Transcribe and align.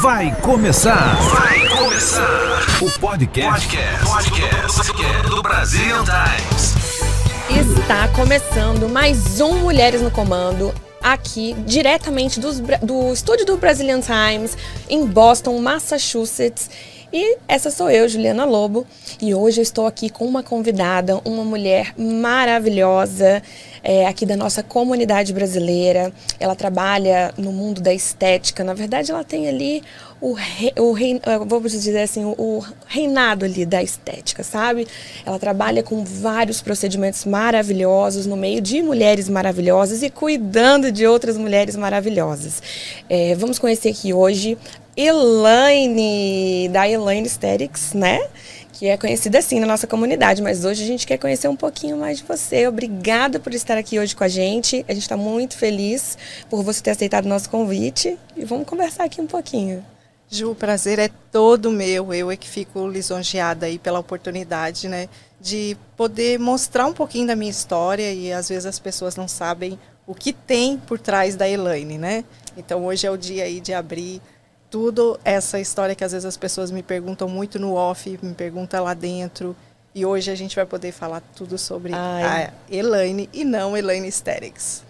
Vai 0.00 0.32
começar. 0.42 1.16
Vai 1.16 1.68
começar. 1.70 2.60
O 2.80 3.00
podcast. 3.00 3.66
Podcast. 3.66 4.06
Podcast 4.06 5.28
do 5.28 5.42
Brazilian 5.42 6.04
Times. 6.04 6.74
Está 7.50 8.06
começando 8.08 8.88
mais 8.88 9.40
um 9.40 9.54
Mulheres 9.54 10.00
no 10.00 10.10
Comando, 10.12 10.72
aqui 11.02 11.52
diretamente 11.66 12.38
dos, 12.38 12.60
do 12.60 13.12
estúdio 13.12 13.44
do 13.44 13.56
Brazilian 13.56 14.00
Times, 14.00 14.56
em 14.88 15.04
Boston, 15.04 15.58
Massachusetts. 15.58 16.70
E 17.10 17.38
essa 17.48 17.70
sou 17.70 17.90
eu, 17.90 18.06
Juliana 18.06 18.44
Lobo, 18.44 18.86
e 19.18 19.34
hoje 19.34 19.60
eu 19.60 19.62
estou 19.62 19.86
aqui 19.86 20.10
com 20.10 20.26
uma 20.26 20.42
convidada, 20.42 21.18
uma 21.24 21.42
mulher 21.42 21.94
maravilhosa, 21.96 23.42
é, 23.82 24.06
aqui 24.06 24.26
da 24.26 24.36
nossa 24.36 24.62
comunidade 24.62 25.32
brasileira. 25.32 26.12
Ela 26.38 26.54
trabalha 26.54 27.32
no 27.38 27.50
mundo 27.50 27.80
da 27.80 27.94
estética. 27.94 28.62
Na 28.62 28.74
verdade, 28.74 29.10
ela 29.10 29.24
tem 29.24 29.48
ali 29.48 29.82
o, 30.20 30.34
rei, 30.34 30.72
o 30.76 30.92
rei, 30.92 31.18
vamos 31.46 31.72
dizer 31.72 31.98
assim, 31.98 32.26
o 32.26 32.62
reinado 32.86 33.46
ali 33.46 33.64
da 33.64 33.82
estética, 33.82 34.42
sabe? 34.42 34.86
Ela 35.24 35.38
trabalha 35.38 35.82
com 35.82 36.04
vários 36.04 36.60
procedimentos 36.60 37.24
maravilhosos 37.24 38.26
no 38.26 38.36
meio 38.36 38.60
de 38.60 38.82
mulheres 38.82 39.30
maravilhosas 39.30 40.02
e 40.02 40.10
cuidando 40.10 40.92
de 40.92 41.06
outras 41.06 41.38
mulheres 41.38 41.74
maravilhosas. 41.74 42.62
É, 43.08 43.34
vamos 43.34 43.58
conhecer 43.58 43.88
aqui 43.88 44.12
hoje 44.12 44.58
Elaine, 45.00 46.68
da 46.70 46.88
Elaine 46.88 47.28
Aesthetics, 47.28 47.92
né? 47.92 48.18
Que 48.72 48.88
é 48.88 48.96
conhecida 48.96 49.38
assim 49.38 49.60
na 49.60 49.66
nossa 49.66 49.86
comunidade, 49.86 50.42
mas 50.42 50.64
hoje 50.64 50.82
a 50.82 50.86
gente 50.88 51.06
quer 51.06 51.18
conhecer 51.18 51.46
um 51.46 51.54
pouquinho 51.54 51.96
mais 51.96 52.18
de 52.18 52.24
você. 52.24 52.66
Obrigada 52.66 53.38
por 53.38 53.54
estar 53.54 53.78
aqui 53.78 53.96
hoje 54.00 54.16
com 54.16 54.24
a 54.24 54.28
gente. 54.28 54.84
A 54.88 54.92
gente 54.92 55.04
está 55.04 55.16
muito 55.16 55.56
feliz 55.56 56.18
por 56.50 56.64
você 56.64 56.82
ter 56.82 56.90
aceitado 56.90 57.26
o 57.26 57.28
nosso 57.28 57.48
convite 57.48 58.18
e 58.36 58.44
vamos 58.44 58.66
conversar 58.66 59.04
aqui 59.04 59.20
um 59.20 59.26
pouquinho. 59.28 59.86
Ju, 60.28 60.50
o 60.50 60.54
prazer 60.56 60.98
é 60.98 61.08
todo 61.30 61.70
meu. 61.70 62.12
Eu 62.12 62.28
é 62.28 62.36
que 62.36 62.48
fico 62.48 62.88
lisonjeada 62.88 63.66
aí 63.66 63.78
pela 63.78 64.00
oportunidade, 64.00 64.88
né, 64.88 65.08
de 65.40 65.76
poder 65.96 66.40
mostrar 66.40 66.86
um 66.86 66.92
pouquinho 66.92 67.28
da 67.28 67.36
minha 67.36 67.52
história 67.52 68.12
e 68.12 68.32
às 68.32 68.48
vezes 68.48 68.66
as 68.66 68.80
pessoas 68.80 69.14
não 69.14 69.28
sabem 69.28 69.78
o 70.08 70.14
que 70.14 70.32
tem 70.32 70.76
por 70.76 70.98
trás 70.98 71.36
da 71.36 71.48
Elaine, 71.48 71.98
né? 71.98 72.24
Então 72.56 72.84
hoje 72.84 73.06
é 73.06 73.10
o 73.12 73.16
dia 73.16 73.44
aí 73.44 73.60
de 73.60 73.72
abrir 73.72 74.20
tudo 74.70 75.18
essa 75.24 75.58
história 75.58 75.94
que 75.94 76.04
às 76.04 76.12
vezes 76.12 76.26
as 76.26 76.36
pessoas 76.36 76.70
me 76.70 76.82
perguntam 76.82 77.28
muito 77.28 77.58
no 77.58 77.74
off, 77.74 78.18
me 78.22 78.34
perguntam 78.34 78.84
lá 78.84 78.94
dentro. 78.94 79.56
E 79.94 80.04
hoje 80.04 80.30
a 80.30 80.34
gente 80.34 80.54
vai 80.54 80.66
poder 80.66 80.92
falar 80.92 81.22
tudo 81.34 81.56
sobre 81.58 81.92
Ai. 81.94 82.44
a 82.44 82.52
Elaine 82.70 83.28
e 83.32 83.44
não 83.44 83.76
Elaine 83.76 84.06
Aesthetics. 84.06 84.84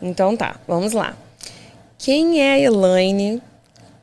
Então 0.00 0.36
tá, 0.36 0.56
vamos 0.68 0.92
lá. 0.92 1.16
Quem 1.98 2.40
é 2.40 2.52
a 2.52 2.58
Elaine? 2.58 3.42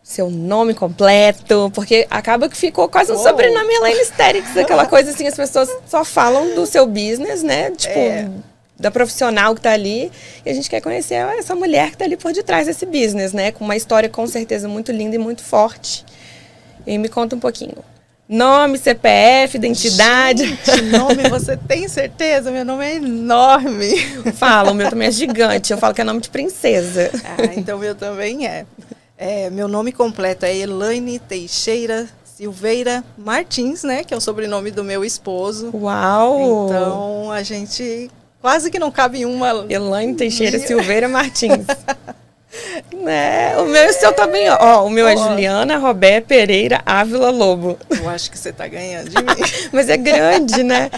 Seu 0.02 0.30
nome 0.30 0.74
completo, 0.74 1.72
porque 1.74 2.08
acaba 2.10 2.50
que 2.50 2.58
ficou 2.58 2.90
quase 2.90 3.12
um 3.12 3.16
oh. 3.16 3.20
sobrenome 3.20 3.72
Elaine 3.76 4.00
Aesthetics, 4.00 4.58
aquela 4.58 4.88
coisa 4.88 5.12
assim, 5.12 5.28
as 5.28 5.36
pessoas 5.36 5.70
só 5.86 6.04
falam 6.04 6.56
do 6.56 6.66
seu 6.66 6.88
business, 6.88 7.44
né? 7.44 7.70
Tipo, 7.72 8.00
é 8.00 8.30
da 8.80 8.90
profissional 8.90 9.54
que 9.54 9.60
está 9.60 9.72
ali. 9.72 10.12
E 10.46 10.50
a 10.50 10.54
gente 10.54 10.70
quer 10.70 10.82
conhecer 10.82 11.16
essa 11.38 11.54
mulher 11.54 11.90
que 11.90 11.96
está 11.96 12.06
ali 12.06 12.16
por 12.16 12.32
detrás 12.32 12.68
desse 12.68 12.86
business, 12.86 13.34
né? 13.34 13.52
Com 13.52 13.66
uma 13.66 13.76
história 13.76 14.10
com 14.10 14.26
certeza 14.26 14.68
muito 14.68 14.92
linda 14.92 15.16
e 15.16 15.20
muito 15.20 15.44
forte. 15.44 16.06
E 16.88 16.98
me 16.98 17.10
conta 17.10 17.36
um 17.36 17.40
pouquinho. 17.40 17.76
Nome, 18.28 18.78
CPF, 18.78 19.58
identidade. 19.58 20.46
Gente, 20.46 20.82
nome, 20.84 21.28
você 21.30 21.58
tem 21.58 21.88
certeza? 21.88 22.52
Meu 22.52 22.64
nome 22.64 22.86
é 22.86 22.96
enorme. 22.96 23.98
Fala, 24.34 24.72
o 24.72 24.76
meu 24.76 24.88
também 24.90 25.08
é 25.08 25.12
gigante. 25.12 25.74
Eu 25.74 25.80
falo 25.80 25.96
que 25.96 26.02
é 26.02 26.04
nome 26.04 26.22
de 26.22 26.30
princesa. 26.30 27.10
Ah, 27.26 27.44
então 27.58 27.78
o 27.78 27.80
meu 27.80 27.96
também 27.96 28.48
é. 28.48 28.66
é. 29.18 29.50
Meu 29.50 29.68
nome 29.68 29.92
completo 29.92 30.46
é 30.46 30.56
Elaine 30.56 31.18
Teixeira 31.18 32.08
Silveira 32.24 33.04
Martins, 33.18 33.84
né? 33.84 34.04
Que 34.04 34.14
é 34.14 34.18
o 34.18 34.22
sobrenome 34.22 34.70
do 34.70 34.84
meu 34.84 35.04
esposo. 35.04 35.72
Uau! 35.74 36.68
Então 36.68 37.32
a 37.32 37.42
gente 37.42 38.12
Quase 38.42 38.72
que 38.72 38.80
não 38.80 38.92
cabe 38.92 39.20
em 39.20 39.26
uma. 39.26 39.66
Elaine 39.70 40.16
Teixeira 40.16 40.60
Silveira 40.60 41.08
Martins. 41.08 41.66
né? 42.94 43.58
O 43.58 43.66
meu 43.66 43.84
e 43.84 43.90
o 43.90 43.94
seu 43.94 44.14
também, 44.14 44.48
tá 44.48 44.58
ó. 44.62 44.86
O 44.86 44.90
meu 44.90 45.06
oh. 45.06 45.10
é 45.10 45.18
Juliana 45.18 45.78
Robé 45.78 46.22
Pereira 46.22 46.82
Ávila 46.86 47.30
Lobo. 47.30 47.78
Eu 47.90 48.10
acho 48.10 48.32
que 48.32 48.38
você 48.38 48.52
tá 48.52 48.68
ganhando 48.68 49.10
de 49.10 49.18
mim. 49.18 49.50
Mas 49.72 49.90
é 49.90 49.98
grande, 49.98 50.64
né? 50.64 50.90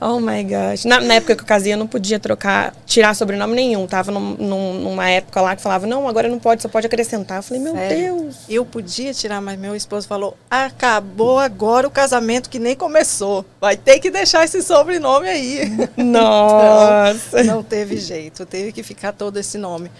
Oh 0.00 0.20
my 0.20 0.42
gosh. 0.44 0.84
Na, 0.84 1.00
na, 1.00 1.14
época 1.14 1.34
que 1.34 1.42
eu 1.42 1.46
casei, 1.46 1.72
eu 1.72 1.76
não 1.76 1.86
podia 1.86 2.18
trocar, 2.18 2.74
tirar 2.84 3.14
sobrenome 3.14 3.54
nenhum. 3.54 3.86
Tava 3.86 4.10
num, 4.12 4.34
num, 4.34 4.74
numa 4.80 5.08
época 5.08 5.40
lá 5.40 5.56
que 5.56 5.62
falava, 5.62 5.86
não, 5.86 6.08
agora 6.08 6.28
não 6.28 6.38
pode, 6.38 6.62
só 6.62 6.68
pode 6.68 6.86
acrescentar. 6.86 7.38
Eu 7.38 7.42
falei, 7.42 7.62
meu 7.62 7.74
Sério? 7.74 7.96
Deus. 7.96 8.36
Eu 8.48 8.64
podia 8.64 9.12
tirar, 9.14 9.40
mas 9.40 9.58
meu 9.58 9.74
esposo 9.74 10.06
falou, 10.06 10.36
acabou 10.50 11.38
agora 11.38 11.86
o 11.86 11.90
casamento 11.90 12.50
que 12.50 12.58
nem 12.58 12.76
começou. 12.76 13.44
Vai 13.60 13.76
ter 13.76 13.98
que 13.98 14.10
deixar 14.10 14.44
esse 14.44 14.62
sobrenome 14.62 15.28
aí. 15.28 15.60
Nossa. 15.96 17.40
então, 17.40 17.56
não 17.56 17.62
teve 17.62 17.96
jeito, 17.96 18.44
teve 18.44 18.72
que 18.72 18.82
ficar 18.82 19.12
todo 19.12 19.38
esse 19.38 19.56
nome. 19.58 19.90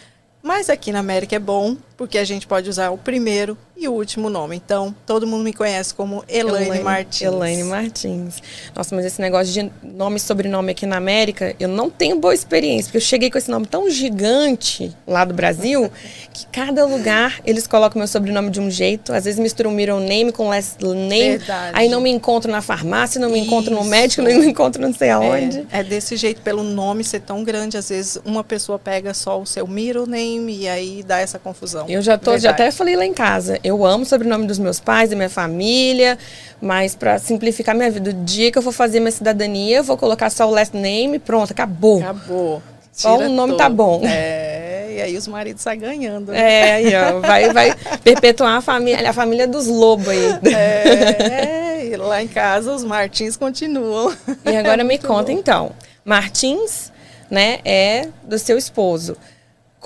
Mas 0.47 0.71
aqui 0.71 0.93
na 0.93 1.01
América 1.01 1.35
é 1.35 1.41
bom, 1.41 1.77
porque 1.97 2.17
a 2.17 2.25
gente 2.25 2.47
pode 2.47 2.71
usar 2.71 2.91
o 2.91 2.97
primeiro 2.97 3.59
e 3.77 3.89
o 3.89 3.93
último 3.93 4.31
nome. 4.31 4.55
Então, 4.55 4.95
todo 5.05 5.27
mundo 5.27 5.43
me 5.43 5.53
conhece 5.53 5.93
como 5.93 6.23
Elaine, 6.29 6.69
Elaine 6.69 6.85
Martins. 6.85 7.23
Elaine 7.23 7.65
Martins. 7.65 8.43
Nossa, 8.75 8.95
mas 8.95 9.05
esse 9.05 9.21
negócio 9.21 9.53
de 9.53 9.71
nome 9.83 10.17
e 10.17 10.21
sobrenome 10.21 10.71
aqui 10.71 10.87
na 10.87 10.99
América, 10.99 11.55
eu 11.59 11.69
não 11.69 11.91
tenho 11.91 12.21
boa 12.21 12.33
experiência, 12.33 12.85
porque 12.85 12.99
eu 12.99 13.03
cheguei 13.03 13.29
com 13.29 13.37
esse 13.37 13.51
nome 13.51 13.67
tão 13.67 13.91
gigante 13.91 14.97
lá 15.05 15.25
do 15.25 15.35
Brasil, 15.35 15.91
que 16.33 16.47
cada 16.47 16.87
lugar 16.87 17.41
eles 17.45 17.67
colocam 17.67 17.99
meu 17.99 18.07
sobrenome 18.07 18.51
de 18.51 18.61
um 18.61 18.71
jeito, 18.71 19.13
às 19.13 19.25
vezes 19.25 19.41
misturam 19.41 19.73
middle 19.73 19.99
name 19.99 20.31
com 20.31 20.49
last 20.49 20.83
name, 20.83 21.39
Verdade. 21.39 21.73
aí 21.75 21.89
não 21.89 22.01
me 22.01 22.11
encontro 22.11 22.53
na 22.53 22.63
farmácia, 22.63 23.21
não 23.21 23.31
me 23.31 23.39
Isso. 23.39 23.49
encontro 23.49 23.75
no 23.75 23.85
médico, 23.85 24.23
não 24.23 24.31
me 24.39 24.47
encontro 24.47 24.81
não 24.81 24.95
sei 24.95 25.11
aonde. 25.11 25.67
É, 25.73 25.81
é 25.81 25.85
desse 25.85 26.17
jeito, 26.17 26.41
pelo 26.41 26.63
nome 26.63 27.03
ser 27.03 27.21
tão 27.21 27.43
grande, 27.43 27.77
às 27.77 27.89
vezes 27.89 28.17
uma 28.25 28.45
pessoa 28.45 28.79
pega 28.79 29.13
só 29.13 29.41
o 29.41 29.45
seu 29.45 29.67
middle 29.67 30.07
name 30.07 30.36
e 30.49 30.69
aí 30.69 31.03
dá 31.03 31.19
essa 31.19 31.39
confusão. 31.39 31.87
Eu 31.89 32.01
já 32.03 32.17
tô, 32.17 32.33
Verdade. 32.33 32.43
já 32.43 32.51
até 32.51 32.71
falei 32.71 32.97
lá 32.97 33.05
em 33.05 33.13
casa, 33.13 33.59
eu 33.63 33.85
amo 33.85 34.05
o 34.05 34.07
sobrenome 34.07 34.47
dos 34.47 34.59
meus 34.59 34.81
pais, 34.81 35.11
da 35.11 35.17
minha 35.17 35.31
família, 35.31 36.19
mas 36.61 36.95
para 36.95 37.19
simplificar 37.19 37.75
minha 37.75 37.91
vida, 37.91 38.11
o 38.11 38.13
dia 38.13 38.51
que 38.53 38.59
eu 38.59 38.63
for 38.63 38.73
fazer 38.73 39.01
minha 39.01 39.13
cidadania, 39.13 39.79
eu 39.79 39.85
vou 39.85 39.97
colocar 39.97 40.31
só 40.31 40.49
o 40.49 40.51
last 40.51 40.77
name, 40.77 41.19
pronto, 41.19 41.51
acabou. 41.53 42.01
Acabou. 42.01 42.63
Só 42.93 43.19
o 43.19 43.29
nome 43.29 43.57
tá 43.59 43.69
bom. 43.69 44.01
É, 44.05 44.95
e 44.97 45.03
aí 45.03 45.17
os 45.19 45.29
maridos 45.29 45.61
saem 45.61 45.79
ganhando. 45.79 46.33
Né? 46.33 46.41
É, 46.41 46.73
aí, 46.73 46.95
ó, 46.97 47.21
vai, 47.21 47.53
vai 47.53 47.75
perpetuar 48.03 48.57
a 48.57 48.61
família, 48.63 49.11
a 49.11 49.13
família 49.13 49.47
dos 49.47 49.67
lobos 49.67 50.09
aí. 50.09 50.39
É, 50.55 51.85
e 51.85 51.97
lá 51.97 52.23
em 52.23 52.29
casa 52.29 52.73
os 52.73 52.83
Martins 52.83 53.37
continuam. 53.37 54.15
E 54.47 54.57
agora 54.57 54.83
me 54.83 54.97
conta 54.99 55.31
bom. 55.31 55.39
então, 55.39 55.73
Martins, 56.03 56.91
né, 57.31 57.59
é 57.67 58.09
do 58.25 58.39
seu 58.39 58.57
esposo. 58.57 59.15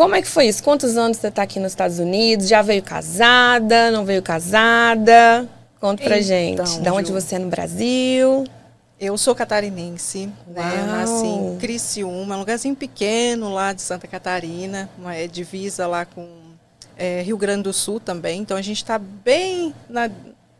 Como 0.01 0.15
é 0.15 0.23
que 0.23 0.29
foi 0.29 0.47
isso? 0.47 0.65
Quantos 0.65 0.97
anos 0.97 1.19
você 1.19 1.27
está 1.27 1.43
aqui 1.43 1.61
nos 1.61 1.73
Estados 1.73 1.99
Unidos? 1.99 2.49
Já 2.49 2.63
veio 2.63 2.83
casada? 2.83 3.91
Não 3.91 4.03
veio 4.03 4.23
casada? 4.23 5.47
Conta 5.79 6.03
pra 6.03 6.19
então, 6.19 6.65
gente. 6.65 6.81
Da 6.81 6.95
onde 6.95 7.13
você 7.13 7.35
é 7.35 7.39
no 7.39 7.51
Brasil? 7.51 8.47
Eu 8.99 9.19
sou 9.19 9.35
catarinense, 9.35 10.31
né? 10.47 10.87
Nasci 10.87 11.27
em 11.27 11.59
Criciúma, 11.59 12.35
um 12.35 12.39
lugarzinho 12.39 12.75
pequeno 12.75 13.53
lá 13.53 13.75
de 13.75 13.83
Santa 13.83 14.07
Catarina, 14.07 14.89
uma 14.99 15.15
é 15.15 15.27
divisa 15.27 15.87
lá 15.87 16.07
com 16.07 16.27
é, 16.97 17.21
Rio 17.21 17.37
Grande 17.37 17.65
do 17.65 17.73
Sul 17.75 18.01
também. 18.01 18.41
Então 18.41 18.57
a 18.57 18.63
gente 18.63 18.79
está 18.79 18.99
bem 18.99 19.75
na, 19.87 20.11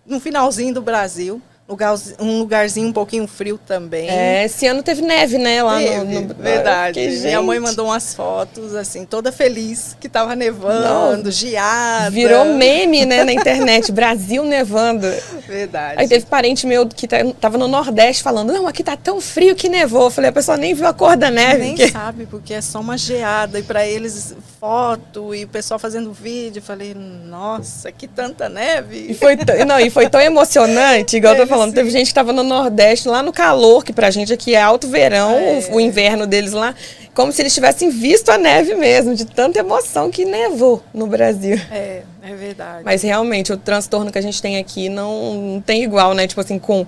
no 0.05 0.21
finalzinho 0.21 0.75
do 0.75 0.83
Brasil 0.83 1.41
lugar, 1.71 1.97
um 2.19 2.41
lugarzinho 2.41 2.89
um 2.89 2.93
pouquinho 2.93 3.27
frio 3.27 3.59
também. 3.59 4.09
É, 4.09 4.45
esse 4.45 4.67
ano 4.67 4.83
teve 4.83 5.03
neve, 5.03 5.39
né? 5.39 5.63
Lá 5.63 5.79
teve, 5.79 6.05
no, 6.05 6.21
no... 6.23 6.35
Verdade. 6.35 7.01
Minha 7.01 7.41
mãe 7.41 7.61
mandou 7.61 7.87
umas 7.87 8.13
fotos, 8.13 8.75
assim, 8.75 9.05
toda 9.05 9.31
feliz 9.31 9.97
que 10.01 10.09
tava 10.09 10.35
nevando, 10.35 11.25
Não. 11.25 11.31
geada. 11.31 12.11
Virou 12.11 12.45
meme, 12.45 13.07
né, 13.07 13.23
na 13.23 13.33
internet. 13.33 13.93
Brasil 13.93 14.45
nevando. 14.45 15.07
Verdade. 15.47 16.01
Aí 16.01 16.09
teve 16.09 16.27
parente 16.27 16.67
meu 16.67 16.87
que 16.89 17.07
tá, 17.07 17.19
tava 17.41 17.57
no 17.57 17.69
Nordeste 17.69 18.23
falando: 18.23 18.53
Não, 18.53 18.67
aqui 18.67 18.83
tá 18.83 18.97
tão 18.97 19.21
frio 19.21 19.55
que 19.55 19.69
nevou. 19.69 20.05
Eu 20.05 20.11
falei: 20.11 20.31
a 20.31 20.33
pessoa 20.33 20.57
nem 20.57 20.75
viu 20.75 20.89
a 20.89 20.93
cor 20.93 21.17
da 21.17 21.31
neve. 21.31 21.73
Nem 21.73 21.89
sabe, 21.89 22.27
porque 22.31 22.55
é 22.55 22.61
só 22.61 22.81
uma 22.81 22.99
geada. 22.99 23.59
E 23.59 23.63
para 23.63 23.87
eles, 23.87 24.35
foto 24.59 25.35
e 25.35 25.45
o 25.45 25.49
pessoal 25.49 25.79
fazendo 25.79 26.13
vídeo. 26.13 26.59
Eu 26.59 26.65
falei: 26.65 26.95
Nossa, 26.95 27.93
que 27.93 28.09
tanta 28.09 28.49
neve. 28.49 29.07
E 29.11 29.15
foi, 29.15 29.37
não, 29.67 29.79
e 29.79 29.89
foi 29.89 30.09
tão 30.09 30.21
emocionante, 30.21 31.17
igual 31.17 31.35
eu 31.35 31.43
tô 31.43 31.47
falando 31.47 31.60
falando, 31.61 31.75
teve 31.75 31.91
gente 31.91 32.05
que 32.05 32.11
estava 32.11 32.33
no 32.33 32.43
Nordeste, 32.43 33.09
lá 33.09 33.23
no 33.23 33.33
calor, 33.33 33.85
que 33.85 33.93
pra 33.93 34.11
gente 34.11 34.33
aqui 34.33 34.55
é 34.55 34.63
alto 34.63 34.89
verão, 34.89 35.33
é. 35.33 35.69
O, 35.71 35.77
o, 35.77 35.81
inverno 35.81 36.27
deles 36.27 36.53
lá, 36.53 36.75
como 37.15 37.33
se 37.33 37.43
eles 37.43 37.53
tivessem 37.53 37.91
visto 37.91 38.31
a 38.31 38.39
neve 38.39 38.75
mesmo, 38.75 39.15
de 39.15 39.25
tanta 39.25 39.59
emoção 39.59 40.11
que 40.11 40.25
nevou 40.25 40.83
no 40.93 41.07
Brasil. 41.07 41.61
É, 41.71 42.03
é 42.23 42.35
verdade. 42.35 42.83
Mas 42.85 43.03
realmente, 43.03 43.53
o 43.53 43.57
transtorno 43.57 44.11
que 44.11 44.19
a 44.19 44.23
gente 44.23 44.41
tem 44.41 44.59
aqui 44.59 44.89
não, 44.89 45.35
não 45.35 45.61
tem 45.61 45.83
igual, 45.83 46.15
né? 46.15 46.27
Tipo 46.27 46.41
assim, 46.41 46.59
com 46.59 46.87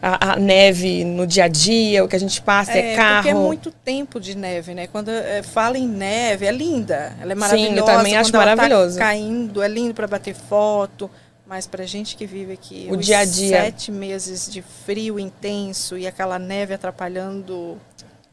a, 0.00 0.32
a 0.32 0.36
neve 0.36 1.04
no 1.04 1.26
dia 1.26 1.44
a 1.44 1.48
dia, 1.48 2.04
o 2.04 2.08
que 2.08 2.16
a 2.16 2.20
gente 2.20 2.40
passa 2.40 2.72
é, 2.72 2.92
é 2.92 2.96
carro. 2.96 3.16
Porque 3.16 3.28
é 3.30 3.34
muito 3.34 3.70
tempo 3.70 4.20
de 4.20 4.36
neve, 4.36 4.74
né? 4.74 4.86
Quando 4.86 5.10
é, 5.10 5.42
fala 5.42 5.76
em 5.76 5.86
neve, 5.86 6.46
é 6.46 6.52
linda. 6.52 7.14
Ela 7.20 7.32
é 7.32 7.34
maravilhosa. 7.34 7.74
Sim, 7.74 7.78
eu 7.78 7.84
também 7.84 8.16
acho 8.16 8.34
ela 8.34 8.46
maravilhoso. 8.46 8.98
Tá 8.98 9.04
caindo, 9.04 9.62
é 9.62 9.68
lindo 9.68 9.94
para 9.94 10.06
bater 10.06 10.34
foto. 10.34 11.10
Mas 11.46 11.66
pra 11.66 11.84
gente 11.86 12.16
que 12.16 12.26
vive 12.26 12.52
aqui 12.52 12.88
O 12.90 12.96
dia 12.96 13.18
a 13.20 13.24
dia. 13.24 13.50
sete 13.62 13.92
meses 13.92 14.50
de 14.50 14.62
frio 14.62 15.18
intenso 15.18 15.96
e 15.96 16.06
aquela 16.06 16.38
neve 16.40 16.74
atrapalhando 16.74 17.78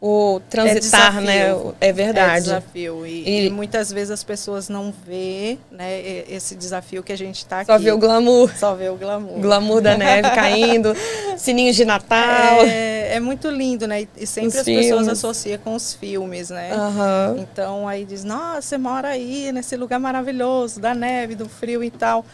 O 0.01 0.41
transitar, 0.49 1.11
desafio. 1.21 1.21
né? 1.21 1.73
É 1.79 1.89
É 1.89 1.93
verdade. 1.93 2.45
desafio. 2.45 3.05
E, 3.05 3.23
E- 3.23 3.45
e 3.45 3.49
muitas 3.51 3.91
vezes 3.91 4.09
as 4.11 4.23
pessoas 4.23 4.67
não 4.67 4.91
vê 5.05 5.57
né, 5.71 6.01
esse 6.27 6.55
desafio 6.55 7.03
que 7.03 7.13
a 7.13 7.15
gente 7.15 7.37
está 7.37 7.57
aqui. 7.59 7.67
Só 7.71 7.77
ver 7.77 7.91
o 7.93 7.97
glamour. 7.99 8.51
Só 8.57 8.73
vê 8.73 8.89
o 8.89 8.95
glamour. 8.95 9.39
Glamour 9.39 9.79
da 9.79 9.95
neve 9.95 10.29
caindo, 10.35 10.93
sininhos 11.37 11.75
de 11.75 11.85
Natal. 11.85 12.65
É, 12.65 13.13
é 13.15 13.19
muito 13.19 13.47
lindo, 13.47 13.87
né? 13.87 14.07
E- 14.17 14.25
sempre 14.25 14.49
Os 14.49 14.55
as 14.57 14.65
pessoas 14.65 14.87
filmes. 14.87 15.07
associam 15.07 15.59
com 15.59 15.75
os 15.75 15.93
filmes, 15.93 16.49
né? 16.49 16.71
Aham. 16.73 17.35
Então 17.39 17.87
aí 17.87 18.03
diz, 18.05 18.23
nossa, 18.23 18.61
você 18.63 18.77
mora 18.77 19.09
aí 19.09 19.51
nesse 19.51 19.77
lugar 19.77 19.99
maravilhoso, 19.99 20.79
da 20.81 20.95
neve, 20.95 21.35
do 21.35 21.47
frio 21.47 21.83
e 21.83 21.91
tal. 21.91 22.25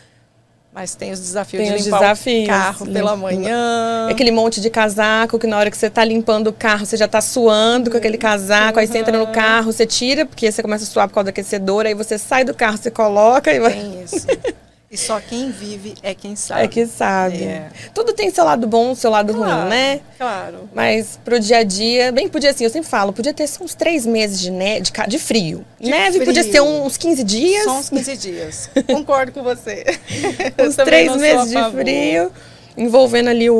Mas 0.71 0.93
tem 0.93 1.11
os 1.11 1.19
desafios 1.19 1.63
Tem 1.63 1.71
de 1.73 1.79
os 1.79 1.85
limpar 1.85 1.99
desafios, 1.99 2.43
o 2.43 2.47
carro 2.47 2.85
pela 2.85 3.15
manhã. 3.15 4.07
Aquele 4.09 4.29
monte 4.31 4.61
de 4.61 4.69
casaco 4.69 5.39
que 5.39 5.47
na 5.47 5.57
hora 5.57 5.71
que 5.71 5.77
você 5.77 5.89
tá 5.89 6.05
limpando 6.05 6.47
o 6.47 6.53
carro, 6.53 6.85
você 6.85 6.95
já 6.95 7.07
tá 7.07 7.19
suando 7.21 7.89
com 7.89 7.97
aquele 7.97 8.17
casaco, 8.19 8.79
aí 8.79 8.85
você 8.85 8.99
entra 8.99 9.17
no 9.17 9.25
Uhum. 9.25 9.31
carro, 9.31 9.71
você 9.73 9.85
tira, 9.85 10.25
porque 10.27 10.51
você 10.51 10.61
começa 10.61 10.83
a 10.83 10.87
suar 10.87 11.07
por 11.07 11.15
causa 11.15 11.25
do 11.25 11.29
aquecedor, 11.29 11.87
aí 11.87 11.95
você 11.95 12.17
sai 12.19 12.43
do 12.43 12.53
carro, 12.53 12.77
você 12.77 12.91
coloca 12.91 13.51
e 13.51 13.59
vai. 13.59 13.73
Tem 13.73 14.03
isso. 14.03 14.27
E 14.91 14.97
só 14.97 15.19
quem 15.19 15.51
vive 15.51 15.93
é 16.01 16.15
quem 16.15 16.35
sabe. 16.35 16.63
É 16.63 16.67
que 16.67 16.87
sabe. 16.87 17.43
É. 17.43 17.69
Tudo 17.93 18.11
tem 18.11 18.31
seu 18.31 18.43
lado 18.43 18.65
bom, 18.67 18.95
seu 18.95 19.11
lado 19.11 19.33
ruim, 19.33 19.43
Claro, 19.43 19.69
né? 19.69 20.01
Claro. 20.17 20.69
Mas 20.73 21.19
pro 21.23 21.39
dia 21.39 21.57
a 21.57 21.63
dia, 21.63 22.11
bem 22.11 22.27
podia 22.27 22.49
assim, 22.49 22.63
eu 22.63 22.71
sempre 22.71 22.89
falo, 22.89 23.13
podia 23.13 23.31
ter 23.31 23.47
uns 23.61 23.75
três 23.75 24.03
meses 24.07 24.39
de, 24.39 24.49
ne 24.49 24.81
de, 24.81 24.91
de 25.07 25.19
frio. 25.19 25.63
De 25.79 25.91
Neve 25.91 26.25
podia 26.25 26.41
frio. 26.41 26.53
ser 26.53 26.61
uns 26.61 26.97
15 26.97 27.23
dias, 27.23 27.63
Só 27.65 27.77
uns 27.77 27.89
15 27.89 28.17
dias. 28.17 28.69
Concordo 28.87 29.31
com 29.31 29.43
você. 29.43 29.85
uns 30.57 30.75
três 30.75 31.15
meses 31.17 31.51
de 31.51 31.71
frio, 31.71 32.31
envolvendo 32.75 33.29
ali 33.29 33.47
o, 33.47 33.55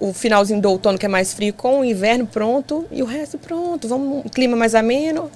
o, 0.00 0.08
o 0.08 0.12
finalzinho 0.12 0.60
do 0.60 0.68
outono, 0.68 0.98
que 0.98 1.06
é 1.06 1.08
mais 1.08 1.32
frio, 1.32 1.54
com 1.54 1.80
o 1.80 1.84
inverno 1.84 2.26
pronto, 2.26 2.84
e 2.90 3.04
o 3.04 3.06
resto 3.06 3.38
pronto. 3.38 3.86
Vamos, 3.86 4.26
um 4.26 4.28
clima 4.28 4.56
mais 4.56 4.74
ameno. 4.74 5.30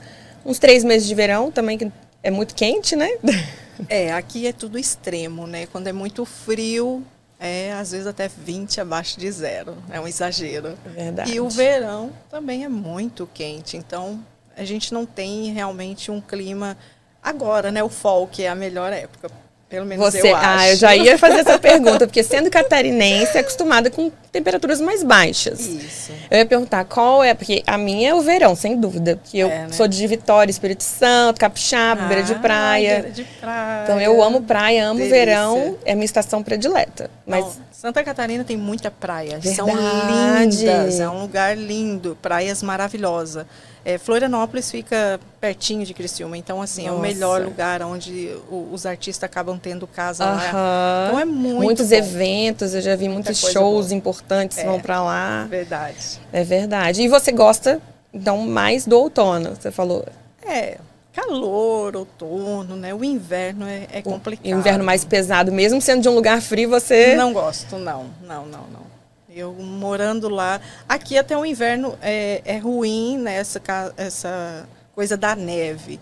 Uns 0.44 0.58
três 0.58 0.82
meses 0.82 1.06
de 1.06 1.14
verão 1.14 1.52
também, 1.52 1.78
que 1.78 1.88
é 2.20 2.32
muito 2.32 2.52
quente, 2.52 2.96
né? 2.96 3.08
É, 3.88 4.12
aqui 4.12 4.46
é 4.46 4.52
tudo 4.52 4.78
extremo, 4.78 5.46
né? 5.46 5.66
Quando 5.66 5.86
é 5.86 5.92
muito 5.92 6.24
frio, 6.24 7.04
é 7.38 7.72
às 7.72 7.92
vezes 7.92 8.06
até 8.06 8.28
20 8.28 8.80
abaixo 8.80 9.18
de 9.18 9.30
zero. 9.30 9.76
É 9.90 10.00
um 10.00 10.06
exagero. 10.06 10.76
Verdade. 10.86 11.32
E 11.32 11.40
o 11.40 11.48
verão 11.48 12.12
também 12.28 12.64
é 12.64 12.68
muito 12.68 13.28
quente. 13.32 13.76
Então, 13.76 14.24
a 14.56 14.64
gente 14.64 14.92
não 14.92 15.06
tem 15.06 15.52
realmente 15.52 16.10
um 16.10 16.20
clima 16.20 16.76
agora, 17.22 17.70
né? 17.70 17.82
O 17.82 17.88
fall, 17.88 18.26
que 18.26 18.42
é 18.42 18.48
a 18.48 18.54
melhor 18.54 18.92
época. 18.92 19.30
Pelo 19.70 19.87
menos 19.87 20.05
Você, 20.05 20.28
eu 20.32 20.34
acho. 20.34 20.46
ah, 20.49 20.69
eu 20.69 20.76
já 20.76 20.96
ia 20.96 21.17
fazer 21.17 21.38
essa 21.40 21.56
pergunta, 21.56 22.05
porque 22.05 22.25
sendo 22.25 22.50
catarinense, 22.50 23.37
é 23.37 23.40
acostumada 23.40 23.88
com 23.88 24.11
temperaturas 24.32 24.81
mais 24.81 25.05
baixas. 25.05 25.61
Isso. 25.61 26.11
Eu 26.28 26.38
ia 26.38 26.44
perguntar 26.46 26.84
qual 26.87 27.22
é, 27.22 27.32
porque 27.34 27.62
a 27.64 27.78
minha 27.78 28.11
é 28.11 28.14
o 28.14 28.20
verão, 28.20 28.56
sem 28.56 28.76
dúvida. 28.76 29.17
Porque 29.17 29.38
eu 29.38 29.49
É, 29.49 29.58
né? 29.62 29.69
sou 29.70 29.87
de 29.87 30.05
Vitória, 30.08 30.50
Espírito 30.50 30.82
Santo, 30.82 31.38
Capixaba, 31.38 32.02
beira 32.08 32.22
de 32.25 32.32
Ah, 32.34 32.38
praia. 32.40 32.94
beira 32.94 33.11
de 33.11 33.22
praia. 33.22 33.82
Então 33.84 34.00
eu 34.00 34.20
amo 34.20 34.43
praia, 34.43 34.87
amo 34.88 34.99
Delícia. 34.99 35.19
verão, 35.19 35.78
é 35.84 35.93
a 35.93 35.94
minha 35.94 36.05
estação 36.05 36.43
predileta. 36.43 37.08
Mas 37.25 37.44
Não, 37.44 37.52
Santa 37.80 38.04
Catarina 38.04 38.44
tem 38.44 38.58
muita 38.58 38.90
praia. 38.90 39.40
São 39.40 39.64
Verdade. 39.64 40.56
lindas. 40.66 41.00
É 41.00 41.08
um 41.08 41.22
lugar 41.22 41.56
lindo. 41.56 42.14
Praias 42.20 42.62
maravilhosas. 42.62 43.46
É, 43.82 43.96
Florianópolis 43.96 44.70
fica 44.70 45.18
pertinho 45.40 45.86
de 45.86 45.94
Criciúma. 45.94 46.36
Então, 46.36 46.60
assim, 46.60 46.86
é 46.86 46.90
o 46.90 46.96
Nossa. 46.96 47.02
melhor 47.08 47.40
lugar 47.40 47.80
onde 47.82 48.36
o- 48.50 48.68
os 48.70 48.84
artistas 48.84 49.24
acabam 49.24 49.58
tendo 49.58 49.86
casa 49.86 50.26
lá. 50.26 50.32
aham. 50.50 51.06
Então 51.08 51.20
é 51.20 51.24
muito 51.24 51.62
muitos 51.62 51.88
bom. 51.88 51.96
eventos, 51.96 52.74
eu 52.74 52.82
já 52.82 52.94
vi 52.94 53.08
Muita 53.08 53.30
muitos 53.30 53.50
shows 53.50 53.86
boa. 53.86 53.96
importantes 53.96 54.58
É. 54.58 54.64
vão 54.64 54.78
pra 54.78 55.02
lá. 55.02 55.46
Verdade. 55.48 56.20
É 56.30 56.44
verdade. 56.44 57.00
E 57.00 57.08
você 57.08 57.32
gosta, 57.32 57.80
então, 58.12 58.36
mais 58.46 58.84
do 58.84 58.98
outono, 58.98 59.56
você 59.58 59.70
falou. 59.70 60.04
É, 60.46 60.76
calor, 61.12 61.96
outono, 61.96 62.76
né? 62.76 62.94
O 62.94 63.04
inverno 63.04 63.66
é, 63.66 63.86
é 63.92 64.02
complicado. 64.02 64.46
O 64.46 64.48
inverno 64.48 64.84
mais 64.84 65.04
pesado, 65.04 65.52
mesmo 65.52 65.80
sendo 65.80 66.02
de 66.02 66.08
um 66.08 66.14
lugar 66.14 66.40
frio, 66.40 66.68
você. 66.68 67.14
Não 67.14 67.32
gosto, 67.32 67.78
não, 67.78 68.10
não, 68.22 68.46
não, 68.46 68.66
não. 68.68 68.90
Eu 69.28 69.52
morando 69.52 70.28
lá, 70.28 70.60
aqui 70.88 71.16
até 71.16 71.36
o 71.36 71.46
inverno 71.46 71.96
é, 72.02 72.42
é 72.44 72.58
ruim, 72.58 73.16
né, 73.18 73.34
essa, 73.36 73.60
essa 73.96 74.68
coisa 74.92 75.16
da 75.16 75.36
neve. 75.36 76.00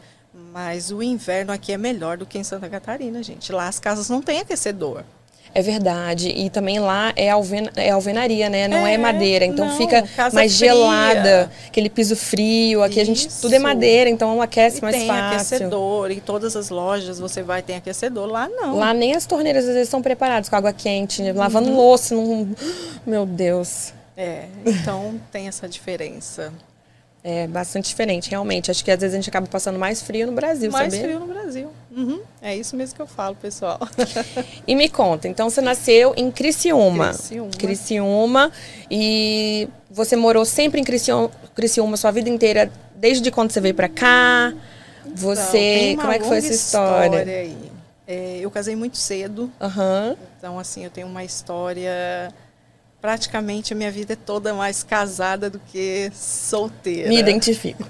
Mas 0.52 0.90
o 0.90 1.02
inverno 1.02 1.52
aqui 1.52 1.72
é 1.72 1.78
melhor 1.78 2.16
do 2.16 2.25
que 2.25 2.38
em 2.38 2.44
Santa 2.44 2.69
Catarina, 2.69 3.22
gente. 3.22 3.52
Lá 3.52 3.69
as 3.69 3.78
casas 3.78 4.08
não 4.08 4.22
têm 4.22 4.40
aquecedor. 4.40 5.04
É 5.55 5.62
verdade. 5.62 6.29
E 6.29 6.50
também 6.50 6.79
lá 6.79 7.12
é, 7.17 7.31
alven 7.31 7.69
é 7.77 7.91
alvenaria, 7.91 8.49
né? 8.49 8.69
Não 8.69 8.87
é, 8.87 8.95
É, 8.95 8.99
madeira. 8.99 9.45
Então 9.45 9.67
não, 9.67 9.77
fica 9.77 10.05
mais 10.33 10.56
fria. 10.56 10.73
gelada. 10.73 11.50
Aquele 11.67 11.89
piso 11.89 12.15
frio. 12.15 12.83
Aqui 12.83 13.00
a 13.00 13.05
gente. 13.05 13.29
Tudo 13.29 13.53
é 13.53 13.56
Isso. 13.56 13.62
madeira, 13.62 14.11
então 14.11 14.41
aquece 14.43 14.79
E 14.79 14.83
mais 14.83 14.97
tem 14.97 15.06
fácil. 15.06 15.25
aquecedor, 15.56 16.11
em 16.11 16.21
todas 16.21 16.55
as 16.56 16.69
lojas 16.71 17.19
você 17.19 17.43
vai 17.43 17.62
tem 17.62 17.77
aquecedor. 17.77 18.27
Lá 18.27 18.49
não. 18.49 18.77
Lá 18.77 18.93
nem 18.95 19.15
as 19.15 19.27
torneiras 19.27 19.67
às 19.67 19.75
vezes 19.75 19.89
são 19.89 20.03
preparadas 20.03 20.49
com 20.49 20.56
água 20.56 20.73
quente, 20.73 21.23
né? 21.23 21.33
Uhum. 21.33 21.39
lavando 21.39 21.73
louça. 21.73 22.15
Não... 22.15 22.49
Meu 23.06 23.25
Deus. 23.27 23.93
É, 24.17 24.47
então 24.67 25.15
tem 25.31 25.47
essa 25.49 25.69
diferença. 25.69 26.53
É 27.23 27.47
bastante 27.49 27.88
diferente, 27.88 28.31
realmente. 28.31 28.70
Acho 28.70 28.85
que 28.85 28.91
às 28.91 29.00
vezes 29.00 29.15
a 29.15 29.19
gente 29.19 29.29
acaba 29.29 29.47
passando 29.47 29.79
mais 29.79 30.00
frio 30.00 30.26
no 30.26 30.32
Brasil, 30.32 30.70
Mais 30.70 30.93
sabia? 30.93 31.06
frio 31.09 31.20
no 31.20 31.26
Brasil. 31.26 31.69
Uhum, 31.94 32.20
É 32.41 32.56
isso 32.56 32.76
mesmo 32.76 32.94
que 32.94 33.03
eu 33.03 33.06
falo, 33.06 33.35
pessoal. 33.35 33.79
E 34.67 34.76
me 34.76 34.88
conta, 34.88 35.26
então 35.26 35.49
você 35.50 35.61
nasceu 35.61 36.15
em 36.17 36.31
Criciúma. 36.31 37.09
Criciúma. 37.09 37.50
Criciúma. 37.59 38.53
E 38.91 39.69
você 39.91 40.15
morou 40.15 40.44
sempre 40.44 40.81
em 40.81 40.85
Criciúma, 40.85 41.31
Criciúma 41.55 41.97
sua 41.97 42.11
vida 42.12 42.29
inteira, 42.31 42.70
desde 42.94 43.31
quando 43.31 43.50
você 43.50 43.61
veio 43.61 43.75
pra 43.75 43.88
cá? 43.88 44.53
Então, 45.05 45.12
Você, 45.17 45.94
como 45.97 46.12
é 46.12 46.19
que 46.19 46.26
foi 46.26 46.37
essa 46.38 46.53
história? 46.53 47.19
aí. 47.25 47.56
É, 48.06 48.38
eu 48.41 48.50
casei 48.50 48.75
muito 48.76 48.97
cedo, 48.97 49.50
Aham. 49.61 50.17
então 50.38 50.59
assim, 50.59 50.82
eu 50.85 50.91
tenho 50.91 51.06
uma 51.06 51.25
história 51.25 52.32
praticamente 53.00 53.73
a 53.73 53.77
minha 53.77 53.91
vida 53.91 54.15
é 54.15 54.17
toda 54.17 54.53
mais 54.55 54.83
casada 54.83 55.49
do 55.49 55.59
que 55.59 56.11
solteira. 56.15 57.09
Me 57.09 57.19
identifico. 57.19 57.85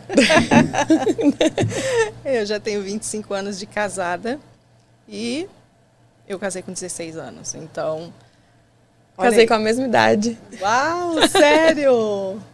Eu 2.24 2.44
já 2.44 2.60
tenho 2.60 2.82
25 2.82 3.32
anos 3.34 3.58
de 3.58 3.66
casada 3.66 4.38
e 5.08 5.48
eu 6.26 6.38
casei 6.38 6.60
com 6.60 6.70
16 6.72 7.16
anos. 7.16 7.54
Então, 7.54 8.12
Casei 9.16 9.46
com 9.46 9.54
a 9.54 9.58
mesma 9.58 9.86
idade. 9.86 10.38
Uau, 10.60 11.26
sério? 11.28 12.40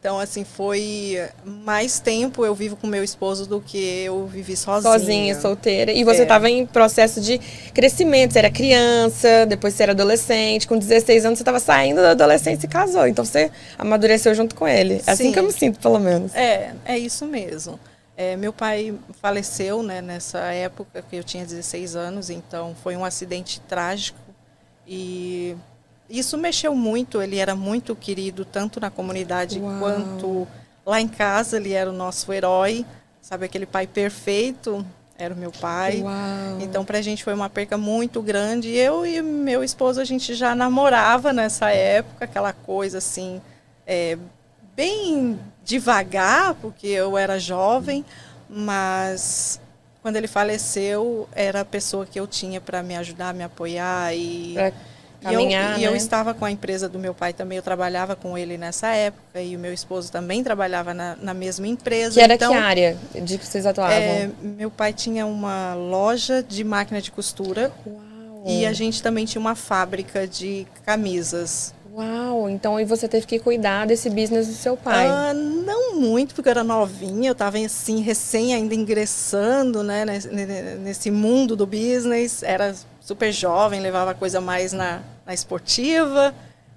Então, 0.00 0.18
assim, 0.18 0.44
foi 0.44 1.28
mais 1.44 2.00
tempo 2.00 2.42
eu 2.42 2.54
vivo 2.54 2.74
com 2.74 2.86
meu 2.86 3.04
esposo 3.04 3.46
do 3.46 3.60
que 3.60 3.76
eu 4.02 4.26
vivi 4.26 4.56
sozinha. 4.56 4.98
Sozinha, 4.98 5.38
solteira. 5.38 5.92
E 5.92 6.02
você 6.04 6.20
É. 6.20 6.22
estava 6.22 6.48
em 6.48 6.64
processo 6.64 7.20
de 7.20 7.38
crescimento. 7.74 8.32
Você 8.32 8.38
era 8.38 8.50
criança, 8.50 9.44
depois 9.46 9.74
você 9.74 9.82
era 9.82 9.92
adolescente. 9.92 10.66
Com 10.66 10.78
16 10.78 11.26
anos 11.26 11.38
você 11.38 11.42
estava 11.42 11.60
saindo 11.60 12.00
da 12.00 12.12
adolescência 12.12 12.64
e 12.66 12.68
casou. 12.70 13.06
Então 13.06 13.26
você 13.26 13.50
amadureceu 13.78 14.34
junto 14.34 14.54
com 14.54 14.66
ele. 14.66 15.02
É 15.06 15.10
assim 15.10 15.24
Sim. 15.24 15.32
que 15.32 15.38
eu 15.38 15.42
me 15.42 15.52
sinto, 15.52 15.78
pelo 15.78 15.98
menos. 16.00 16.34
É, 16.34 16.72
é 16.86 16.96
isso 16.98 17.26
mesmo. 17.26 17.78
É, 18.16 18.36
meu 18.38 18.54
pai 18.54 18.94
faleceu 19.20 19.82
né, 19.82 20.00
nessa 20.00 20.38
época 20.38 21.04
que 21.10 21.16
eu 21.16 21.22
tinha 21.24 21.44
16 21.44 21.94
anos, 21.94 22.30
então 22.30 22.74
foi 22.82 22.96
um 22.96 23.04
acidente 23.04 23.60
trágico 23.68 24.18
e 24.88 25.54
isso 26.10 26.36
mexeu 26.36 26.74
muito. 26.74 27.22
Ele 27.22 27.38
era 27.38 27.54
muito 27.54 27.94
querido 27.94 28.44
tanto 28.44 28.80
na 28.80 28.90
comunidade 28.90 29.58
Uau. 29.60 29.78
quanto 29.78 30.48
lá 30.84 31.00
em 31.00 31.08
casa. 31.08 31.56
Ele 31.56 31.72
era 31.72 31.88
o 31.88 31.92
nosso 31.92 32.32
herói, 32.32 32.84
sabe 33.22 33.46
aquele 33.46 33.66
pai 33.66 33.86
perfeito? 33.86 34.84
Era 35.16 35.34
o 35.34 35.36
meu 35.36 35.52
pai. 35.52 36.00
Uau. 36.02 36.60
Então, 36.60 36.84
para 36.84 36.98
a 36.98 37.02
gente 37.02 37.22
foi 37.22 37.34
uma 37.34 37.48
perca 37.48 37.78
muito 37.78 38.20
grande. 38.20 38.70
Eu 38.70 39.06
e 39.06 39.22
meu 39.22 39.62
esposo, 39.62 40.00
a 40.00 40.04
gente 40.04 40.34
já 40.34 40.54
namorava 40.54 41.32
nessa 41.32 41.70
época, 41.70 42.24
aquela 42.24 42.52
coisa 42.52 42.98
assim, 42.98 43.40
é, 43.86 44.18
bem 44.74 45.38
devagar, 45.62 46.54
porque 46.54 46.86
eu 46.86 47.16
era 47.18 47.38
jovem, 47.38 48.04
mas 48.48 49.60
quando 50.02 50.16
ele 50.16 50.26
faleceu, 50.26 51.28
era 51.32 51.60
a 51.60 51.64
pessoa 51.64 52.06
que 52.06 52.18
eu 52.18 52.26
tinha 52.26 52.60
para 52.60 52.82
me 52.82 52.96
ajudar, 52.96 53.34
me 53.34 53.44
apoiar 53.44 54.14
e. 54.14 54.54
Pra 55.20 55.32
e 55.32 55.34
eu, 55.34 55.40
caminhar, 55.40 55.78
e 55.78 55.84
eu 55.84 55.90
né? 55.90 55.96
estava 55.96 56.32
com 56.32 56.44
a 56.44 56.50
empresa 56.50 56.88
do 56.88 56.98
meu 56.98 57.12
pai 57.12 57.32
também, 57.32 57.56
eu 57.56 57.62
trabalhava 57.62 58.16
com 58.16 58.38
ele 58.38 58.56
nessa 58.56 58.88
época, 58.88 59.40
e 59.40 59.54
o 59.54 59.58
meu 59.58 59.72
esposo 59.72 60.10
também 60.10 60.42
trabalhava 60.42 60.94
na, 60.94 61.16
na 61.20 61.34
mesma 61.34 61.66
empresa. 61.66 62.14
Que 62.14 62.20
era 62.20 62.34
então, 62.34 62.52
que 62.52 62.58
área 62.58 62.96
de 63.14 63.36
que 63.36 63.46
vocês 63.46 63.66
atuavam? 63.66 63.96
é, 63.96 64.30
meu 64.42 64.70
pai 64.70 64.92
tinha 64.92 65.26
uma 65.26 65.74
loja 65.74 66.42
de 66.42 66.64
máquina 66.64 67.02
de 67.02 67.10
costura 67.10 67.70
Uau. 67.86 68.44
e 68.46 68.64
a 68.64 68.72
gente 68.72 69.02
também 69.02 69.26
tinha 69.26 69.40
uma 69.40 69.54
fábrica 69.54 70.26
de 70.26 70.66
camisas. 70.86 71.74
Uau, 71.92 72.48
então 72.48 72.78
e 72.78 72.84
você 72.84 73.08
teve 73.08 73.26
que 73.26 73.38
cuidar 73.38 73.86
desse 73.86 74.08
business 74.08 74.46
do 74.46 74.54
seu 74.54 74.76
pai? 74.76 75.06
Ah, 75.06 75.34
não 75.34 75.96
muito, 75.96 76.34
porque 76.34 76.48
eu 76.48 76.52
era 76.52 76.64
novinha, 76.64 77.28
eu 77.28 77.32
estava 77.32 77.58
assim, 77.58 78.00
recém 78.00 78.54
ainda 78.54 78.74
ingressando 78.74 79.82
né, 79.82 80.04
nesse, 80.04 80.28
nesse 80.28 81.10
mundo 81.10 81.56
do 81.56 81.66
business, 81.66 82.42
era 82.42 82.74
super 83.10 83.32
jovem, 83.32 83.80
levava 83.80 84.12
a 84.12 84.14
coisa 84.14 84.40
mais 84.40 84.72
na, 84.72 85.02
na 85.26 85.34
esportiva 85.34 86.32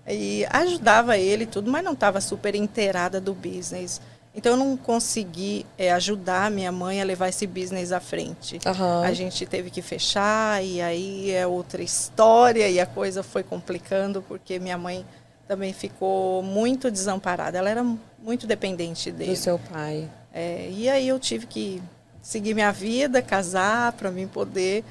e 0.08 0.44
ajudava 0.50 1.16
ele 1.16 1.46
tudo, 1.46 1.70
mas 1.70 1.84
não 1.84 1.94
estava 1.94 2.20
super 2.20 2.56
inteirada 2.56 3.22
do 3.22 3.36
business. 3.36 4.02
Então 4.36 4.54
eu 4.54 4.58
não 4.58 4.76
consegui 4.76 5.64
é, 5.78 5.94
ajudar 5.94 6.50
minha 6.50 6.72
mãe 6.72 7.00
a 7.00 7.06
levar 7.06 7.30
esse 7.30 7.46
business 7.46 7.92
à 7.92 8.00
frente. 8.00 8.60
Aham. 8.66 9.04
A 9.04 9.14
gente 9.14 9.46
teve 9.46 9.70
que 9.70 9.80
fechar 9.80 10.64
e 10.64 10.82
aí 10.82 11.30
é 11.30 11.46
outra 11.46 11.84
história 11.84 12.68
e 12.68 12.80
a 12.80 12.86
coisa 12.88 13.22
foi 13.22 13.44
complicando 13.44 14.24
porque 14.24 14.58
minha 14.58 14.78
mãe 14.78 15.06
também 15.48 15.72
ficou 15.72 16.42
muito 16.42 16.90
desamparada. 16.90 17.60
Ela 17.60 17.70
era 17.70 17.86
muito 18.18 18.48
dependente 18.48 19.12
dele. 19.12 19.30
Do 19.30 19.38
seu 19.38 19.60
pai. 19.60 20.10
É, 20.34 20.68
e 20.72 20.90
aí 20.90 21.08
eu 21.08 21.20
tive 21.20 21.46
que 21.46 21.80
seguir 22.24 22.56
minha 22.56 22.72
vida, 22.72 23.22
casar 23.22 23.92
para 23.92 24.10
mim 24.10 24.28
poder 24.28 24.84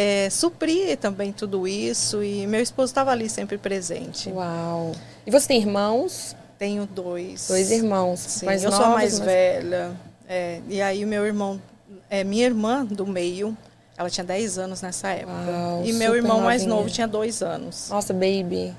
é, 0.00 0.30
suprir 0.30 0.96
também 0.96 1.32
tudo 1.32 1.66
isso 1.66 2.22
e 2.22 2.46
meu 2.46 2.60
esposo 2.62 2.90
estava 2.92 3.10
ali 3.10 3.28
sempre 3.28 3.58
presente. 3.58 4.30
Uau. 4.30 4.92
E 5.26 5.30
você 5.32 5.48
tem 5.48 5.58
irmãos? 5.60 6.36
Tenho 6.56 6.86
dois. 6.86 7.48
Dois 7.48 7.72
irmãos. 7.72 8.20
Sim, 8.20 8.46
mais 8.46 8.62
eu 8.62 8.70
novos, 8.70 8.84
sou 8.84 8.92
a 8.92 8.96
mais 8.96 9.18
mas- 9.18 9.26
velha. 9.26 9.90
é, 10.28 10.60
e 10.68 10.80
aí 10.80 11.04
meu 11.04 11.26
irmão, 11.26 11.60
é, 12.08 12.22
minha 12.22 12.46
irmã 12.46 12.84
do 12.84 13.04
meio, 13.04 13.58
ela 13.96 14.08
tinha 14.08 14.22
10 14.22 14.56
anos 14.56 14.82
nessa 14.82 15.08
época. 15.08 15.32
Uau, 15.50 15.82
e 15.84 15.92
meu 15.92 16.14
irmão 16.14 16.42
mais 16.42 16.62
novinha. 16.62 16.76
novo 16.76 16.90
tinha 16.94 17.08
dois 17.08 17.42
anos. 17.42 17.88
Nossa, 17.90 18.12
baby. 18.12 18.72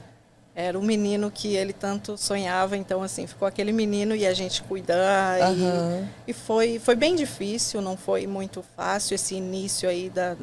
Era 0.56 0.80
o 0.80 0.82
menino 0.82 1.30
que 1.30 1.54
ele 1.54 1.74
tanto 1.74 2.18
sonhava, 2.18 2.78
então 2.78 3.04
assim, 3.04 3.28
ficou 3.28 3.46
aquele 3.46 3.74
menino 3.74 4.16
e 4.16 4.26
a 4.26 4.34
gente 4.34 4.64
cuidar. 4.64 5.42
Aham. 5.42 6.08
E, 6.26 6.32
e 6.32 6.34
foi, 6.34 6.80
foi 6.80 6.96
bem 6.96 7.14
difícil, 7.14 7.82
não 7.82 7.98
foi 7.98 8.26
muito 8.26 8.64
fácil 8.78 9.16
esse 9.16 9.36
início 9.36 9.90
aí 9.90 10.10
da, 10.10 10.38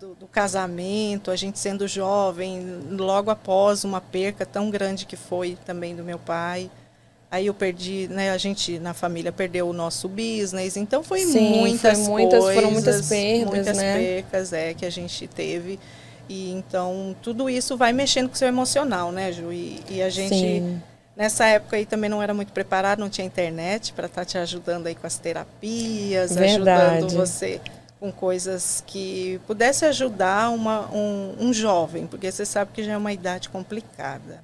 do, 0.00 0.14
do 0.14 0.26
casamento, 0.26 1.30
a 1.30 1.36
gente 1.36 1.58
sendo 1.58 1.86
jovem, 1.86 2.80
logo 2.90 3.30
após 3.30 3.84
uma 3.84 4.00
perca 4.00 4.46
tão 4.46 4.70
grande 4.70 5.04
que 5.04 5.14
foi 5.14 5.58
também 5.66 5.94
do 5.94 6.02
meu 6.02 6.18
pai. 6.18 6.70
Aí 7.30 7.46
eu 7.46 7.54
perdi, 7.54 8.08
né, 8.08 8.30
a 8.30 8.38
gente 8.38 8.78
na 8.78 8.94
família 8.94 9.30
perdeu 9.30 9.68
o 9.68 9.72
nosso 9.74 10.08
business, 10.08 10.76
então 10.76 11.02
foi 11.04 11.20
Sim, 11.20 11.50
muitas 11.60 11.98
foi 11.98 12.08
muitas- 12.08 12.40
coisas, 12.40 12.54
foram 12.54 12.70
muitas 12.72 13.08
perdas, 13.08 13.50
muitas 13.54 13.76
né? 13.76 13.98
percas 13.98 14.52
é 14.54 14.72
que 14.74 14.86
a 14.86 14.90
gente 14.90 15.28
teve. 15.28 15.78
E 16.28 16.50
então 16.50 17.14
tudo 17.22 17.50
isso 17.50 17.76
vai 17.76 17.92
mexendo 17.92 18.28
com 18.28 18.34
o 18.34 18.38
seu 18.38 18.48
emocional, 18.48 19.12
né, 19.12 19.30
Ju? 19.32 19.52
E, 19.52 19.80
e 19.90 20.02
a 20.02 20.08
gente 20.08 20.34
Sim. 20.34 20.82
Nessa 21.16 21.44
época 21.44 21.76
aí 21.76 21.84
também 21.84 22.08
não 22.08 22.22
era 22.22 22.32
muito 22.32 22.50
preparado, 22.52 23.00
não 23.00 23.10
tinha 23.10 23.26
internet 23.26 23.92
para 23.92 24.06
estar 24.06 24.24
te 24.24 24.38
ajudando 24.38 24.86
aí 24.86 24.94
com 24.94 25.06
as 25.06 25.18
terapias, 25.18 26.34
Verdade. 26.34 27.04
ajudando 27.04 27.10
você 27.14 27.60
com 28.00 28.10
coisas 28.10 28.82
que 28.86 29.38
pudesse 29.46 29.84
ajudar 29.84 30.50
uma, 30.50 30.90
um, 30.90 31.34
um 31.38 31.52
jovem, 31.52 32.06
porque 32.06 32.32
você 32.32 32.46
sabe 32.46 32.70
que 32.72 32.82
já 32.82 32.92
é 32.92 32.96
uma 32.96 33.12
idade 33.12 33.50
complicada. 33.50 34.42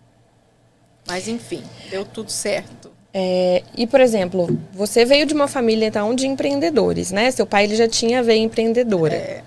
Mas 1.09 1.27
enfim, 1.27 1.63
deu 1.91 2.05
tudo 2.05 2.31
certo. 2.31 2.93
É, 3.15 3.63
e, 3.75 3.87
por 3.87 4.01
exemplo, 4.01 4.47
você 4.75 5.07
veio 5.07 5.25
de 5.25 5.33
uma 5.33 5.49
família, 5.49 5.87
então, 5.87 6.15
de 6.15 6.27
empreendedores, 6.27 7.11
né? 7.11 7.31
Seu 7.31 7.47
pai, 7.47 7.65
ele 7.65 7.75
já 7.75 7.89
tinha 7.89 8.23
veia 8.23 8.41
empreendedora. 8.43 9.15
É, 9.15 9.43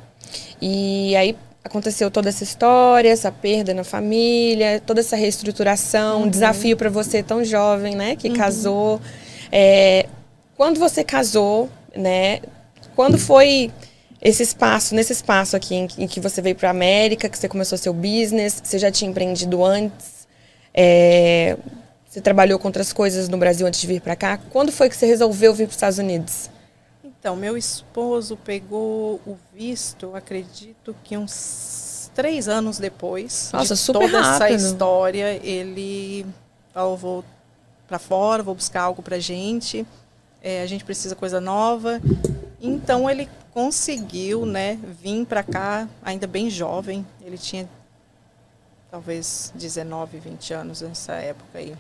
E 0.60 1.16
aí 1.16 1.38
aconteceu 1.64 2.10
toda 2.10 2.30
essa 2.30 2.44
história, 2.44 3.10
essa 3.10 3.32
perda 3.32 3.74
na 3.74 3.84
família, 3.84 4.82
toda 4.84 5.02
essa 5.02 5.16
reestruturação, 5.16 6.24
um 6.24 6.30
desafio 6.30 6.76
para 6.76 6.90
você 6.90 7.22
tão 7.22 7.44
jovem, 7.44 7.96
né, 7.96 8.16
que 8.16 8.32
casou. 8.32 9.00
É, 9.52 10.08
quando 10.58 10.80
você 10.80 11.04
casou, 11.04 11.70
né, 11.96 12.40
quando 12.96 13.20
foi 13.20 13.72
esse 14.22 14.44
espaço, 14.44 14.94
nesse 14.96 15.14
espaço 15.14 15.56
aqui 15.56 15.76
em, 15.76 15.88
que- 15.88 16.04
em 16.04 16.08
que 16.08 16.20
você 16.20 16.42
veio 16.42 16.56
para 16.56 16.70
América, 16.70 17.30
que 17.30 17.38
você 17.38 17.48
começou 17.48 17.78
seu 17.78 17.94
business, 17.94 18.62
você 18.64 18.78
já 18.78 18.92
tinha 18.92 19.10
empreendido 19.10 19.64
antes? 19.64 20.28
É, 20.74 21.58
você 22.10 22.20
trabalhou 22.22 22.60
com 22.60 22.68
outras 22.68 22.92
coisas 22.94 23.30
no 23.30 23.38
Brasil 23.38 23.66
antes 23.66 23.80
de 23.80 23.88
vir 23.88 24.02
para 24.02 24.16
cá? 24.16 24.40
Quando 24.50 24.72
foi 24.72 24.90
que 24.90 24.96
você 24.96 25.06
resolveu 25.06 25.54
vir 25.54 25.66
para 25.66 25.70
os 25.72 25.76
Estados 25.76 25.98
Unidos? 26.00 26.50
Então, 27.04 27.36
meu 27.36 27.58
esposo 27.58 28.38
pegou 28.38 29.20
o 29.28 29.38
visto, 29.54 30.16
acredito 30.16 30.96
que 31.04 31.18
uns 31.18 32.10
três 32.16 32.48
anos 32.48 32.78
depois 32.80 33.50
Nossa, 33.54 33.74
de 33.76 33.80
super 33.80 34.00
toda 34.00 34.18
essa 34.20 34.32
rápido. 34.40 34.56
história. 34.58 35.40
Ele 35.44 36.26
falou, 36.74 36.96
vou 36.98 37.26
para 37.88 38.00
fora, 38.00 38.42
vou 38.42 38.56
buscar 38.56 38.84
algo 38.84 39.02
para 39.02 39.20
gente. 39.20 39.86
É, 40.42 40.62
a 40.62 40.66
gente 40.66 40.86
precisa 40.86 41.14
coisa 41.16 41.42
nova. 41.42 42.00
Então 42.62 43.10
ele 43.10 43.30
conseguiu, 43.54 44.46
né, 44.46 44.78
vir 45.02 45.26
para 45.26 45.44
cá 45.44 45.88
ainda 46.04 46.28
bem 46.28 46.50
jovem. 46.50 47.06
Ele 47.22 47.38
tinha 47.38 47.68
talvez 48.92 49.52
19, 49.56 50.20
20 50.20 50.54
anos 50.54 50.82
nessa 50.82 51.14
época 51.14 51.60
aí. 51.60 51.76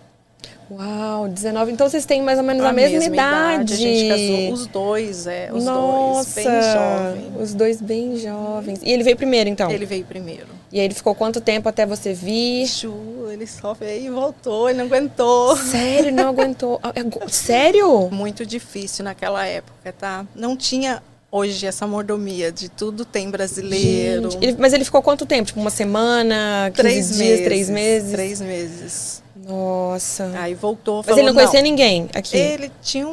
Uau, 0.72 1.28
19. 1.28 1.72
Então 1.72 1.90
vocês 1.90 2.06
têm 2.06 2.22
mais 2.22 2.38
ou 2.38 2.44
menos 2.44 2.64
a, 2.64 2.72
mesma, 2.72 3.04
idade. 3.04 3.74
A 3.74 3.76
gente 3.76 4.08
casou 4.08 4.54
os 4.54 4.68
dois, 4.68 5.28
é, 5.28 5.50
os 5.52 5.66
Nossa, 5.66 6.42
dois, 6.42 6.46
bem 6.46 6.62
jovens. 6.62 7.42
Os 7.42 7.54
dois 7.54 7.82
bem 7.82 8.18
jovens. 8.18 8.80
E 8.84 8.92
ele 8.92 9.04
veio 9.04 9.18
primeiro, 9.18 9.50
então? 9.50 9.72
Ele 9.72 9.86
veio 9.86 10.06
primeiro. 10.06 10.48
E 10.72 10.80
aí 10.80 10.86
ele 10.86 10.94
ficou 10.94 11.16
quanto 11.16 11.42
tempo 11.42 11.68
até 11.68 11.86
você 11.86 12.14
vir? 12.14 12.68
Chu, 12.68 13.19
ele 13.32 13.46
veio 13.80 14.06
e 14.06 14.10
voltou, 14.10 14.70
ele 14.70 14.78
não 14.80 14.86
aguentou. 14.86 15.56
Sério, 15.56 16.12
não 16.12 16.30
aguentou. 16.30 16.80
É 16.96 17.04
go- 17.04 17.30
Sério? 17.30 18.10
Muito 18.12 18.46
difícil 18.46 19.04
naquela 19.06 19.46
época, 19.46 19.94
tá? 19.98 20.26
Não 20.36 20.56
tinha 20.58 21.02
hoje 21.32 21.66
essa 21.68 21.86
mordomia 21.86 22.52
de 22.52 22.70
tudo 22.70 23.06
tem 23.06 23.30
brasileiro. 23.30 24.32
Gente, 24.32 24.44
ele- 24.44 24.58
mas 24.60 24.74
ele 24.74 24.84
ficou 24.84 25.02
quanto 25.02 25.26
tempo? 25.26 25.46
Tipo, 25.48 25.60
uma 25.60 25.70
semana, 25.70 26.72
15 26.74 26.82
três 26.82 27.08
dias, 27.08 27.18
meses. 27.20 27.44
três 27.46 27.70
meses? 27.70 28.12
Três 28.12 28.42
meses. 28.42 29.24
Nossa. 29.46 30.32
Aí 30.40 30.54
voltou, 30.54 30.98
mas 30.98 31.06
falou, 31.08 31.20
ele 31.20 31.28
não 31.28 31.34
conhecia 31.34 31.62
ninguém 31.62 32.08
aqui? 32.14 32.38
Ele 32.38 32.72
tinha 32.82 33.08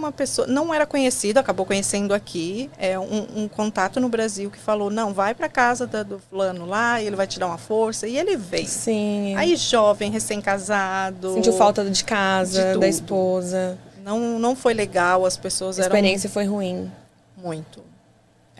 uma 0.00 0.10
pessoa, 0.12 0.46
não 0.46 0.72
era 0.74 0.84
conhecido, 0.86 1.38
acabou 1.38 1.64
conhecendo 1.64 2.12
aqui, 2.14 2.70
é 2.78 2.98
um, 2.98 3.26
um 3.36 3.48
contato 3.48 4.00
no 4.00 4.08
Brasil 4.08 4.50
que 4.50 4.58
falou, 4.58 4.90
não, 4.90 5.12
vai 5.12 5.34
para 5.34 5.48
casa 5.48 5.86
da- 5.86 6.02
do 6.02 6.18
fulano 6.18 6.66
lá, 6.66 7.00
ele 7.00 7.14
vai 7.16 7.26
te 7.26 7.38
dar 7.38 7.46
uma 7.46 7.58
força, 7.58 8.08
e 8.08 8.16
ele 8.18 8.36
veio. 8.36 8.66
Sim. 8.66 9.34
Aí 9.36 9.54
jovem, 9.56 10.10
recém-casado. 10.10 11.34
Sentiu 11.34 11.52
falta 11.52 11.84
de 11.88 12.04
casa, 12.04 12.72
de 12.74 12.78
da 12.80 12.88
esposa. 12.88 13.78
Não, 14.04 14.38
não 14.38 14.56
foi 14.56 14.74
legal, 14.74 15.24
as 15.26 15.36
pessoas 15.36 15.78
A 15.78 15.84
eram 15.84 15.94
experiência 15.94 16.28
foi 16.30 16.44
ruim. 16.46 16.90
muito. 17.36 17.89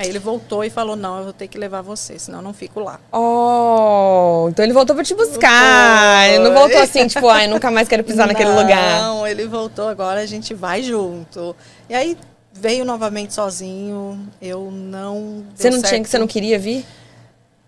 Aí 0.00 0.08
ele 0.08 0.18
voltou 0.18 0.64
e 0.64 0.70
falou, 0.70 0.96
não, 0.96 1.18
eu 1.18 1.24
vou 1.24 1.32
ter 1.34 1.46
que 1.46 1.58
levar 1.58 1.82
você, 1.82 2.18
senão 2.18 2.38
eu 2.38 2.42
não 2.42 2.54
fico 2.54 2.80
lá. 2.80 2.98
Oh, 3.12 4.48
então 4.48 4.64
ele 4.64 4.72
voltou 4.72 4.96
pra 4.96 5.04
te 5.04 5.14
buscar. 5.14 6.26
Ele 6.26 6.38
não 6.38 6.54
voltou 6.54 6.80
assim, 6.80 7.06
tipo, 7.06 7.28
ai, 7.28 7.46
nunca 7.46 7.70
mais 7.70 7.86
quero 7.86 8.02
pisar 8.02 8.26
naquele 8.26 8.48
lugar. 8.48 9.02
Não, 9.02 9.26
ele 9.26 9.46
voltou 9.46 9.88
agora, 9.88 10.20
a 10.20 10.24
gente 10.24 10.54
vai 10.54 10.82
junto. 10.82 11.54
E 11.86 11.94
aí 11.94 12.16
veio 12.50 12.82
novamente 12.82 13.34
sozinho, 13.34 14.26
eu 14.40 14.70
não... 14.70 15.44
Você 15.54 15.68
não 15.68 15.80
tinha 15.80 15.90
certo. 15.90 16.02
que 16.04 16.08
você 16.08 16.18
não 16.18 16.26
queria 16.26 16.58
vir? 16.58 16.86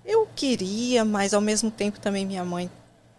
Eu 0.03 0.27
queria, 0.35 1.05
mas 1.05 1.35
ao 1.35 1.41
mesmo 1.43 1.71
tempo 1.71 2.01
também 2.01 2.25
minha 2.25 2.47
mãe 2.47 2.71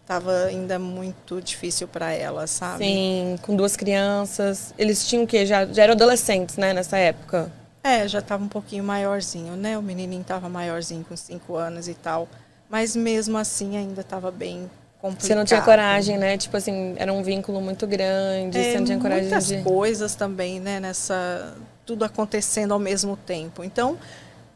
estava 0.01 0.46
ainda 0.46 0.79
muito 0.79 1.39
difícil 1.39 1.88
para 1.88 2.12
ela, 2.13 2.48
sabe? 2.48 2.84
Sim, 2.84 3.36
com 3.43 3.55
duas 3.55 3.75
crianças. 3.75 4.74
Eles 4.75 5.05
tinham 5.05 5.24
o 5.24 5.27
quê? 5.27 5.46
Já, 5.46 5.67
já 5.67 5.84
eram 5.84 5.93
adolescentes, 5.93 6.58
né, 6.58 6.74
nessa 6.74 6.98
época? 6.98 7.51
É, 7.84 8.08
já 8.08 8.20
estava 8.20 8.44
um 8.44 8.48
pouquinho 8.48 8.84
maiorzinho, 8.84 9.56
né? 9.56 9.78
O 9.78 9.82
menininho 9.82 10.22
estava 10.22 10.48
maiorzinho, 10.48 11.04
com 11.08 11.16
cinco 11.18 11.56
anos 11.56 11.88
e 11.88 11.94
tal. 11.94 12.28
Mas 12.70 12.96
mesmo 12.96 13.38
assim 13.38 13.75
ainda 13.78 14.02
estava 14.02 14.32
bem 14.32 14.70
complicado. 15.00 15.28
Você 15.28 15.36
não 15.36 15.44
tinha 15.44 15.62
coragem, 15.62 16.18
né? 16.18 16.38
Tipo 16.38 16.56
assim, 16.56 16.96
era 16.98 17.12
um 17.12 17.22
vínculo 17.22 17.60
muito 17.62 17.86
grande, 17.86 18.58
É, 18.58 18.72
você 18.72 18.78
não 18.78 18.86
tinha 18.86 18.98
coragem 19.00 19.24
muitas 19.24 19.48
de. 19.48 19.62
coisas 19.62 20.16
também, 20.16 20.60
né? 20.62 20.80
Nessa 20.80 21.56
tudo 21.86 22.06
acontecendo 22.06 22.72
ao 22.74 22.80
mesmo 22.80 23.18
tempo. 23.18 23.63
Então 23.63 23.98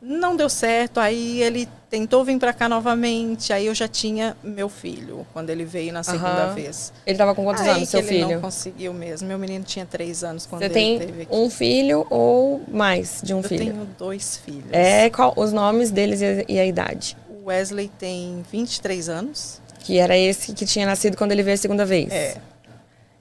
não 0.01 0.35
deu 0.35 0.49
certo. 0.49 0.99
Aí 0.99 1.41
ele 1.41 1.67
tentou 1.89 2.23
vir 2.23 2.37
para 2.37 2.53
cá 2.53 2.67
novamente. 2.69 3.51
Aí 3.53 3.65
eu 3.67 3.73
já 3.75 3.87
tinha 3.87 4.35
meu 4.43 4.69
filho 4.69 5.25
quando 5.33 5.49
ele 5.49 5.63
veio 5.65 5.91
na 5.93 6.03
segunda 6.03 6.45
Aham. 6.45 6.53
vez. 6.55 6.91
Ele 7.05 7.17
tava 7.17 7.33
com 7.33 7.43
quantos 7.43 7.63
Aí 7.63 7.69
anos, 7.69 7.89
seu 7.89 7.99
ele 7.99 8.07
filho? 8.09 8.29
não 8.29 8.41
conseguiu 8.41 8.93
mesmo. 8.93 9.27
Meu 9.27 9.37
menino 9.39 9.63
tinha 9.63 9.85
três 9.85 10.23
anos 10.23 10.45
quando 10.45 10.61
Você 10.61 10.65
ele 10.65 10.73
tem 10.73 10.99
teve 10.99 11.21
aqui. 11.23 11.35
um 11.35 11.49
filho 11.49 12.05
ou 12.09 12.61
mais 12.67 13.21
de 13.23 13.33
um 13.33 13.37
eu 13.39 13.43
filho? 13.43 13.71
tenho 13.71 13.85
dois 13.97 14.37
filhos. 14.37 14.69
É, 14.71 15.09
qual 15.09 15.33
os 15.35 15.51
nomes 15.53 15.91
deles 15.91 16.21
e 16.21 16.25
a, 16.25 16.45
e 16.47 16.59
a 16.59 16.65
idade? 16.65 17.15
O 17.29 17.47
Wesley 17.47 17.89
tem 17.99 18.43
23 18.51 19.09
anos. 19.09 19.61
Que 19.79 19.97
era 19.99 20.17
esse 20.17 20.51
que 20.53 20.65
tinha 20.65 20.85
nascido 20.85 21.15
quando 21.15 21.31
ele 21.31 21.43
veio 21.43 21.55
a 21.55 21.57
segunda 21.57 21.85
vez. 21.85 22.11
É. 22.11 22.35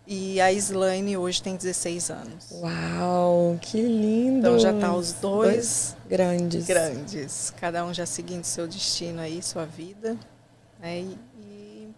E 0.07 0.41
a 0.41 0.53
Slaine 0.53 1.17
hoje 1.17 1.43
tem 1.43 1.57
16 1.57 2.11
anos. 2.11 2.51
Uau, 2.53 3.59
que 3.61 3.81
lindo. 3.83 4.39
Então 4.39 4.59
já 4.59 4.73
tá 4.73 4.95
os 4.95 5.13
dois 5.13 5.97
grandes. 6.09 6.65
grandes, 6.65 7.53
cada 7.61 7.85
um 7.85 7.93
já 7.93 8.07
seguindo 8.07 8.45
seu 8.45 8.69
destino 8.69 9.21
aí, 9.21 9.43
sua 9.43 9.65
vida. 9.65 10.17
Né? 10.81 11.01
E, 11.01 11.19
e 11.41 11.89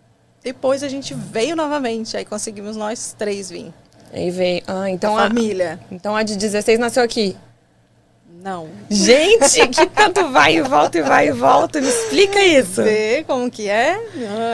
depois 0.43 0.83
a 0.83 0.89
gente 0.89 1.13
veio 1.13 1.55
novamente, 1.55 2.17
aí 2.17 2.25
conseguimos 2.25 2.77
nós 2.77 3.15
três 3.17 3.51
vir. 3.51 3.75
Aí 4.11 4.31
veio. 4.31 4.63
Ah, 4.67 4.89
então 4.89 5.17
a 5.19 5.25
a, 5.25 5.29
família. 5.29 5.79
então 5.91 6.17
a 6.17 6.23
de 6.23 6.35
16 6.37 6.79
nasceu 6.79 7.03
aqui. 7.03 7.37
Não. 8.41 8.69
Gente, 8.89 9.67
que 9.69 9.85
tanto 9.87 10.29
vai 10.31 10.57
e 10.59 10.63
volta 10.63 10.99
e 10.99 11.03
vai 11.03 11.29
e 11.29 11.33
volta. 11.33 11.81
Me 11.81 11.89
explica 11.89 12.41
isso. 12.45 12.83
Vê 12.85 13.25
como 13.27 13.51
que 13.51 13.69
é. 13.69 13.99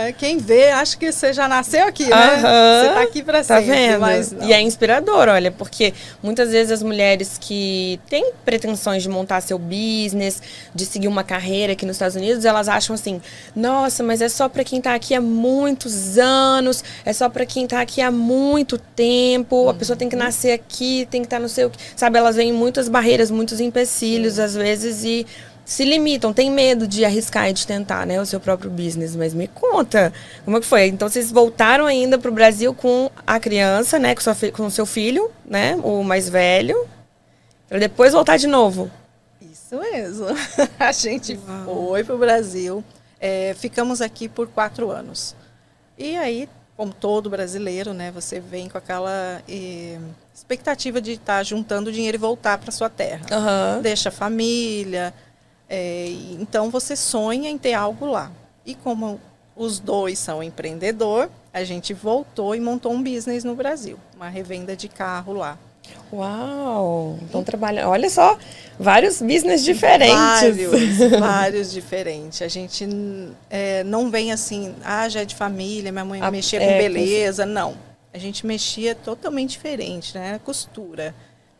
Ah, 0.08 0.12
Quem 0.16 0.38
vê, 0.38 0.70
acha 0.70 0.96
que 0.96 1.12
você 1.12 1.34
já 1.34 1.46
nasceu 1.46 1.84
aqui, 1.86 2.04
né? 2.06 2.14
Aham. 2.16 2.82
Você 2.88 2.94
tá 2.94 3.02
aqui 3.02 3.22
pra 3.22 3.44
Tá 3.44 3.60
sempre, 3.60 3.74
vendo? 3.74 4.00
mas 4.00 4.32
não. 4.32 4.48
E 4.48 4.52
é 4.54 4.60
inspirador, 4.62 5.28
olha, 5.28 5.50
porque 5.52 5.92
muitas 6.22 6.50
vezes 6.50 6.72
as 6.72 6.82
mulheres 6.82 7.36
que 7.38 8.00
têm 8.08 8.32
pretensões 8.42 9.02
de 9.02 9.08
montar 9.08 9.42
seu 9.42 9.58
business, 9.58 10.40
de 10.74 10.86
seguir 10.86 11.08
uma 11.08 11.22
carreira 11.22 11.74
aqui 11.74 11.84
nos 11.84 11.96
Estados 11.96 12.16
Unidos, 12.16 12.44
elas 12.46 12.68
acham 12.68 12.94
assim: 12.94 13.20
nossa, 13.54 14.02
mas 14.02 14.22
é 14.22 14.30
só 14.30 14.48
pra 14.48 14.64
quem 14.64 14.80
tá 14.80 14.94
aqui 14.94 15.14
há 15.14 15.20
muitos 15.20 16.16
anos, 16.16 16.82
é 17.04 17.12
só 17.12 17.28
pra 17.28 17.44
quem 17.44 17.66
tá 17.66 17.82
aqui 17.82 18.00
há 18.00 18.10
muito 18.10 18.78
tempo, 18.78 19.68
a 19.68 19.74
pessoa 19.74 19.94
tem 19.96 20.08
que 20.08 20.16
nascer 20.16 20.52
aqui, 20.52 21.06
tem 21.10 21.20
que 21.20 21.26
estar 21.26 21.38
no 21.38 21.50
seu. 21.50 21.70
Sabe, 21.94 22.18
elas 22.18 22.36
veem 22.36 22.52
muitas 22.52 22.88
barreiras, 22.88 23.30
muitos 23.30 23.60
empecilhos, 23.74 24.38
às 24.38 24.54
vezes, 24.54 25.02
e 25.02 25.26
se 25.64 25.84
limitam, 25.84 26.32
tem 26.32 26.50
medo 26.50 26.86
de 26.86 27.04
arriscar 27.04 27.48
e 27.48 27.52
de 27.52 27.66
tentar, 27.66 28.06
né, 28.06 28.20
o 28.20 28.26
seu 28.26 28.38
próprio 28.38 28.70
business. 28.70 29.16
Mas 29.16 29.34
me 29.34 29.48
conta, 29.48 30.12
como 30.44 30.56
é 30.56 30.60
que 30.60 30.66
foi? 30.66 30.86
Então 30.86 31.08
vocês 31.08 31.32
voltaram 31.32 31.86
ainda 31.86 32.16
pro 32.18 32.30
Brasil 32.30 32.72
com 32.72 33.10
a 33.26 33.40
criança, 33.40 33.98
né, 33.98 34.14
com, 34.14 34.20
sua 34.20 34.36
com 34.52 34.66
o 34.66 34.70
seu 34.70 34.86
filho, 34.86 35.30
né, 35.44 35.76
o 35.82 36.04
mais 36.04 36.28
velho, 36.28 36.86
para 37.68 37.78
depois 37.78 38.12
voltar 38.12 38.36
de 38.36 38.46
novo. 38.46 38.90
Isso 39.40 39.76
mesmo. 39.78 40.26
A 40.78 40.92
gente 40.92 41.38
foi 41.64 42.04
pro 42.04 42.18
Brasil. 42.18 42.84
é, 43.20 43.54
ficamos 43.54 44.00
aqui 44.00 44.28
por 44.28 44.46
quatro 44.48 44.90
anos. 44.90 45.34
E 45.96 46.16
aí, 46.16 46.48
como 46.76 46.92
todo 46.92 47.30
brasileiro, 47.30 47.92
né? 47.94 48.10
Você 48.10 48.40
vem 48.40 48.68
com 48.68 48.76
aquela 48.78 49.42
eh, 49.48 49.98
expectativa 50.34 51.00
de 51.00 51.12
estar 51.12 51.42
juntando 51.44 51.92
dinheiro 51.92 52.16
e 52.16 52.18
voltar 52.18 52.58
para 52.58 52.72
sua 52.72 52.90
terra. 52.90 53.24
Aham. 53.30 53.80
Deixa 53.82 54.08
a 54.08 54.12
família. 54.12 55.14
é, 55.68 56.06
e 56.08 56.36
então 56.40 56.70
você 56.70 56.96
sonha 56.96 57.48
em 57.48 57.56
ter 57.58 57.74
algo 57.74 58.06
lá. 58.06 58.30
E 58.66 58.74
como 58.74 59.20
os 59.56 59.78
dois 59.78 60.18
são 60.18 60.42
empreendedor, 60.42 61.30
a 61.52 61.62
gente 61.62 61.94
voltou 61.94 62.54
e 62.54 62.60
montou 62.60 62.92
um 62.92 63.02
business 63.02 63.44
no 63.44 63.54
Brasil, 63.54 63.98
uma 64.16 64.28
revenda 64.28 64.76
de 64.76 64.88
carro 64.88 65.32
lá. 65.32 65.56
Uau! 66.12 67.18
Então 67.22 67.42
trabalha, 67.42 67.88
olha 67.88 68.08
só, 68.08 68.38
vários 68.78 69.20
business 69.20 69.64
diferentes. 69.64 70.14
Vários, 70.14 70.98
vários 71.20 71.72
diferentes. 71.72 72.40
A 72.42 72.48
gente 72.48 72.86
é, 73.50 73.82
não 73.84 74.10
vem 74.10 74.32
assim, 74.32 74.74
ah, 74.84 75.08
já 75.08 75.20
é 75.22 75.24
de 75.24 75.34
família, 75.34 75.90
minha 75.90 76.04
mãe 76.04 76.20
A- 76.22 76.30
mexia 76.30 76.62
é, 76.62 76.66
com 76.72 76.78
beleza. 76.78 77.44
Não. 77.44 77.74
A 78.12 78.18
gente 78.18 78.46
mexia 78.46 78.94
totalmente 78.94 79.50
diferente, 79.50 80.16
né? 80.16 80.40
Costura. 80.44 81.14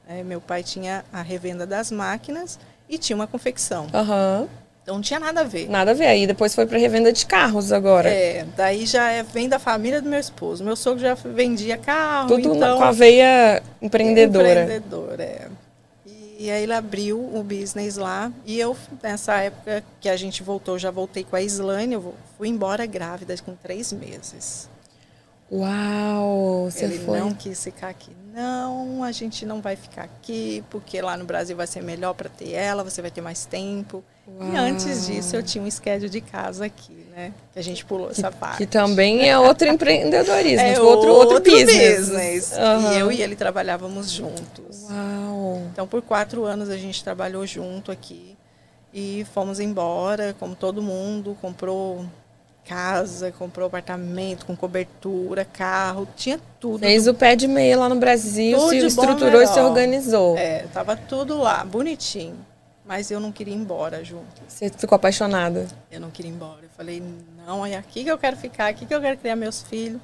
É, 0.08 0.22
meu 0.22 0.40
pai 0.40 0.62
tinha 0.62 1.04
a 1.12 1.20
revenda 1.22 1.66
das 1.66 1.90
máquinas 1.90 2.58
e 2.88 2.96
tinha 2.98 3.16
uma 3.16 3.26
confecção. 3.26 3.88
Aham. 3.92 4.46
Então 4.84 4.96
não 4.96 5.02
tinha 5.02 5.18
nada 5.18 5.40
a 5.40 5.44
ver. 5.44 5.66
Nada 5.68 5.92
a 5.92 5.94
ver. 5.94 6.06
Aí 6.06 6.26
depois 6.26 6.54
foi 6.54 6.66
para 6.66 6.78
revenda 6.78 7.10
de 7.10 7.24
carros 7.24 7.72
agora. 7.72 8.10
É, 8.10 8.44
daí 8.54 8.84
já 8.84 9.10
é, 9.10 9.22
vem 9.22 9.48
da 9.48 9.58
família 9.58 10.02
do 10.02 10.10
meu 10.10 10.20
esposo. 10.20 10.62
Meu 10.62 10.76
sogro 10.76 11.00
já 11.00 11.14
vendia 11.14 11.78
carro, 11.78 12.28
Tudo 12.28 12.54
então... 12.54 12.76
com 12.76 12.84
a 12.84 12.92
veia 12.92 13.62
empreendedora. 13.80 14.64
Empreendedor, 14.64 15.18
é. 15.18 15.48
E 16.38 16.50
aí 16.50 16.64
ele 16.64 16.74
abriu 16.74 17.18
o 17.18 17.42
business 17.42 17.96
lá. 17.96 18.30
E 18.44 18.60
eu, 18.60 18.76
nessa 19.02 19.36
época 19.36 19.82
que 19.98 20.08
a 20.08 20.16
gente 20.16 20.42
voltou, 20.42 20.78
já 20.78 20.90
voltei 20.90 21.24
com 21.24 21.34
a 21.34 21.40
Islane, 21.40 21.94
eu 21.94 22.14
fui 22.36 22.48
embora 22.48 22.84
grávida 22.84 23.34
com 23.42 23.54
três 23.54 23.90
meses. 23.90 24.68
Uau! 25.50 26.68
Você 26.70 26.84
ele 26.84 26.98
foi. 26.98 27.18
não 27.18 27.32
quis 27.32 27.62
ficar 27.62 27.88
aqui. 27.88 28.10
Não, 28.34 29.04
a 29.04 29.12
gente 29.12 29.46
não 29.46 29.60
vai 29.60 29.76
ficar 29.76 30.02
aqui, 30.02 30.64
porque 30.68 31.00
lá 31.00 31.16
no 31.16 31.24
Brasil 31.24 31.56
vai 31.56 31.66
ser 31.66 31.82
melhor 31.82 32.14
para 32.14 32.28
ter 32.28 32.50
ela, 32.50 32.82
você 32.82 33.00
vai 33.00 33.10
ter 33.10 33.20
mais 33.20 33.46
tempo. 33.46 34.02
Uau. 34.26 34.52
E 34.52 34.56
antes 34.56 35.06
disso, 35.06 35.36
eu 35.36 35.42
tinha 35.42 35.62
um 35.62 35.70
schedule 35.70 36.10
de 36.10 36.20
casa 36.20 36.64
aqui, 36.64 37.06
né? 37.14 37.32
Que 37.52 37.58
a 37.58 37.62
gente 37.62 37.84
pulou 37.84 38.10
essa 38.10 38.32
parte. 38.32 38.58
Que 38.58 38.66
também 38.66 39.28
é 39.28 39.38
outro 39.38 39.68
empreendedorismo, 39.68 40.58
é 40.66 40.72
tipo, 40.74 40.84
outro, 40.84 41.12
outro, 41.12 41.40
business. 41.40 42.08
business. 42.08 42.52
Aham. 42.54 42.92
E 42.92 42.98
eu 42.98 43.12
e 43.12 43.22
ele 43.22 43.36
trabalhávamos 43.36 44.10
juntos. 44.10 44.84
Uau! 44.90 45.62
Então, 45.72 45.86
por 45.86 46.02
quatro 46.02 46.44
anos 46.44 46.70
a 46.70 46.76
gente 46.76 47.04
trabalhou 47.04 47.46
junto 47.46 47.92
aqui 47.92 48.36
e 48.92 49.26
fomos 49.34 49.60
embora, 49.60 50.34
como 50.38 50.54
todo 50.54 50.80
mundo, 50.82 51.36
comprou 51.40 52.04
casa, 52.64 53.30
comprou 53.32 53.66
apartamento 53.66 54.46
com 54.46 54.56
cobertura, 54.56 55.44
carro, 55.44 56.08
tinha 56.16 56.40
tudo. 56.58 56.80
Fez 56.80 57.06
o 57.06 57.14
pé 57.14 57.36
de 57.36 57.46
meia 57.46 57.78
lá 57.78 57.88
no 57.88 57.96
Brasil, 57.96 58.58
Tudo 58.58 58.70
se 58.70 58.86
estruturou 58.86 59.42
e 59.42 59.46
se 59.46 59.60
organizou. 59.60 60.36
É, 60.36 60.66
tava 60.72 60.96
tudo 60.96 61.38
lá, 61.38 61.64
bonitinho. 61.64 62.36
Mas 62.86 63.10
eu 63.10 63.18
não 63.18 63.32
queria 63.32 63.54
ir 63.54 63.56
embora 63.56 64.04
junto. 64.04 64.24
Você 64.46 64.68
ficou 64.68 64.96
apaixonada. 64.96 65.66
Eu 65.90 66.00
não 66.00 66.10
queria 66.10 66.30
ir 66.30 66.34
embora. 66.34 66.58
Eu 66.62 66.68
falei, 66.76 67.02
não, 67.46 67.64
é 67.64 67.76
aqui 67.76 68.04
que 68.04 68.10
eu 68.10 68.18
quero 68.18 68.36
ficar, 68.36 68.66
aqui 68.68 68.84
que 68.84 68.94
eu 68.94 69.00
quero 69.00 69.16
criar 69.16 69.36
meus 69.36 69.62
filhos. 69.62 70.00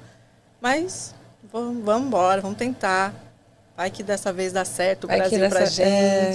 Mas 0.59 1.13
vamos, 1.51 1.83
vamos 1.83 2.07
embora, 2.07 2.41
vamos 2.41 2.57
tentar. 2.57 3.13
Vai 3.77 3.89
que 3.91 4.01
dessa 4.03 4.33
vez 4.33 4.51
dá 4.51 4.65
certo 4.65 5.03
o 5.05 5.07
Vai 5.07 5.17
Brasil 5.19 5.39
pra 5.49 5.59
dessa- 5.59 5.81
é. 5.83 6.33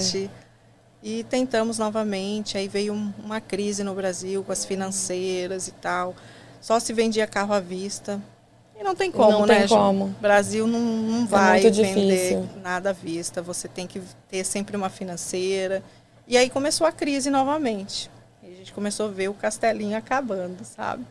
E 1.01 1.23
tentamos 1.23 1.77
novamente. 1.77 2.57
Aí 2.57 2.67
veio 2.67 2.93
um- 2.93 3.13
uma 3.23 3.39
crise 3.39 3.83
no 3.83 3.93
Brasil 3.93 4.43
com 4.43 4.51
as 4.51 4.65
financeiras 4.65 5.67
e 5.67 5.71
tal. 5.71 6.15
Só 6.59 6.79
se 6.79 6.91
vendia 6.93 7.27
carro 7.27 7.53
à 7.53 7.59
vista. 7.59 8.21
E 8.79 8.83
não 8.83 8.95
tem 8.95 9.11
como, 9.11 9.31
Não 9.31 9.45
né, 9.45 9.59
tem 9.59 9.67
como. 9.67 10.05
É 10.05 10.17
O 10.17 10.21
Brasil 10.21 10.67
não, 10.67 10.79
não 10.79 11.25
vai 11.25 11.61
muito 11.61 11.75
vender 11.75 12.43
nada 12.61 12.89
à 12.91 12.93
vista. 12.93 13.41
Você 13.41 13.67
tem 13.67 13.87
que 13.87 14.01
ter 14.29 14.43
sempre 14.43 14.75
uma 14.77 14.89
financeira. 14.89 15.83
E 16.27 16.37
aí 16.37 16.49
começou 16.49 16.85
a 16.85 16.91
crise 16.91 17.29
novamente. 17.29 18.09
E 18.43 18.51
a 18.51 18.55
gente 18.55 18.73
começou 18.73 19.07
a 19.07 19.11
ver 19.11 19.29
o 19.29 19.33
castelinho 19.33 19.97
acabando, 19.97 20.63
sabe? 20.63 21.05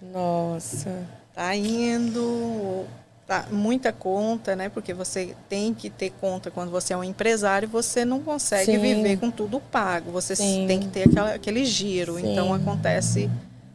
Nossa. 0.00 1.04
Tá 1.34 1.54
indo, 1.56 2.84
tá 3.30 3.46
muita 3.48 3.92
conta, 3.92 4.56
né? 4.56 4.68
Porque 4.68 4.92
você 4.92 5.36
tem 5.48 5.72
que 5.72 5.88
ter 5.88 6.10
conta 6.20 6.50
quando 6.50 6.68
você 6.72 6.92
é 6.92 6.96
um 6.96 7.04
empresário, 7.04 7.68
você 7.68 8.04
não 8.04 8.18
consegue 8.18 8.72
Sim. 8.72 8.78
viver 8.78 9.18
com 9.18 9.30
tudo 9.30 9.60
pago. 9.60 10.10
Você 10.10 10.34
Sim. 10.34 10.64
tem 10.66 10.80
que 10.80 10.88
ter 10.88 11.08
aquela, 11.08 11.34
aquele 11.34 11.64
giro. 11.64 12.16
Sim. 12.16 12.32
Então 12.32 12.52
acontece 12.52 13.30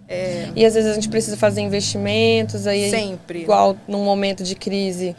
é, 0.09 0.49
E 0.53 0.65
às 0.65 0.73
vezes 0.73 0.91
a 0.91 0.93
gente 0.93 1.07
precisa 1.07 1.37
fazer 1.37 1.61
investimentos, 1.61 2.67
aí 2.67 2.89
sempre. 2.89 3.43
igual 3.43 3.77
num 3.87 4.03
momento 4.03 4.43
de 4.43 4.55
crise, 4.55 5.15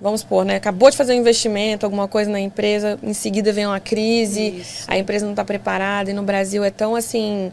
vamos 0.00 0.20
supor, 0.20 0.44
né? 0.44 0.54
Acabou 0.54 0.88
de 0.88 0.96
fazer 0.96 1.14
um 1.14 1.16
investimento, 1.16 1.84
alguma 1.84 2.06
coisa 2.06 2.30
na 2.30 2.38
empresa, 2.38 2.96
em 3.02 3.12
seguida 3.12 3.52
vem 3.52 3.66
uma 3.66 3.80
crise, 3.80 4.60
Isso. 4.60 4.84
a 4.86 4.96
empresa 4.96 5.24
não 5.24 5.32
está 5.32 5.44
preparada, 5.44 6.08
e 6.08 6.14
no 6.14 6.22
Brasil 6.22 6.62
é 6.62 6.70
tão 6.70 6.94
assim. 6.94 7.50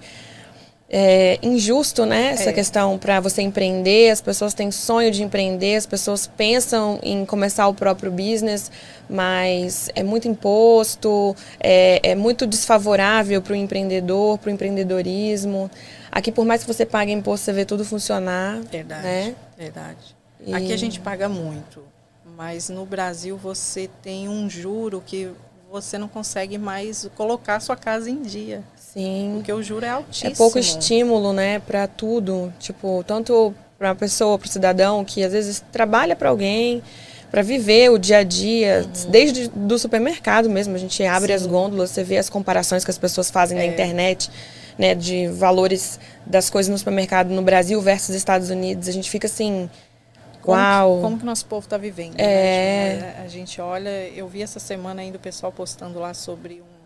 É, 0.91 1.37
injusto, 1.43 2.05
né? 2.05 2.31
Essa 2.31 2.49
É. 2.49 2.53
questão 2.53 2.97
para 2.97 3.19
você 3.19 3.41
empreender, 3.43 4.09
as 4.09 4.21
pessoas 4.21 4.53
têm 4.55 4.71
sonho 4.71 5.11
de 5.11 5.21
empreender, 5.23 5.75
as 5.75 5.85
pessoas 5.85 6.25
pensam 6.25 6.99
em 7.03 7.25
começar 7.25 7.67
o 7.67 7.73
próprio 7.73 8.11
business, 8.11 8.71
mas 9.09 9.89
é 9.95 10.01
muito 10.03 10.27
imposto, 10.27 11.35
é, 11.59 11.99
é 12.11 12.15
muito 12.15 12.47
desfavorável 12.47 13.41
para 13.41 13.53
o 13.53 13.55
empreendedor, 13.55 14.37
para 14.39 14.49
o 14.49 14.51
empreendedorismo. 14.53 15.69
Aqui, 16.11 16.31
por 16.31 16.45
mais 16.45 16.63
que 16.63 16.67
você 16.73 16.85
pague 16.85 17.11
imposto, 17.11 17.45
você 17.45 17.53
vê 17.53 17.65
tudo 17.65 17.85
funcionar. 17.85 18.59
Verdade. 18.71 19.03
Né? 19.03 19.35
Verdade. 19.57 20.15
E- 20.45 20.53
Aqui 20.53 20.73
a 20.73 20.77
gente 20.77 20.99
paga 20.99 21.29
muito, 21.29 21.83
mas 22.35 22.69
no 22.69 22.85
Brasil 22.85 23.37
você 23.37 23.89
tem 24.01 24.27
um 24.27 24.49
juro 24.49 25.03
que 25.05 25.29
você 25.71 25.99
não 25.99 26.07
consegue 26.07 26.57
mais 26.57 27.07
colocar 27.15 27.59
sua 27.59 27.75
casa 27.75 28.09
em 28.09 28.23
dia, 28.23 28.63
Sim. 28.93 29.31
porque 29.35 29.51
o 29.53 29.61
juro 29.61 29.85
é 29.85 29.89
É 29.89 29.91
altíssimo. 29.91 30.35
pouco 30.35 30.57
estímulo, 30.59 31.31
né, 31.33 31.59
para 31.59 31.87
tudo. 31.87 32.51
Tipo, 32.59 33.03
tanto 33.05 33.53
para 33.77 33.91
a 33.91 33.95
pessoa, 33.95 34.37
para 34.37 34.47
o 34.47 34.49
cidadão 34.49 35.05
que 35.05 35.23
às 35.23 35.31
vezes 35.31 35.63
trabalha 35.71 36.15
para 36.15 36.29
alguém, 36.29 36.81
para 37.31 37.41
viver 37.43 37.91
o 37.91 37.97
dia 37.99 38.17
a 38.17 38.23
dia, 38.23 38.85
desde 39.09 39.47
do 39.49 39.77
supermercado 39.77 40.49
mesmo. 40.49 40.75
A 40.75 40.79
gente 40.79 41.03
abre 41.03 41.31
as 41.31 41.43
Uhum. 41.43 41.47
Sim. 41.47 41.53
gôndolas, 41.53 41.89
você 41.91 42.03
vê 42.03 42.17
as 42.17 42.29
comparações 42.29 42.83
que 42.83 42.89
as 42.91 42.97
pessoas 42.97 43.29
fazem 43.29 43.55
na 43.57 43.63
É. 43.63 43.67
internet, 43.67 44.29
né, 44.77 44.95
de 44.95 45.27
valores 45.27 45.99
das 46.25 46.49
coisas 46.49 46.69
no 46.71 46.77
supermercado 46.77 47.29
no 47.29 47.41
Brasil 47.43 47.79
versus 47.81 48.15
Estados 48.15 48.49
Unidos. 48.49 48.87
A 48.87 48.91
gente 48.91 49.09
fica 49.09 49.27
assim, 49.27 49.69
Como 50.41 50.57
que- 50.57 50.61
uau. 50.63 50.99
Como 51.01 51.17
que 51.17 51.23
o 51.23 51.25
nosso 51.25 51.45
povo 51.45 51.65
está 51.65 51.77
vivendo? 51.77 52.15
É. 52.19 52.97
Né? 52.99 53.15
A 53.23 53.27
gente 53.27 53.61
olha, 53.61 53.89
eu 54.09 54.27
vi 54.27 54.41
essa 54.41 54.59
semana 54.59 55.01
ainda 55.01 55.17
o 55.17 55.19
pessoal 55.21 55.51
postando 55.51 55.99
lá 55.99 56.13
sobre 56.13 56.61
um- 56.61 56.78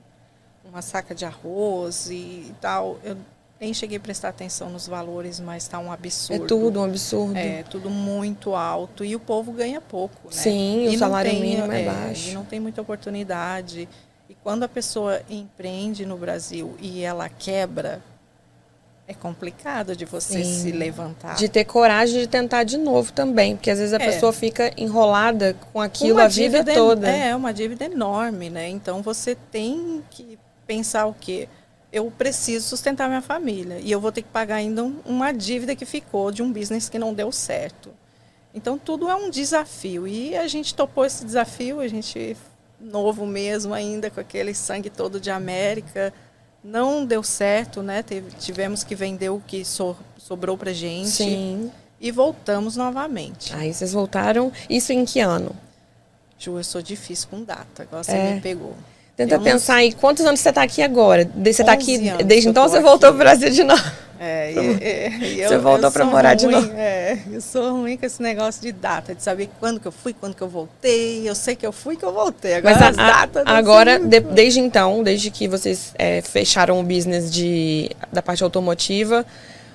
uma 0.74 0.82
saca 0.82 1.14
de 1.14 1.24
arroz 1.24 2.10
e 2.10 2.52
tal. 2.60 2.98
Eu 3.04 3.16
nem 3.62 3.74
cheguei 3.74 3.98
a 3.98 4.00
prestar 4.02 4.30
atenção 4.30 4.70
nos 4.72 4.88
valores, 4.88 5.40
mas 5.40 5.64
está 5.64 5.78
um 5.78 5.92
É 5.92 5.94
absurdo. 5.94 6.48
tudo 6.48 6.80
um 6.80 6.84
absurdo. 6.84 7.38
É, 7.38 7.64
tudo 7.70 7.90
muito 7.92 8.56
alto 8.56 9.06
e 9.06 9.16
o 9.16 9.20
povo 9.20 9.52
ganha 9.52 9.80
pouco, 9.80 10.16
né? 10.26 10.32
Sim, 10.32 10.88
o 10.88 10.90
E 10.90 10.92
não 10.94 11.00
salário 11.00 11.30
tem, 11.32 11.40
mínimo 11.42 11.72
é 11.72 11.84
é, 11.84 11.86
baixo. 11.86 12.30
E 12.30 12.34
não 12.34 12.44
tem 12.44 12.60
muita 12.60 12.82
oportunidade. 12.82 13.88
E 14.28 14.34
quando 14.44 14.64
a 14.64 14.68
pessoa 14.68 15.22
empreende 15.30 16.06
no 16.08 16.18
Brasil 16.18 16.76
e 16.82 17.02
ela 17.04 17.30
quebra, 17.30 18.02
É 19.06 19.14
complicado 19.14 19.98
de 19.98 20.06
você 20.06 20.42
Sim. 20.46 20.62
se 20.62 20.72
levantar. 20.72 21.36
De 21.36 21.50
ter 21.50 21.66
coragem 21.66 22.22
de 22.22 22.26
tentar 22.26 22.64
de 22.64 22.78
novo 22.78 23.12
também, 23.12 23.54
porque 23.58 23.70
às 23.70 23.78
vezes 23.78 23.94
a 23.94 23.98
É. 23.98 24.06
pessoa 24.06 24.32
fica 24.32 24.72
enrolada 24.78 25.54
com 25.74 25.82
aquilo 25.82 26.14
Uma 26.14 26.24
a 26.24 26.28
vida 26.30 26.64
toda. 26.64 27.10
É, 27.10 27.36
uma 27.36 27.52
dívida 27.54 27.84
enorme, 27.84 28.50
né? 28.50 28.70
Então 28.70 29.02
você 29.02 29.36
tem 29.36 30.02
que 30.10 30.40
pensar 30.67 31.06
o 31.06 31.13
quê? 31.13 31.47
Eu 31.91 32.10
preciso 32.12 32.67
sustentar 32.67 33.08
minha 33.08 33.21
família 33.21 33.80
e 33.80 33.91
eu 33.91 33.99
vou 34.02 34.12
ter 34.12 34.21
que 34.23 34.30
pagar 34.30 34.56
ainda 34.56 34.84
um- 34.84 34.99
uma 35.06 35.32
dívida 35.32 35.76
que 35.76 35.86
ficou 35.86 36.32
de 36.32 36.41
um 36.41 36.52
business 36.52 36.89
que 36.89 36.97
não 36.97 37.13
deu 37.13 37.32
certo. 37.32 37.91
Então 38.54 38.78
tudo 38.78 39.10
é 39.10 39.15
um 39.15 39.30
desafio 39.30 40.08
e 40.08 40.36
a 40.36 40.47
gente 40.47 40.73
topou 40.73 41.06
esse 41.06 41.23
desafio, 41.26 41.80
a 41.80 41.88
gente 41.88 42.36
novo 42.80 43.26
mesmo 43.26 43.73
ainda 43.73 44.10
com 44.10 44.19
aquele 44.19 44.54
sangue 44.54 44.89
todo 44.89 45.19
de 45.19 45.30
América, 45.32 46.13
não 46.63 47.06
deu 47.06 47.21
certo, 47.23 47.82
né? 47.84 48.02
Teve- 48.04 48.32
tivemos 48.38 48.84
que 48.84 48.95
vender 48.95 49.30
o 49.30 49.39
que 49.45 49.63
so- 49.63 49.95
sobrou 50.17 50.58
pra 50.58 50.73
gente 50.73 51.10
Sim. 51.10 51.71
e 51.99 52.12
voltamos 52.12 52.76
novamente. 52.76 53.54
Aí 53.56 53.73
vocês 53.73 53.93
voltaram. 53.93 54.52
Isso 54.69 54.91
em 54.91 55.06
que 55.06 55.19
ano? 55.19 55.56
Ju, 56.39 56.58
eu 56.58 56.63
sou 56.63 56.82
difícil 56.82 57.28
com 57.30 57.43
data, 57.43 57.84
agora 57.84 58.04
você 58.04 58.12
É. 58.12 58.34
me 58.36 58.41
pegou. 58.41 58.76
Tenta 59.15 59.36
Eu 59.36 59.41
pensar 59.41 59.76
aí, 59.76 59.93
quantos 59.93 60.26
anos 60.26 60.39
você 60.39 60.49
está 60.49 60.63
aqui 60.63 60.82
agora? 60.82 61.23
De- 61.26 61.54
Você 61.54 61.62
está 61.62 61.76
11 61.76 62.10
aqui, 62.10 62.23
desde 62.23 62.49
então 62.49 62.67
você 62.67 62.80
voltou 62.80 63.10
aqui. 63.10 63.17
pro 63.17 63.26
Brasil 63.26 63.49
de 63.52 63.63
novo. 63.63 63.84
É, 64.19 64.52
e, 64.54 65.36
e- 65.36 65.41
eu, 65.41 65.49
Você 65.49 65.58
voltou 65.60 65.89
eu 65.89 65.91
pra 65.91 66.04
sou 66.04 66.12
morar 66.12 66.34
de 66.34 66.45
ruim, 66.45 66.56
novo. 66.56 66.71
É, 66.76 67.19
eu 67.32 67.39
sou 67.41 67.73
ruim 67.82 67.95
com 67.95 68.06
esse 68.08 68.21
negócio 68.23 68.60
de 68.62 68.71
data, 68.71 69.13
de 69.13 69.21
saber 69.21 69.49
quando 69.60 69.80
que 69.80 69.86
eu 69.88 69.91
fui, 69.91 70.13
quando 70.13 70.34
que 70.34 70.41
eu 70.41 70.47
voltei. 70.47 71.30
Eu 71.30 71.36
sei 71.36 71.56
que 71.56 71.65
eu 71.67 71.71
fui 71.71 71.95
que 71.95 72.04
eu 72.06 72.12
voltei. 72.12 72.56
Agora 72.56 72.73
Mas 72.73 72.82
a- 72.82 72.89
as 72.89 72.97
a- 72.97 73.08
datas. 73.19 73.45
não 73.45 73.54
agora, 73.54 73.99
de- 73.99 74.19
desde 74.21 74.60
então, 74.60 75.04
desde 75.04 75.30
que 75.30 75.47
vocês 75.47 75.93
é, 75.99 76.21
fecharam 76.21 76.80
o 76.80 76.84
business 76.84 77.32
de, 77.32 77.91
da 78.12 78.21
parte 78.21 78.43
automotiva, 78.43 79.23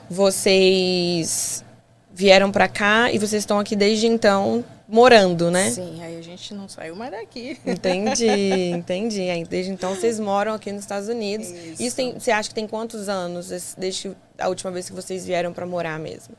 vocês 0.08 1.64
vieram 2.12 2.50
para 2.50 2.66
cá 2.66 3.12
e 3.12 3.18
vocês 3.18 3.42
estão 3.42 3.60
aqui 3.60 3.76
desde 3.76 4.06
então 4.08 4.64
morando, 4.88 5.50
né? 5.50 5.70
Sim, 5.70 6.02
aí 6.02 6.16
a 6.16 6.22
gente 6.22 6.54
não 6.54 6.68
saiu 6.68 6.96
mais 6.96 7.10
daqui. 7.12 7.60
Entendi, 7.66 8.26
entendi. 8.74 9.28
Aí, 9.28 9.44
desde 9.44 9.70
então 9.70 9.94
vocês 9.94 10.18
moram 10.18 10.54
aqui 10.54 10.72
nos 10.72 10.80
Estados 10.82 11.08
Unidos. 11.08 11.48
Isso. 11.48 11.82
Isso 11.82 11.96
tem, 11.96 12.18
você 12.18 12.30
acha 12.30 12.48
que 12.48 12.54
tem 12.54 12.66
quantos 12.66 13.08
anos 13.08 13.74
desde 13.76 14.16
a 14.38 14.48
última 14.48 14.70
vez 14.70 14.88
que 14.88 14.94
vocês 14.94 15.26
vieram 15.26 15.52
para 15.52 15.66
morar 15.66 15.98
mesmo? 15.98 16.34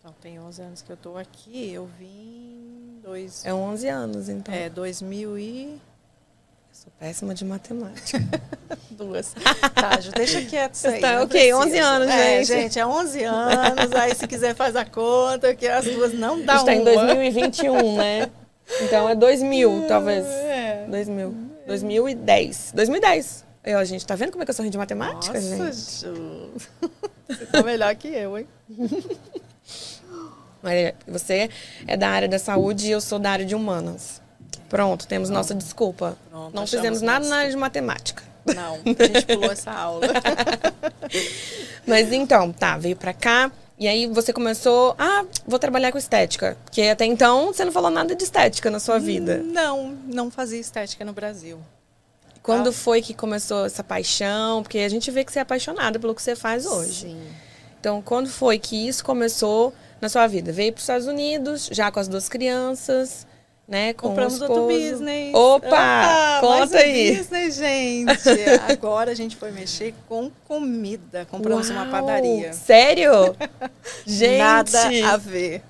Então, 0.00 0.14
tem 0.20 0.38
11 0.40 0.62
anos 0.62 0.82
que 0.82 0.90
eu 0.90 0.96
tô 0.96 1.16
aqui. 1.16 1.72
Eu 1.72 1.88
vim 1.98 2.98
dois, 3.02 3.44
É 3.44 3.52
11 3.52 3.88
anos, 3.88 4.28
então. 4.28 4.54
é, 4.54 4.68
2000 4.68 5.38
e 5.38 5.80
sou 6.82 6.92
péssima 6.98 7.32
de 7.32 7.44
matemática. 7.44 8.18
duas. 8.90 9.34
Tá, 9.72 10.00
Ju, 10.00 10.10
deixa 10.10 10.42
quieto 10.42 10.74
isso 10.74 10.88
aí. 10.88 11.00
Tá, 11.00 11.22
ok, 11.22 11.28
precisa. 11.28 11.56
11 11.56 11.78
anos, 11.78 12.08
é, 12.08 12.44
gente. 12.44 12.46
gente. 12.46 12.78
é 12.80 12.86
11 12.86 13.22
anos. 13.24 13.92
Aí, 13.92 14.14
se 14.16 14.26
quiser, 14.26 14.54
faz 14.56 14.74
a 14.74 14.84
conta, 14.84 15.54
que 15.54 15.68
as 15.68 15.84
duas 15.84 16.12
não 16.12 16.42
A 16.42 16.44
dá 16.44 16.56
gente 16.56 16.66
tá 16.66 16.74
em 16.74 16.80
uma. 16.80 17.06
2021, 17.06 17.96
né? 17.96 18.30
Então 18.80 19.08
é 19.08 19.14
2000, 19.14 19.84
talvez. 19.86 20.26
É. 20.26 20.86
2000. 20.88 21.34
2010. 21.68 22.72
2010. 22.74 23.44
Eu, 23.64 23.78
a 23.78 23.84
gente 23.84 24.04
tá 24.04 24.16
vendo 24.16 24.32
como 24.32 24.42
é 24.42 24.44
que 24.44 24.50
eu 24.50 24.54
sou 24.54 24.64
ruim 24.64 24.70
de 24.70 24.78
matemática, 24.78 25.40
Nossa, 25.40 25.72
gente? 25.72 26.16
Ju. 26.16 26.50
Você 27.28 27.46
tá 27.46 27.62
melhor 27.62 27.94
que 27.94 28.08
eu, 28.08 28.38
hein? 28.38 28.48
Mas 30.60 30.94
você 31.06 31.48
é 31.86 31.96
da 31.96 32.08
área 32.08 32.28
da 32.28 32.40
saúde 32.40 32.88
e 32.88 32.90
eu 32.90 33.00
sou 33.00 33.20
da 33.20 33.30
área 33.30 33.44
de 33.44 33.54
humanas. 33.54 34.21
Pronto, 34.68 35.06
temos 35.06 35.28
nossa 35.30 35.54
desculpa. 35.54 36.16
Pronto, 36.30 36.54
Não 36.54 36.66
fizemos 36.66 37.00
nada 37.02 37.26
na 37.28 37.36
área 37.38 37.50
de 37.50 37.56
matemática. 37.56 38.22
Não, 38.44 38.74
a 38.74 39.04
gente 39.06 39.26
pulou 39.26 39.52
essa 39.52 39.70
aula. 39.70 40.06
Mas 41.86 42.12
então, 42.12 42.52
tá, 42.52 42.76
veio 42.78 42.96
pra 42.96 43.12
cá. 43.12 43.50
E 43.78 43.88
aí 43.88 44.06
você 44.06 44.32
começou, 44.32 44.94
ah, 44.98 45.24
vou 45.46 45.58
trabalhar 45.58 45.90
com 45.90 45.98
estética. 45.98 46.56
Porque 46.64 46.82
até 46.82 47.04
então 47.04 47.52
você 47.52 47.64
não 47.64 47.72
falou 47.72 47.90
nada 47.90 48.14
de 48.14 48.22
estética 48.22 48.70
na 48.70 48.78
sua 48.78 48.98
vida. 48.98 49.38
Não, 49.38 49.96
não 50.06 50.30
fazia 50.30 50.60
estética 50.60 51.04
no 51.04 51.12
Brasil. 51.12 51.58
Quando 52.42 52.68
Ah. 52.70 52.72
foi 52.72 53.02
que 53.02 53.14
começou 53.14 53.66
essa 53.66 53.82
paixão? 53.82 54.62
Porque 54.62 54.78
a 54.78 54.88
gente 54.88 55.10
vê 55.10 55.24
que 55.24 55.32
você 55.32 55.38
é 55.38 55.42
apaixonada 55.42 55.98
pelo 55.98 56.14
que 56.14 56.22
você 56.22 56.36
faz 56.36 56.66
hoje. 56.66 57.02
Sim. 57.02 57.22
Então, 57.80 58.00
quando 58.00 58.28
foi 58.28 58.58
que 58.58 58.86
isso 58.88 59.04
começou 59.04 59.72
na 60.00 60.08
sua 60.08 60.26
vida? 60.28 60.52
Veio 60.52 60.72
para 60.72 60.78
os 60.78 60.82
Estados 60.84 61.06
Unidos, 61.06 61.68
já 61.72 61.90
com 61.90 61.98
as 61.98 62.06
duas 62.06 62.28
crianças, 62.28 63.26
né? 63.66 63.92
Com 63.94 64.08
Compramos 64.08 64.40
o 64.40 64.44
outro 64.44 64.66
business. 64.66 65.34
Opa! 65.34 65.70
mais 65.70 66.40
conta 66.40 66.76
um 66.76 66.80
aí. 66.80 67.16
business, 67.16 67.56
gente. 67.56 68.28
Agora 68.70 69.10
a 69.10 69.14
gente 69.14 69.36
foi 69.36 69.50
mexer 69.50 69.94
com 70.08 70.30
comida. 70.46 71.26
Compramos 71.30 71.70
uma 71.70 71.82
Uau! 71.82 71.90
padaria. 71.90 72.52
Sério? 72.52 73.34
gente! 74.06 74.38
Nada 74.38 75.08
a 75.12 75.16
ver. 75.16 75.62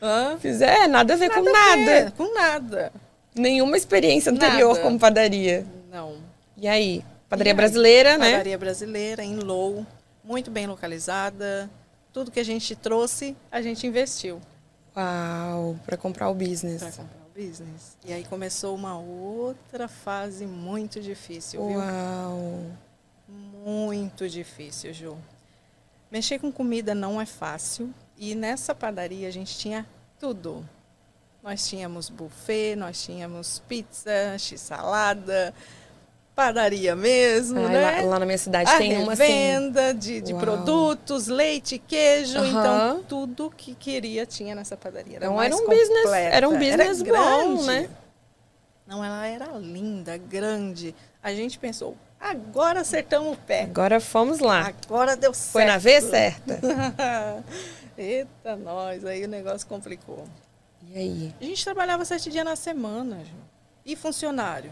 Hã? 0.00 0.36
Fizer, 0.38 0.86
nada 0.88 1.14
a 1.14 1.16
ver 1.16 1.30
com 1.30 1.40
a 1.40 1.42
nada. 1.52 1.76
ver, 1.84 2.12
Com 2.12 2.34
nada. 2.34 2.92
Nenhuma 3.34 3.76
experiência 3.76 4.30
anterior 4.32 4.70
Nada. 4.74 4.80
como 4.82 4.98
padaria. 4.98 5.64
Não. 5.90 6.16
E 6.56 6.66
aí? 6.68 7.04
Padaria 7.28 7.50
E 7.50 7.52
aí? 7.52 7.56
brasileira, 7.56 8.18
né? 8.18 8.32
Padaria 8.32 8.58
brasileira, 8.58 9.22
em 9.24 9.36
Low, 9.36 9.86
muito 10.24 10.50
bem 10.50 10.66
localizada. 10.66 11.70
Tudo 12.12 12.30
que 12.30 12.40
a 12.40 12.44
gente 12.44 12.74
trouxe, 12.74 13.36
a 13.50 13.60
gente 13.62 13.86
investiu 13.86 14.40
Uau, 14.96 15.76
para 15.86 15.96
comprar 15.96 16.28
o 16.30 16.34
business. 16.34 16.80
para 16.82 16.90
comprar 16.90 17.18
business. 17.38 17.96
E 18.04 18.12
aí 18.12 18.24
começou 18.24 18.74
uma 18.74 18.98
outra 18.98 19.86
fase 19.86 20.44
muito 20.44 21.00
difícil, 21.00 21.64
viu? 21.64 21.78
Uau. 21.78 22.60
Muito 23.28 24.28
difícil, 24.28 24.92
Ju. 24.92 25.16
Mexer 26.10 26.40
com 26.40 26.50
comida 26.50 26.94
não 26.96 27.20
é 27.20 27.26
fácil. 27.26 27.94
E 28.16 28.34
nessa 28.34 28.74
padaria 28.74 29.28
a 29.28 29.30
gente 29.30 29.56
tinha 29.56 29.86
tudo. 30.18 30.68
Nós 31.40 31.68
tínhamos 31.68 32.08
buffet, 32.10 32.74
nós 32.74 33.04
tínhamos 33.04 33.62
pizza, 33.68 34.36
x-salada, 34.36 35.54
padaria 36.38 36.94
mesmo, 36.94 37.58
Ai, 37.58 37.72
né? 37.72 38.00
lá, 38.02 38.10
lá 38.10 38.18
na 38.20 38.24
minha 38.24 38.38
cidade 38.38 38.70
a 38.70 38.78
tem 38.78 38.96
uma 39.02 39.12
assim. 39.14 39.24
revenda 39.24 39.92
de, 39.92 40.20
de 40.20 40.32
Uau. 40.32 40.40
produtos, 40.40 41.26
leite, 41.26 41.80
queijo, 41.80 42.38
então 42.44 43.02
tudo 43.08 43.50
que 43.50 43.74
queria 43.74 44.24
tinha 44.24 44.54
nessa 44.54 44.76
padaria. 44.76 45.16
Era 45.16 45.26
Então 45.26 45.42
era 45.42 45.56
um 45.56 45.66
business, 45.66 46.02
completa, 46.04 46.36
era 46.36 46.48
um 46.48 46.56
business 46.56 47.02
bom, 47.02 47.06
grande. 47.10 47.66
né? 47.66 47.90
Não, 48.86 49.04
ela 49.04 49.26
era 49.26 49.46
linda, 49.58 50.16
grande. 50.16 50.94
A 51.20 51.34
gente 51.34 51.58
pensou, 51.58 51.96
agora 52.20 52.82
acertamos 52.82 53.32
o 53.32 53.36
pé. 53.36 53.62
Agora 53.64 53.98
fomos 53.98 54.38
lá. 54.38 54.72
Agora 54.86 55.16
deu 55.16 55.34
certo. 55.34 55.52
Foi 55.52 55.64
na 55.64 55.76
vez 55.76 56.04
certa. 56.04 56.60
Eita, 57.98 58.54
nós, 58.54 59.04
aí 59.04 59.24
o 59.24 59.28
negócio 59.28 59.66
complicou. 59.66 60.24
E 60.88 60.96
aí? 60.96 61.34
A 61.40 61.44
gente 61.44 61.64
trabalhava 61.64 62.04
sete 62.04 62.30
dias 62.30 62.44
na 62.44 62.54
semana, 62.54 63.24
Ju. 63.24 63.34
E 63.84 63.96
funcionário? 63.96 64.70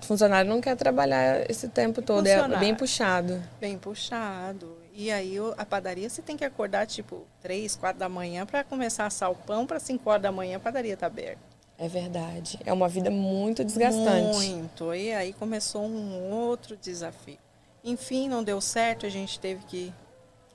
Funcionário 0.00 0.48
não 0.48 0.60
quer 0.60 0.76
trabalhar 0.76 1.48
esse 1.50 1.68
tempo 1.68 2.00
todo, 2.00 2.26
é 2.26 2.48
bem 2.58 2.74
puxado. 2.74 3.42
Bem 3.60 3.76
puxado. 3.76 4.76
E 4.94 5.10
aí 5.10 5.36
a 5.56 5.64
padaria 5.64 6.08
você 6.08 6.22
tem 6.22 6.36
que 6.36 6.44
acordar 6.44 6.86
tipo 6.86 7.26
três, 7.40 7.76
quatro 7.76 8.00
da 8.00 8.08
manhã 8.08 8.46
para 8.46 8.64
começar 8.64 9.04
a 9.04 9.06
assar 9.06 9.30
o 9.30 9.34
pão 9.34 9.66
para 9.66 9.78
cinco 9.78 10.10
horas 10.10 10.22
da 10.22 10.32
manhã 10.32 10.56
a 10.56 10.60
padaria 10.60 10.96
tá 10.96 11.06
aberta. 11.06 11.40
É 11.78 11.86
verdade. 11.86 12.58
É 12.66 12.72
uma 12.72 12.88
vida 12.88 13.08
muito 13.08 13.64
desgastante. 13.64 14.36
Muito. 14.36 14.92
E 14.92 15.12
aí 15.12 15.32
começou 15.32 15.84
um 15.84 16.32
outro 16.32 16.76
desafio. 16.76 17.38
Enfim, 17.84 18.28
não 18.28 18.42
deu 18.42 18.60
certo, 18.60 19.06
a 19.06 19.08
gente 19.08 19.38
teve 19.38 19.64
que 19.66 19.94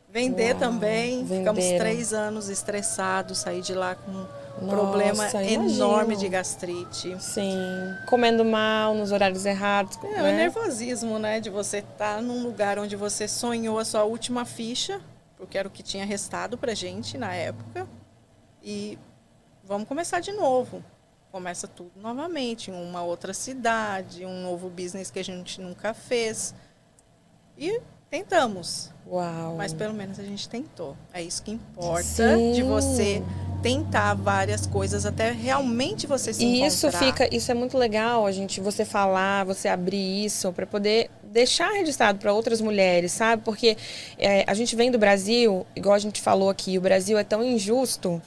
vender 0.10 0.52
Uau, 0.52 0.60
também. 0.60 1.26
Ficamos 1.26 1.64
venderam. 1.64 1.86
três 1.86 2.14
anos 2.14 2.50
estressados, 2.50 3.38
saí 3.38 3.62
de 3.62 3.74
lá 3.74 3.96
com 3.96 4.28
Nossa, 4.62 4.76
problema 4.76 5.30
imagino. 5.30 5.70
enorme 5.70 6.16
de 6.16 6.30
gastrite. 6.30 7.22
Sim. 7.22 7.58
Comendo 8.08 8.46
mal, 8.46 8.94
nos 8.94 9.12
horários 9.12 9.46
errados. 9.46 9.98
É, 10.04 10.08
o 10.08 10.24
né? 10.24 10.38
nervosismo, 10.38 11.18
né? 11.20 11.40
De 11.40 11.50
você 11.50 11.80
estar 11.80 12.22
num 12.22 12.44
lugar 12.44 12.78
onde 12.78 12.96
você 12.96 13.28
sonhou 13.28 13.80
a 13.80 13.86
sua 13.86 14.04
última 14.04 14.46
ficha, 14.46 15.02
porque 15.38 15.58
era 15.58 15.68
o 15.68 15.72
que 15.72 15.82
tinha 15.82 16.06
restado 16.06 16.58
pra 16.58 16.74
gente 16.74 17.18
na 17.18 17.34
época. 17.34 17.88
E 18.64 18.98
vamos 19.64 19.88
começar 19.88 20.20
de 20.20 20.32
novo. 20.32 20.84
Começa 21.32 21.68
tudo 21.68 21.92
novamente, 21.96 22.70
em 22.70 22.74
uma 22.74 23.02
outra 23.02 23.34
cidade, 23.34 24.24
um 24.24 24.44
novo 24.44 24.70
business 24.70 25.10
que 25.10 25.18
a 25.20 25.24
gente 25.24 25.60
nunca 25.60 25.94
fez. 25.94 26.54
E 27.58 27.82
tentamos, 28.10 28.92
Uau. 29.08 29.56
mas 29.56 29.74
pelo 29.74 29.96
menos 29.96 30.20
a 30.20 30.24
gente 30.24 30.48
tentou. 30.48 30.96
É 31.12 31.24
isso 31.24 31.42
que 31.42 31.52
importa 31.52 32.38
Sim. 32.38 32.52
de 32.54 32.62
você 32.62 33.24
tentar 33.64 34.14
várias 34.14 34.68
coisas 34.68 35.06
até 35.06 35.32
realmente 35.32 36.06
você 36.06 36.34
se 36.34 36.44
E 36.44 36.58
encontrar. 36.60 36.68
isso 36.68 36.92
fica, 36.92 37.36
isso 37.36 37.50
é 37.50 37.56
muito 37.56 37.78
legal, 37.78 38.28
a 38.28 38.32
gente, 38.32 38.60
você 38.60 38.84
falar, 38.84 39.46
você 39.46 39.70
abrir 39.70 40.26
isso 40.26 40.52
para 40.52 40.68
poder 40.68 41.10
deixar 41.24 41.72
registrado 41.72 42.20
para 42.20 42.34
outras 42.34 42.60
mulheres, 42.60 43.14
sabe? 43.14 43.42
Porque 43.44 43.78
é, 44.20 44.44
a 44.46 44.54
gente 44.54 44.76
vem 44.76 44.92
do 44.92 45.00
Brasil, 45.00 45.66
igual 45.76 45.96
a 45.96 46.00
gente 46.00 46.22
falou 46.22 46.50
aqui, 46.50 46.78
o 46.78 46.82
Brasil 46.82 47.18
é 47.18 47.24
tão 47.24 47.44
injusto 47.44 48.22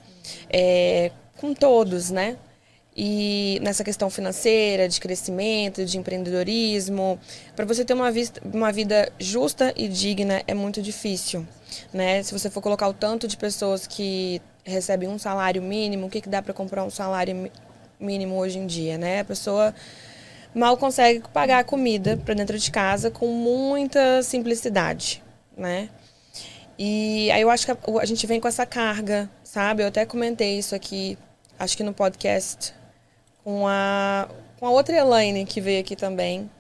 é, 0.51 1.13
com 1.37 1.53
todos, 1.53 2.11
né? 2.11 2.37
E 2.97 3.59
nessa 3.63 3.85
questão 3.85 4.09
financeira, 4.09 4.89
de 4.89 4.99
crescimento, 4.99 5.85
de 5.85 5.99
empreendedorismo, 5.99 7.21
para 7.55 7.67
você 7.67 7.85
ter 7.85 7.93
uma, 7.93 8.11
vista, 8.11 8.41
uma 8.43 8.73
vida 8.73 9.13
justa 9.19 9.75
e 9.77 9.87
digna 9.87 10.43
é 10.47 10.55
muito 10.55 10.81
difícil, 10.81 11.47
né? 11.93 12.23
Se 12.23 12.33
você 12.33 12.49
for 12.49 12.63
colocar 12.63 12.89
o 12.89 12.95
tanto 12.95 13.29
de 13.29 13.37
pessoas 13.37 13.87
que 13.87 14.41
recebem 14.65 15.11
um 15.11 15.19
salário 15.19 15.61
mínimo, 15.63 16.07
o 16.07 16.11
que, 16.11 16.23
que 16.23 16.29
dá 16.29 16.41
para 16.41 16.55
comprar 16.55 16.85
um 16.85 16.91
salário 16.91 17.51
mínimo 18.01 18.37
hoje 18.39 18.59
em 18.59 18.67
dia, 18.67 18.97
né? 18.97 19.21
A 19.21 19.25
pessoa 19.25 19.75
mal 20.55 20.75
consegue 20.79 21.23
pagar 21.35 21.59
a 21.59 21.65
comida 21.65 22.17
para 22.25 22.33
dentro 22.33 22.59
de 22.59 22.71
casa 22.71 23.11
com 23.11 23.27
muita 23.27 24.23
simplicidade, 24.23 25.23
né? 25.55 25.91
E 26.79 27.31
aí 27.31 27.43
eu 27.43 27.51
acho 27.51 27.67
que 27.67 27.73
a, 27.73 27.79
a 28.01 28.07
gente 28.07 28.27
vem 28.27 28.41
com 28.41 28.49
essa 28.49 28.65
carga, 28.65 29.29
sabe? 29.45 29.83
Eu 29.83 29.89
até 29.89 30.07
comentei 30.07 30.59
isso 30.59 30.75
aqui, 30.75 31.19
acho 31.59 31.77
que 31.77 31.85
no 31.85 31.93
podcast 31.93 32.75
com 33.47 33.65
a, 33.69 34.29
com 34.59 34.67
a 34.67 34.71
outra 34.71 34.97
Elaine 34.97 35.47
que 35.47 35.61
veio 35.61 35.79
aqui 35.79 35.95
também. 35.95 36.51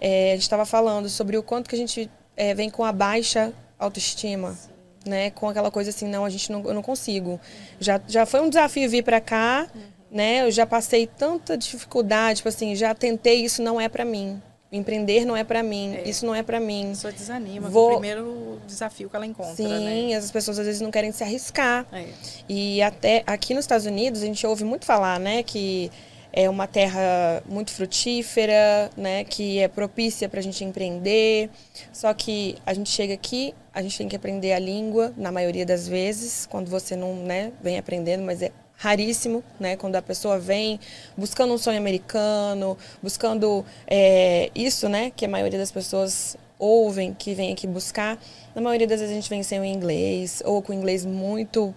É, 0.00 0.32
a 0.32 0.34
gente 0.34 0.42
estava 0.42 0.66
falando 0.66 1.08
sobre 1.08 1.36
o 1.38 1.44
quanto 1.44 1.70
que 1.70 1.76
a 1.76 1.78
gente 1.78 2.10
é, 2.36 2.52
vem 2.52 2.68
com 2.68 2.82
a 2.82 2.90
baixa 2.90 3.52
autoestima. 3.78 4.58
Né, 5.06 5.30
com 5.30 5.46
aquela 5.50 5.70
coisa 5.70 5.90
assim, 5.90 6.08
não, 6.08 6.24
a 6.24 6.30
gente 6.30 6.50
não, 6.50 6.64
eu 6.64 6.72
não 6.72 6.82
consigo. 6.82 7.38
Já, 7.78 8.00
já 8.08 8.24
foi 8.24 8.40
um 8.40 8.48
desafio 8.48 8.88
vir 8.88 9.04
para 9.04 9.20
cá, 9.20 9.68
uhum. 9.74 9.82
né? 10.10 10.46
Eu 10.46 10.50
já 10.50 10.64
passei 10.64 11.06
tanta 11.06 11.58
dificuldade, 11.58 12.38
tipo 12.38 12.48
assim, 12.48 12.74
já 12.74 12.94
tentei, 12.94 13.44
isso 13.44 13.62
não 13.62 13.78
é 13.78 13.86
para 13.86 14.02
mim. 14.02 14.40
Empreender 14.72 15.26
não 15.26 15.36
é 15.36 15.44
para 15.44 15.62
mim, 15.62 15.94
é. 15.94 16.08
isso 16.08 16.24
não 16.24 16.34
é 16.34 16.42
para 16.42 16.58
mim. 16.58 16.92
Isso 16.92 17.12
desanima, 17.12 17.68
Vou... 17.68 17.88
o 17.88 17.92
primeiro 17.92 18.58
desafio 18.66 19.10
que 19.10 19.14
ela 19.14 19.26
encontra, 19.26 19.54
Sim, 19.54 20.08
né? 20.08 20.16
as 20.16 20.30
pessoas 20.30 20.58
às 20.58 20.64
vezes 20.64 20.80
não 20.80 20.90
querem 20.90 21.12
se 21.12 21.22
arriscar. 21.22 21.86
É. 21.92 22.06
E 22.48 22.80
até 22.80 23.22
aqui 23.26 23.52
nos 23.52 23.64
Estados 23.64 23.84
Unidos 23.84 24.22
a 24.22 24.24
gente 24.24 24.46
ouve 24.46 24.64
muito 24.64 24.86
falar, 24.86 25.20
né, 25.20 25.42
que 25.42 25.92
é 26.36 26.50
uma 26.50 26.66
terra 26.66 27.44
muito 27.46 27.70
frutífera, 27.70 28.90
né, 28.96 29.22
que 29.22 29.60
é 29.60 29.68
propícia 29.68 30.28
para 30.28 30.40
a 30.40 30.42
gente 30.42 30.64
empreender. 30.64 31.48
Só 31.92 32.12
que 32.12 32.56
a 32.66 32.74
gente 32.74 32.90
chega 32.90 33.14
aqui, 33.14 33.54
a 33.72 33.80
gente 33.80 33.96
tem 33.96 34.08
que 34.08 34.16
aprender 34.16 34.52
a 34.52 34.58
língua, 34.58 35.14
na 35.16 35.30
maioria 35.30 35.64
das 35.64 35.86
vezes, 35.86 36.44
quando 36.46 36.68
você 36.68 36.96
não 36.96 37.14
né, 37.14 37.52
vem 37.62 37.78
aprendendo, 37.78 38.24
mas 38.24 38.42
é 38.42 38.50
raríssimo, 38.76 39.44
né? 39.60 39.76
Quando 39.76 39.94
a 39.94 40.02
pessoa 40.02 40.36
vem 40.36 40.80
buscando 41.16 41.54
um 41.54 41.58
sonho 41.58 41.78
americano, 41.78 42.76
buscando 43.00 43.64
é, 43.86 44.50
isso, 44.52 44.88
né? 44.88 45.12
Que 45.14 45.24
a 45.24 45.28
maioria 45.28 45.58
das 45.58 45.70
pessoas 45.70 46.36
ouvem, 46.58 47.14
que 47.14 47.32
vem 47.34 47.52
aqui 47.52 47.68
buscar. 47.68 48.18
Na 48.54 48.60
maioria 48.60 48.88
das 48.88 48.98
vezes 48.98 49.12
a 49.12 49.16
gente 49.20 49.30
vem 49.30 49.44
sem 49.44 49.60
o 49.60 49.64
inglês, 49.64 50.42
ou 50.44 50.60
com 50.60 50.72
o 50.72 50.74
inglês 50.74 51.04
muito 51.04 51.72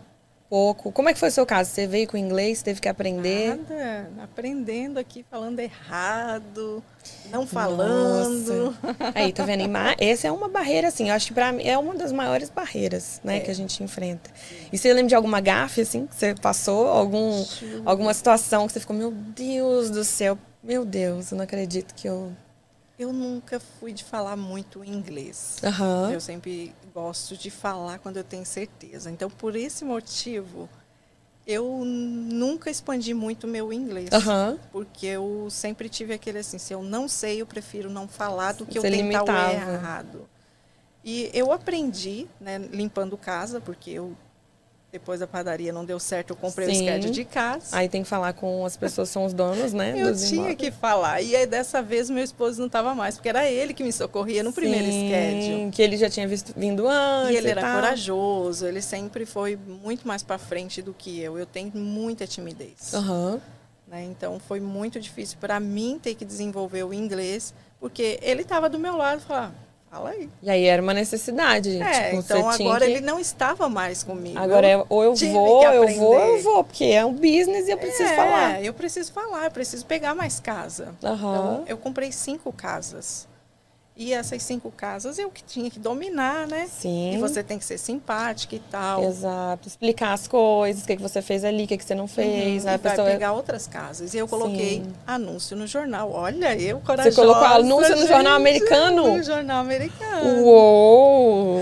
pouco. 0.50 0.92
Como 0.92 1.10
é 1.10 1.14
que 1.14 1.20
foi 1.20 1.30
o 1.30 1.32
seu 1.32 1.46
caso? 1.46 1.70
Você 1.70 1.88
veio 1.88 2.08
com 2.08 2.18
inglês, 2.18 2.62
teve 2.62 2.80
que 2.80 2.88
aprender? 2.88 3.56
Nada, 3.56 4.10
aprendendo 4.24 4.98
aqui, 4.98 5.26
falando 5.30 5.60
errado, 5.60 6.84
não 7.32 7.46
falando. 7.46 8.76
Nossa. 8.82 9.12
Aí, 9.16 9.32
tá 9.32 9.44
vendo? 9.44 9.64
Essa 9.98 10.28
é 10.28 10.32
uma 10.32 10.48
barreira, 10.48 10.88
assim, 10.88 11.10
eu 11.10 11.16
acho 11.16 11.28
que 11.28 11.34
pra 11.34 11.52
mim 11.52 11.64
é 11.64 11.78
uma 11.78 11.96
das 11.96 12.12
maiores 12.12 12.50
barreiras, 12.50 13.22
né, 13.24 13.38
é. 13.38 13.40
que 13.42 13.52
a 13.52 13.56
gente 13.56 13.84
enfrenta. 13.84 14.30
E 14.72 14.78
você 14.78 14.94
lembra 14.94 15.10
de 15.10 15.16
alguma 15.16 15.40
gafe, 15.40 15.82
assim, 15.82 16.08
que 16.08 16.16
você 16.16 16.36
passou? 16.36 16.88
Algum, 16.88 17.46
alguma 17.86 18.14
situação 18.14 18.68
que 18.68 18.74
você 18.74 18.80
ficou, 18.80 18.96
meu 18.96 19.12
Deus 19.12 19.90
do 19.90 20.04
céu, 20.04 20.38
meu 20.64 20.86
Deus, 20.86 21.32
eu 21.32 21.38
não 21.38 21.44
acredito 21.44 21.94
que 21.94 22.08
eu 22.08 22.32
eu 23.00 23.14
nunca 23.14 23.60
fui 23.60 23.94
de 23.94 24.04
falar 24.04 24.36
muito 24.36 24.84
inglês. 24.84 25.58
Uhum. 25.62 26.12
Eu 26.12 26.20
sempre 26.20 26.74
gosto 26.98 27.38
de 27.38 27.52
falar 27.52 28.00
quando 28.00 28.18
eu 28.18 28.24
tenho 28.24 28.44
certeza. 28.44 29.12
Então, 29.12 29.30
por 29.30 29.56
esse 29.56 29.86
motivo, 29.86 30.68
eu 31.46 31.84
nunca 31.86 32.72
expandi 32.72 33.14
muito 33.14 33.48
meu 33.48 33.72
inglês. 33.72 34.10
Uhum. 34.12 34.58
Porque 34.72 35.06
eu 35.06 35.48
sempre 35.52 35.90
tive 35.90 36.16
aquele 36.16 36.40
assim, 36.40 36.58
se 36.58 36.74
eu 36.74 36.82
não 36.82 37.08
sei, 37.08 37.40
eu 37.40 37.46
prefiro 37.46 37.88
não 37.88 38.08
falar 38.08 38.54
do 38.54 38.66
que 38.66 38.80
Você 38.80 38.88
eu 38.88 38.92
tentar 38.92 39.04
limitava. 39.04 39.32
o 39.32 39.74
errado. 39.74 40.30
E 41.04 41.30
eu 41.34 41.52
aprendi, 41.52 42.28
né, 42.42 42.58
limpando 42.58 43.16
casa, 43.16 43.62
porque 43.62 43.92
eu 43.92 44.18
depois 44.92 45.20
da 45.20 45.28
padaria 45.28 45.74
não 45.74 45.84
deu 45.84 46.00
certo, 46.00 46.32
eu 46.32 46.36
comprei 46.36 46.68
Sim. 46.68 46.84
o 46.84 46.86
schedule 46.86 47.12
de 47.12 47.26
casa. 47.26 47.76
Aí 47.76 47.90
tem 47.90 48.04
que 48.04 48.10
falar 48.10 48.34
com 48.34 48.66
as 48.66 48.78
pessoas 48.78 49.10
que 49.10 49.14
são 49.14 49.26
os 49.26 49.34
donos, 49.34 49.74
né? 49.74 49.92
eu 49.92 50.16
tinha 50.16 50.36
imóveis. 50.36 50.58
que 50.58 50.72
falar. 50.72 51.22
E 51.22 51.36
aí 51.36 51.46
dessa 51.46 51.82
vez 51.82 52.10
meu 52.10 52.24
esposo 52.24 52.60
não 52.60 52.68
estava 52.68 52.96
mais, 52.96 53.16
porque 53.16 53.28
era 53.28 53.50
ele 53.50 53.74
que 53.74 53.84
me 53.84 53.92
socorria 53.92 54.44
no 54.44 54.52
Sim, 54.52 54.56
primeiro 54.56 54.88
schedule. 54.88 55.72
Que 55.72 55.82
ele 55.82 55.98
já 55.98 56.10
tinha 56.10 56.28
visto, 56.28 56.54
vindo 56.56 56.88
antes. 56.88 57.34
E 57.34 57.38
ele 57.38 57.48
e 57.48 57.52
era 57.52 57.62
tal. 57.62 57.76
corajoso, 57.76 58.66
ele 58.66 58.82
sempre 58.82 59.26
foi 59.26 59.58
muito 59.58 60.08
mais 60.08 60.24
para 60.24 60.38
frente 60.38 60.82
do 60.82 60.94
que 60.94 61.20
eu. 61.20 61.38
Eu 61.38 61.46
tenho 61.46 61.72
muita 61.76 62.26
timidez. 62.26 62.94
Uhum. 62.94 63.42
Né? 63.88 64.06
Então 64.06 64.40
foi 64.40 64.62
muito 64.62 65.00
difícil 65.00 65.38
para 65.40 65.60
mim 65.60 66.00
ter 66.02 66.16
que 66.16 66.24
desenvolver 66.24 66.84
o 66.84 66.94
inglês, 66.94 67.54
porque 67.80 68.20
ele 68.22 68.42
estava 68.42 68.70
do 68.70 68.80
meu 68.80 68.96
lado 68.96 69.20
e 69.20 69.26
falava 69.26 69.67
Fala 69.90 70.10
aí. 70.10 70.30
E 70.44 70.50
aí 70.50 70.66
era 70.66 70.82
uma 70.82 70.94
necessidade. 70.94 71.82
É, 71.82 72.10
tipo, 72.10 72.20
então 72.20 72.50
agora 72.50 72.86
que... 72.86 72.92
ele 72.92 73.02
não 73.02 73.20
estava 73.20 73.70
mais 73.70 74.04
comigo. 74.04 74.38
Agora 74.38 74.68
é, 74.68 74.86
ou 74.90 75.04
eu 75.04 75.16
vou, 75.16 75.64
eu 75.64 75.88
vou, 75.96 76.20
eu 76.20 76.44
vou, 76.44 76.64
porque 76.64 76.86
é 76.86 77.06
um 77.06 77.14
business 77.14 77.68
e 77.68 77.72
eu 77.72 77.78
preciso 77.78 78.10
é, 78.10 78.16
falar. 78.16 78.64
eu 78.64 78.74
preciso 78.74 79.14
falar, 79.14 79.46
eu 79.46 79.52
preciso 79.52 79.86
pegar 79.86 80.14
mais 80.14 80.40
casa. 80.40 80.94
Uhum. 81.02 81.14
Então, 81.14 81.64
eu 81.68 81.78
comprei 81.78 82.12
cinco 82.12 82.52
casas. 82.52 83.28
E 84.00 84.14
essas 84.14 84.44
cinco 84.44 84.70
casas 84.70 85.18
eu 85.18 85.32
que 85.32 85.44
tinha 85.44 85.72
que 85.72 85.80
dominar, 85.80 86.48
né? 86.48 86.68
Sim. 86.72 87.16
E 87.16 87.18
você 87.18 87.42
tem 87.42 87.58
que 87.58 87.66
ser 87.66 87.80
simpática 87.80 88.56
e 88.56 88.60
tal. 88.60 89.04
Exato. 89.04 89.68
Explicar 89.68 90.14
as 90.14 90.28
coisas, 90.28 90.84
o 90.84 90.86
que, 90.86 90.98
que 90.98 91.02
você 91.02 91.20
fez 91.20 91.44
ali, 91.44 91.64
o 91.64 91.68
que, 91.68 91.76
que 91.76 91.84
você 91.84 91.96
não 91.96 92.08
fez. 92.08 92.64
Uhum. 92.64 92.70
A 92.70 92.76
e 92.76 92.78
pessoa... 92.78 93.04
vai 93.06 93.14
pegar 93.14 93.34
outras 93.34 93.66
casas. 93.66 94.14
E 94.14 94.18
eu 94.20 94.28
coloquei 94.28 94.84
Sim. 94.84 94.94
anúncio 95.08 95.58
no 95.58 95.66
jornal. 95.66 96.12
Olha, 96.12 96.56
eu 96.56 96.80
corajosa. 96.80 97.16
Você 97.16 97.22
colocou 97.22 97.44
anúncio 97.44 97.96
no 97.96 98.02
gente, 98.02 98.10
jornal 98.10 98.36
americano? 98.36 99.18
No 99.18 99.24
jornal 99.24 99.62
americano. 99.62 100.44
Uou! 100.44 101.60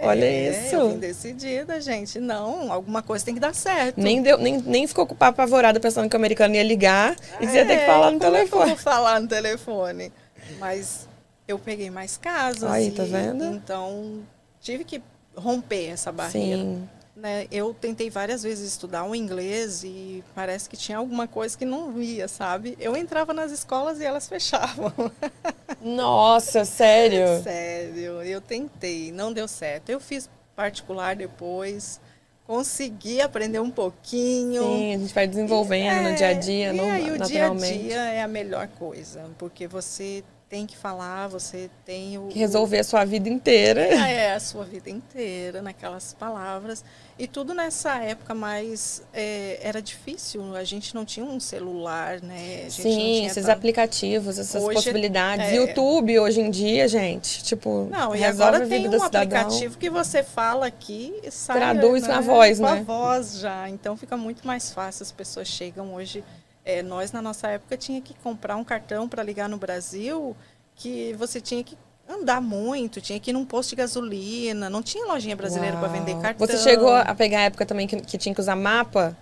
Olha 0.00 0.24
é, 0.24 0.50
isso. 0.50 0.74
Eu 0.74 0.90
vim 0.90 0.98
decidida, 0.98 1.80
gente. 1.82 2.18
Não, 2.18 2.72
alguma 2.72 3.02
coisa 3.02 3.22
tem 3.26 3.34
que 3.34 3.40
dar 3.40 3.54
certo. 3.54 4.00
Nem, 4.00 4.22
deu, 4.22 4.38
nem, 4.38 4.56
nem 4.62 4.86
ficou 4.86 5.06
apavorada 5.20 5.78
pensando 5.78 6.08
que 6.08 6.16
o 6.16 6.18
americano 6.18 6.54
ia 6.54 6.62
ligar 6.62 7.14
e 7.40 7.46
você 7.46 7.58
é, 7.58 7.60
ia 7.60 7.66
ter 7.66 7.78
que 7.80 7.86
falar 7.86 8.10
no 8.10 8.18
telefone. 8.18 8.42
É 8.42 8.48
que 8.48 8.54
eu 8.54 8.66
vou 8.68 8.76
falar 8.76 9.20
no 9.20 9.28
telefone. 9.28 10.12
Mas 10.58 11.07
eu 11.48 11.58
peguei 11.58 11.90
mais 11.90 12.18
casas. 12.18 12.70
Aí, 12.70 12.90
tá 12.90 13.04
vendo? 13.04 13.42
Então, 13.44 14.22
tive 14.60 14.84
que 14.84 15.02
romper 15.34 15.86
essa 15.86 16.12
barreira. 16.12 16.62
Sim. 16.62 16.88
Né? 17.16 17.48
Eu 17.50 17.74
tentei 17.74 18.10
várias 18.10 18.44
vezes 18.44 18.68
estudar 18.68 19.04
o 19.04 19.12
inglês 19.12 19.82
e 19.82 20.22
parece 20.36 20.68
que 20.68 20.76
tinha 20.76 20.98
alguma 20.98 21.26
coisa 21.26 21.58
que 21.58 21.64
não 21.64 21.90
via, 21.90 22.28
sabe? 22.28 22.76
Eu 22.78 22.94
entrava 22.94 23.32
nas 23.32 23.50
escolas 23.50 23.98
e 23.98 24.04
elas 24.04 24.28
fechavam. 24.28 24.92
Nossa, 25.82 26.64
sério? 26.64 27.42
sério, 27.42 28.22
eu 28.22 28.40
tentei, 28.40 29.10
não 29.10 29.32
deu 29.32 29.48
certo. 29.48 29.90
Eu 29.90 29.98
fiz 29.98 30.30
particular 30.54 31.16
depois, 31.16 32.00
consegui 32.46 33.20
aprender 33.20 33.58
um 33.58 33.70
pouquinho. 33.70 34.62
Sim, 34.62 34.94
a 34.94 34.98
gente 34.98 35.14
vai 35.14 35.26
desenvolvendo 35.26 36.06
é, 36.06 36.10
no 36.10 36.16
dia 36.16 36.28
a 36.28 36.32
dia, 36.34 36.72
e 36.72 36.80
aí, 36.80 37.10
o 37.10 37.18
dia 37.18 37.46
a 37.46 37.54
dia 37.54 38.00
é 38.12 38.22
a 38.22 38.28
melhor 38.28 38.68
coisa, 38.68 39.28
porque 39.38 39.66
você 39.66 40.22
tem 40.48 40.66
que 40.66 40.76
falar, 40.76 41.28
você 41.28 41.68
tem 41.84 42.16
o. 42.16 42.28
Que 42.28 42.38
resolver 42.38 42.78
a 42.78 42.84
sua 42.84 43.04
vida 43.04 43.28
inteira. 43.28 43.82
É, 43.82 44.32
a 44.32 44.40
sua 44.40 44.64
vida 44.64 44.88
inteira, 44.88 45.60
naquelas 45.60 46.14
palavras. 46.14 46.82
E 47.18 47.26
tudo 47.26 47.52
nessa 47.52 47.96
época 47.98 48.34
mais. 48.34 49.02
É, 49.12 49.58
era 49.62 49.82
difícil, 49.82 50.56
a 50.56 50.64
gente 50.64 50.94
não 50.94 51.04
tinha 51.04 51.26
um 51.26 51.38
celular, 51.38 52.22
né? 52.22 52.66
Sim, 52.70 53.26
esses 53.26 53.44
tanto... 53.44 53.56
aplicativos, 53.56 54.38
essas 54.38 54.62
hoje, 54.62 54.76
possibilidades. 54.76 55.46
É... 55.46 55.56
YouTube 55.56 56.18
hoje 56.18 56.40
em 56.40 56.50
dia, 56.50 56.88
gente, 56.88 57.44
tipo. 57.44 57.86
Não, 57.90 58.16
e 58.16 58.24
agora 58.24 58.66
tem 58.66 58.88
um 58.88 59.02
aplicativo 59.02 59.76
que 59.76 59.90
você 59.90 60.22
fala 60.22 60.66
aqui 60.66 61.12
e 61.22 61.30
sai. 61.30 61.58
Traduz 61.58 62.02
né? 62.02 62.08
com 62.08 62.14
a 62.14 62.20
voz, 62.20 62.58
com 62.58 62.64
né? 62.64 62.84
Com 62.84 62.92
a 62.92 62.96
voz 62.96 63.38
já. 63.38 63.68
Então 63.68 63.96
fica 63.96 64.16
muito 64.16 64.46
mais 64.46 64.72
fácil, 64.72 65.02
as 65.02 65.12
pessoas 65.12 65.46
chegam 65.46 65.94
hoje 65.94 66.24
é, 66.68 66.82
nós, 66.82 67.12
na 67.12 67.22
nossa 67.22 67.48
época, 67.48 67.78
tinha 67.78 67.98
que 67.98 68.12
comprar 68.22 68.54
um 68.56 68.62
cartão 68.62 69.08
para 69.08 69.22
ligar 69.22 69.48
no 69.48 69.56
Brasil, 69.56 70.36
que 70.76 71.14
você 71.14 71.40
tinha 71.40 71.64
que 71.64 71.78
andar 72.06 72.42
muito, 72.42 73.00
tinha 73.00 73.18
que 73.18 73.30
ir 73.30 73.32
num 73.32 73.44
posto 73.44 73.70
de 73.70 73.76
gasolina, 73.76 74.68
não 74.68 74.82
tinha 74.82 75.06
lojinha 75.06 75.34
brasileira 75.34 75.78
para 75.78 75.88
vender 75.88 76.14
cartão. 76.20 76.46
Você 76.46 76.58
chegou 76.58 76.92
a 76.92 77.14
pegar 77.14 77.38
a 77.38 77.42
época 77.44 77.64
também 77.64 77.86
que, 77.86 77.96
que 78.02 78.18
tinha 78.18 78.34
que 78.34 78.40
usar 78.40 78.54
mapa? 78.54 79.16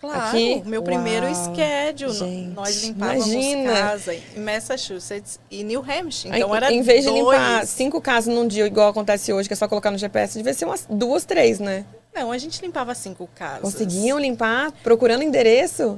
Claro, 0.00 0.28
Aqui? 0.28 0.62
meu 0.64 0.80
primeiro 0.82 1.26
Uau. 1.26 1.34
schedule, 1.34 2.12
Gente, 2.12 2.54
nós 2.54 2.82
limpávamos 2.84 3.26
imagina. 3.26 3.72
casa 3.72 4.14
em 4.14 4.22
Massachusetts 4.40 5.40
e 5.50 5.64
New 5.64 5.80
Hampshire. 5.80 6.36
Então 6.36 6.54
era 6.54 6.72
Em 6.72 6.82
vez 6.82 7.04
dois. 7.04 7.16
de 7.16 7.20
limpar 7.20 7.66
cinco 7.66 8.00
casas 8.00 8.32
num 8.32 8.46
dia, 8.46 8.64
igual 8.66 8.88
acontece 8.90 9.32
hoje, 9.32 9.48
que 9.48 9.54
é 9.54 9.56
só 9.56 9.66
colocar 9.66 9.90
no 9.90 9.98
GPS, 9.98 10.36
devia 10.38 10.54
ser 10.54 10.64
umas 10.66 10.86
duas, 10.88 11.24
três, 11.24 11.58
né? 11.58 11.84
Não, 12.14 12.30
a 12.30 12.38
gente 12.38 12.60
limpava 12.62 12.94
cinco 12.94 13.28
casas. 13.34 13.60
Conseguiam 13.62 14.18
limpar 14.20 14.70
procurando 14.84 15.22
endereço? 15.22 15.96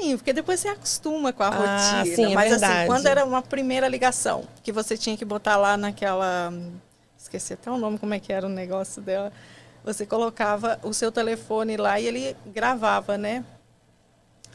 Sim, 0.00 0.16
porque 0.16 0.32
depois 0.32 0.60
você 0.60 0.68
acostuma 0.68 1.32
com 1.32 1.42
a 1.42 1.48
Ah, 1.48 2.02
rotina. 2.02 2.16
sim, 2.16 2.32
é 2.32 2.34
Mas 2.34 2.52
assim, 2.52 2.60
verdade. 2.60 2.86
quando 2.86 3.06
era 3.06 3.24
uma 3.24 3.42
primeira 3.42 3.88
ligação, 3.88 4.44
que 4.62 4.72
você 4.72 4.96
tinha 4.96 5.16
que 5.16 5.24
botar 5.24 5.56
lá 5.56 5.76
naquela. 5.76 6.52
Esqueci 7.18 7.54
até 7.54 7.70
o 7.70 7.76
nome, 7.78 7.98
como 7.98 8.14
é 8.14 8.20
que 8.20 8.32
era 8.32 8.46
o 8.46 8.50
negócio 8.50 9.02
dela. 9.02 9.32
Você 9.84 10.04
colocava 10.06 10.78
o 10.82 10.92
seu 10.92 11.10
telefone 11.12 11.76
lá 11.76 11.98
e 12.00 12.06
ele 12.06 12.36
gravava, 12.46 13.16
né? 13.16 13.44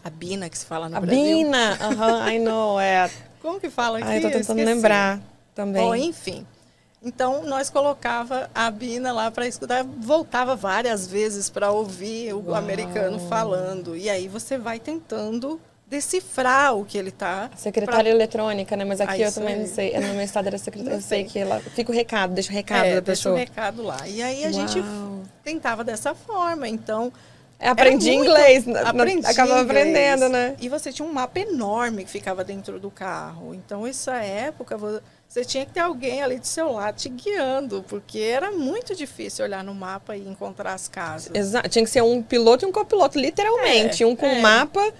A 0.03 0.09
Bina, 0.09 0.49
que 0.49 0.57
se 0.57 0.65
fala 0.65 0.89
no 0.89 0.97
a 0.97 0.99
Brasil. 0.99 1.23
Bina, 1.23 1.77
aham, 1.79 2.31
I 2.31 2.39
know, 2.39 2.79
é. 2.79 3.09
Como 3.41 3.59
que 3.59 3.69
fala 3.69 3.99
aqui? 3.99 4.07
Ai, 4.07 4.17
eu 4.17 4.21
tô 4.21 4.27
Eu 4.27 4.33
tentando 4.33 4.59
esqueci. 4.59 4.75
lembrar 4.75 5.19
também. 5.55 5.83
Bom, 5.83 5.95
enfim. 5.95 6.45
Então, 7.03 7.43
nós 7.45 7.69
colocava 7.69 8.47
a 8.53 8.69
Bina 8.69 9.11
lá 9.11 9.31
para 9.31 9.47
escutar, 9.47 9.83
voltava 9.83 10.55
várias 10.55 11.07
vezes 11.07 11.49
para 11.49 11.71
ouvir 11.71 12.31
o 12.33 12.43
Uau. 12.49 12.55
americano 12.55 13.19
falando. 13.27 13.97
E 13.97 14.07
aí 14.07 14.27
você 14.27 14.55
vai 14.55 14.79
tentando 14.79 15.59
decifrar 15.87 16.75
o 16.75 16.85
que 16.85 16.97
ele 16.99 17.09
tá. 17.09 17.49
Secretária 17.55 18.09
eletrônica, 18.11 18.77
né? 18.77 18.85
Mas 18.85 19.01
aqui 19.01 19.23
Ah, 19.23 19.27
eu 19.27 19.31
também 19.33 19.55
aí. 19.55 19.59
não 19.61 19.67
sei. 19.67 19.93
No 19.99 20.13
meu 20.13 20.21
estado 20.21 20.45
era 20.47 20.57
secretária. 20.59 20.97
Eu 20.97 21.01
sei 21.01 21.23
que 21.23 21.39
ela. 21.39 21.59
Fica 21.59 21.91
o 21.91 21.95
recado, 21.95 22.33
deixa 22.35 22.51
o 22.51 22.53
recado 22.53 22.85
é, 22.85 22.93
da 22.95 22.99
deixa 22.99 23.29
o 23.29 23.33
pessoa. 23.33 23.37
recado 23.39 23.81
lá. 23.81 24.07
E 24.07 24.21
aí 24.21 24.45
a 24.45 24.51
gente 24.51 24.79
Uau. 24.79 25.21
tentava 25.43 25.83
dessa 25.83 26.13
forma. 26.13 26.67
Então, 26.69 27.11
É, 27.63 27.69
Aprendi 27.69 28.09
muito- 28.11 28.25
inglês, 28.27 28.67
aprendi 28.67 29.23
acaba 29.23 29.51
inglês. 29.51 29.65
aprendendo, 29.69 30.29
né? 30.29 30.55
E 30.59 30.67
você 30.67 30.91
tinha 30.91 31.07
um 31.07 31.13
mapa 31.13 31.39
enorme 31.41 32.03
que 32.05 32.09
ficava 32.09 32.43
dentro 32.43 32.79
do 32.79 32.89
carro. 32.89 33.53
Então, 33.53 33.85
essa 33.85 34.15
época, 34.15 34.75
você 35.31 35.45
tinha 35.45 35.65
que 35.65 35.71
ter 35.71 35.79
alguém 35.79 36.21
ali 36.21 36.37
do 36.37 36.45
seu 36.45 36.73
lado 36.73 36.97
te 36.97 37.07
guiando, 37.07 37.85
porque 37.87 38.19
era 38.19 38.51
muito 38.51 38.93
difícil 38.93 39.45
olhar 39.45 39.63
no 39.63 39.73
mapa 39.73 40.17
e 40.17 40.27
encontrar 40.27 40.73
as 40.73 40.89
casas. 40.89 41.33
Exato. 41.33 41.69
Tinha 41.69 41.85
que 41.85 41.89
ser 41.89 42.03
um 42.03 42.21
piloto 42.21 42.65
e 42.65 42.67
um 42.67 42.71
copiloto, 42.71 43.17
literalmente. 43.17 44.03
É, 44.03 44.05
um 44.05 44.13
com 44.13 44.25
é. 44.25 44.41
mapa 44.41 44.91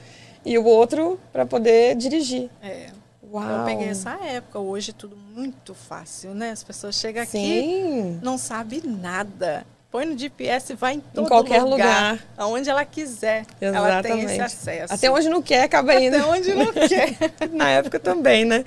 e 0.46 0.58
o 0.58 0.64
outro 0.64 1.20
para 1.34 1.46
poder 1.46 1.98
dirigir. 1.98 2.50
É. 2.64 2.92
Uau. 3.30 3.44
Eu 3.44 3.66
peguei 3.66 3.90
essa 3.90 4.12
época. 4.24 4.58
Hoje 4.58 4.94
tudo 4.94 5.18
muito 5.18 5.74
fácil, 5.74 6.34
né? 6.34 6.52
As 6.52 6.64
pessoas 6.64 6.96
chegam 6.96 7.24
aqui, 7.24 7.32
Sim. 7.32 8.20
não 8.24 8.38
sabe 8.38 8.82
nada. 8.88 9.66
Põe 9.92 10.06
no 10.06 10.18
GPS, 10.18 10.74
vai 10.74 10.94
em 10.94 11.00
todo 11.02 11.28
qualquer 11.28 11.64
lugar. 11.64 12.18
Aonde 12.38 12.70
ela 12.70 12.86
quiser. 12.86 13.46
Ela 13.60 14.02
tem 14.02 14.14
esse 14.14 14.36
Exatamente. 14.36 14.42
acesso. 14.42 14.94
Até 14.94 15.12
onde 15.12 15.28
não 15.28 15.42
quer, 15.42 15.64
acaba 15.64 15.94
indo. 15.96 16.16
Até 16.16 16.26
onde 16.26 16.54
não 16.54 16.72
quer. 16.72 17.14
na 17.52 17.70
época 17.72 18.00
também, 18.00 18.46
né? 18.46 18.64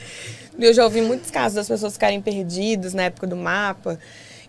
Eu 0.59 0.75
já 0.75 0.85
ouvi 0.85 1.01
muitos 1.01 1.31
casos 1.31 1.57
das 1.57 1.67
pessoas 1.67 1.95
ficarem 1.95 2.21
perdidas 2.21 2.93
na 2.93 3.05
época 3.05 3.27
do 3.27 3.37
mapa. 3.37 3.99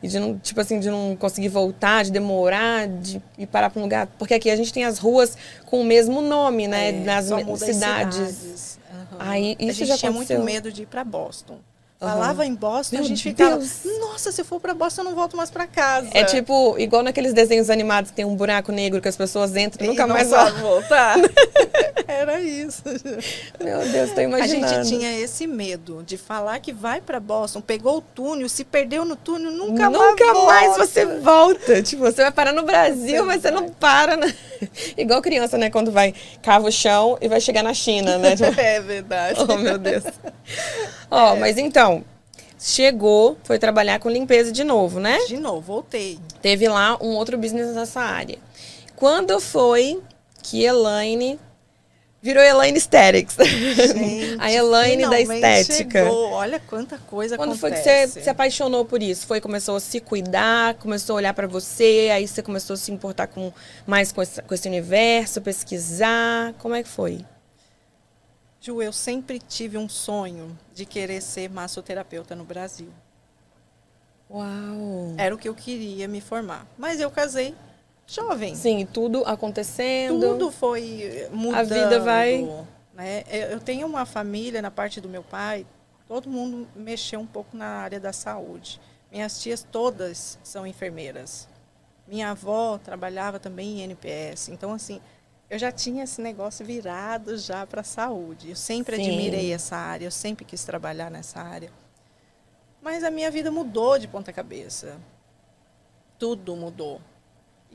E 0.04 0.08
de 0.10 0.20
não, 0.20 0.38
tipo 0.38 0.60
assim, 0.60 0.78
de 0.78 0.90
não 0.90 1.16
conseguir 1.16 1.48
voltar, 1.48 2.04
de 2.04 2.12
demorar, 2.12 2.90
de 2.90 3.22
ir 3.38 3.48
parar 3.48 3.70
para 3.70 3.80
um 3.80 3.84
lugar. 3.84 4.08
Porque 4.20 4.34
aqui 4.34 4.50
a 4.50 4.56
gente 4.58 4.74
tem 4.74 4.84
as 4.84 5.00
ruas 5.00 5.38
com 5.66 5.80
o 5.80 5.86
mesmo 5.86 6.20
nome, 6.22 6.68
né? 6.68 6.90
É, 6.90 6.92
nas 6.92 7.26
cidades. 7.26 7.66
cidades. 7.66 8.80
Aham. 8.92 9.18
Aí, 9.18 9.56
a 9.58 9.64
isso 9.64 9.80
gente 9.80 9.88
já 9.88 9.98
tinha 9.98 10.12
aconteceu. 10.12 10.38
muito 10.40 10.46
medo 10.54 10.72
de 10.74 10.84
ir 10.84 10.88
para 10.88 11.06
Boston. 11.06 11.58
Aham. 12.06 12.18
Falava 12.20 12.46
em 12.46 12.54
Boston, 12.54 12.96
Meu 12.98 13.06
a 13.06 13.08
gente 13.08 13.24
ficava, 13.24 13.58
Deus. 13.58 13.82
nossa, 14.00 14.32
se 14.32 14.42
eu 14.42 14.46
for 14.46 14.60
para 14.60 14.74
Boston, 14.74 15.02
eu 15.02 15.06
não 15.06 15.16
volto 15.16 15.36
mais 15.36 15.50
para 15.50 15.66
casa. 15.68 16.08
É 16.14 16.24
tipo, 16.24 16.76
igual 16.78 17.04
naqueles 17.04 17.34
desenhos 17.34 17.70
animados 17.70 18.12
que 18.12 18.18
tem 18.18 18.26
um 18.26 18.36
buraco 18.36 18.72
negro 18.72 19.02
que 19.02 19.08
as 19.08 19.16
pessoas 19.18 19.56
entram 19.56 19.86
e 19.86 19.90
nunca 19.90 20.06
não 20.08 20.16
mais 20.16 20.30
voltam. 20.30 20.60
voltar. 20.62 21.16
Era 22.16 22.42
isso. 22.42 22.82
Meu 23.64 23.80
Deus, 23.90 24.12
tô 24.12 24.20
A 24.20 24.24
imaginando. 24.24 24.74
gente 24.74 24.88
tinha 24.90 25.20
esse 25.20 25.46
medo 25.46 26.04
de 26.06 26.18
falar 26.18 26.60
que 26.60 26.72
vai 26.72 27.02
para 27.02 27.20
Boston, 27.20 27.62
pegou 27.62 27.98
o 27.98 28.02
túnel, 28.02 28.48
se 28.48 28.64
perdeu 28.64 29.04
no 29.06 29.16
túnel, 29.16 29.52
nunca, 29.52 29.90
Nunca 29.90 30.34
mais, 30.34 30.46
mais 30.46 30.78
você 30.78 31.06
volta. 31.06 31.82
Tipo, 31.84 32.04
você 32.04 32.22
vai 32.24 32.32
parar 32.32 32.54
no 32.54 32.64
Brasil, 32.64 33.18
Você 33.18 33.22
mas 33.24 33.42
você 33.42 33.52
não 33.52 33.64
vai. 33.64 33.72
para. 33.80 34.18
Na... 34.18 34.28
Igual 34.98 35.22
criança, 35.22 35.58
né? 35.58 35.70
Quando 35.70 35.92
vai, 35.92 36.14
cava 36.42 36.68
o 36.68 36.72
chão 36.72 37.18
e 37.22 37.28
vai 37.28 37.42
chegar 37.42 37.64
na 37.64 37.74
China, 37.74 38.18
né? 38.18 38.36
Tipo, 38.38 38.60
É 38.60 38.80
verdade. 38.80 39.40
oh, 39.48 39.58
meu 39.58 39.78
Deus. 39.78 40.04
Ó, 41.12 41.36
mas 41.36 41.58
então, 41.58 42.04
chegou, 42.60 43.38
foi 43.44 43.60
trabalhar 43.60 44.00
com 44.00 44.10
limpeza 44.10 44.52
de 44.52 44.64
novo, 44.64 45.00
né? 45.00 45.18
De 45.28 45.38
novo, 45.38 45.62
voltei. 45.62 46.20
Teve 46.42 46.68
lá 46.68 46.98
um 47.02 47.16
outro 47.16 47.38
business 47.38 47.76
nessa 47.76 48.02
área. 48.02 48.38
Quando 48.96 49.40
foi 49.40 50.02
que 50.42 50.64
Elaine 50.64 51.40
virou 52.26 52.44
Elaine 52.44 52.76
Aesthetics? 52.76 53.36
Gente, 53.38 54.36
a 54.42 54.52
Elaine 54.52 55.08
da 55.08 55.22
estética. 55.22 56.04
Chegou. 56.04 56.32
Olha 56.32 56.60
quanta 56.60 56.98
coisa 56.98 57.38
Quando 57.38 57.56
foi 57.56 57.70
que 57.70 57.76
acontece. 57.78 58.14
você 58.14 58.22
se 58.24 58.30
apaixonou 58.32 58.84
por 58.84 59.04
isso? 59.04 59.28
Foi 59.28 59.40
começou 59.40 59.76
a 59.76 59.80
se 59.80 60.00
cuidar, 60.00 60.74
começou 60.76 61.14
a 61.14 61.18
olhar 61.18 61.34
pra 61.36 61.46
você, 61.46 62.10
aí 62.12 62.28
você 62.28 62.42
começou 62.42 62.74
a 62.74 62.78
se 62.78 62.92
importar 62.92 63.28
com 63.28 63.54
mais 63.86 64.12
com 64.12 64.24
esse, 64.24 64.42
com 64.42 64.56
esse 64.56 64.68
universo, 64.68 65.40
pesquisar. 65.40 66.54
Como 66.58 66.74
é 66.74 66.82
que 66.82 66.90
foi? 66.90 67.24
Ju, 68.60 68.82
eu 68.82 68.92
sempre 68.92 69.38
tive 69.38 69.78
um 69.78 69.88
sonho 69.88 70.58
de 70.74 70.84
querer 70.84 71.22
ser 71.22 71.48
massoterapeuta 71.52 72.36
no 72.36 72.44
Brasil. 72.44 72.90
Uau. 74.28 75.14
Era 75.16 75.36
o 75.36 75.38
que 75.38 75.48
eu 75.48 75.54
queria 75.54 76.08
me 76.08 76.20
formar. 76.22 76.66
Mas 76.76 77.00
eu 77.00 77.12
casei 77.12 77.54
jovem. 78.08 78.56
Sim, 78.56 78.86
tudo 78.86 79.24
acontecendo. 79.26 80.20
Tudo 80.20 80.52
foi 80.52 81.28
mudando. 81.32 81.68
vida 81.74 82.00
vai- 82.00 82.48
Né? 82.94 83.24
Eu 83.30 83.48
eu 83.52 83.60
tenho 83.60 83.86
uma 83.88 84.06
família 84.06 84.62
na 84.62 84.72
parte 84.72 85.02
do 85.02 85.10
meu 85.10 85.24
pai, 85.24 85.66
todo 86.08 86.30
mundo 86.30 86.68
mexeu 86.76 87.20
um 87.20 87.26
pouco 87.28 87.56
na 87.58 87.66
área 87.68 88.00
da 88.00 88.14
saúde. 88.14 88.80
Minhas 89.12 89.42
tias 89.42 89.64
todas 89.70 90.38
são 90.44 90.66
enfermeiras. 90.66 91.48
Minha 92.08 92.32
avó 92.32 92.78
trabalhava 92.78 93.40
também 93.40 93.80
em 93.80 93.82
NPS. 93.84 94.50
Então, 94.50 94.72
assim, 94.74 95.02
eu 95.50 95.58
já 95.58 95.72
tinha 95.72 96.04
esse 96.04 96.22
negócio 96.22 96.66
virado 96.66 97.38
já 97.38 97.66
para 97.66 97.82
a 97.82 97.84
saúde. 97.84 98.50
Eu 98.52 98.56
sempre 98.56 98.96
Sim. 98.98 99.08
admirei 99.08 99.52
essa 99.54 99.76
área, 99.76 100.06
eu 100.06 100.12
sempre 100.12 100.46
quis 100.46 100.64
trabalhar 100.64 101.10
nessa 101.10 101.42
área. 101.42 101.72
Mas 102.82 103.04
a 103.04 103.10
minha 103.10 103.32
vida 103.32 103.50
mudou 103.50 103.98
de 103.98 104.08
ponta 104.08 104.32
cabeça. 104.32 104.98
Tudo 106.20 106.56
mudou. 106.56 107.02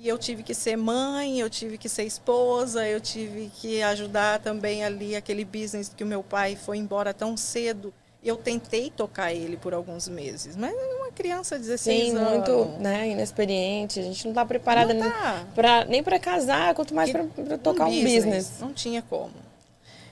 E 0.03 0.09
eu 0.09 0.17
tive 0.17 0.43
que 0.43 0.55
ser 0.55 0.77
mãe, 0.77 1.41
eu 1.41 1.51
tive 1.51 1.77
que 1.77 1.87
ser 1.87 2.05
esposa, 2.05 2.89
eu 2.89 2.99
tive 3.03 3.51
que 3.61 3.83
ajudar 3.83 4.41
também 4.41 4.83
ali 4.83 5.15
aquele 5.15 5.45
business 5.45 5.93
que 5.95 6.03
o 6.03 6.07
meu 6.07 6.23
pai 6.23 6.57
foi 6.57 6.79
embora 6.79 7.13
tão 7.13 7.37
cedo. 7.37 7.93
Eu 8.25 8.37
tentei 8.39 8.91
tocar 8.91 9.31
ele 9.33 9.59
por 9.59 9.75
alguns 9.75 10.09
meses, 10.09 10.57
mas 10.57 10.75
era 10.75 10.97
uma 10.97 11.13
criança 11.13 11.57
de 11.57 11.63
16 11.67 12.11
Sim, 12.13 12.17
anos. 12.17 12.49
muito 12.49 12.65
né, 12.81 13.09
inexperiente. 13.11 14.01
A 14.01 14.03
gente 14.03 14.27
não 14.27 14.33
tá 14.33 14.43
preparada 14.45 14.95
Não 14.95 15.03
nem, 15.03 15.11
tá. 15.11 15.85
nem 15.87 16.03
pra 16.03 16.19
casar, 16.19 16.75
quanto 16.75 16.95
mais 16.95 17.11
Que- 17.11 17.19
pra, 17.19 17.45
pra 17.45 17.59
tocar 17.59 17.85
um 17.87 18.03
business. 18.03 18.53
Não 18.59 18.73
tinha 18.73 19.03
como. 19.03 19.33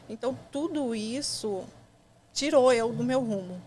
Então, 0.08 0.38
tudo 0.52 0.94
isso 0.94 1.62
tirou 2.34 2.70
eu 2.72 2.92
do 2.92 3.02
meu 3.04 3.20
rumo. 3.20 3.58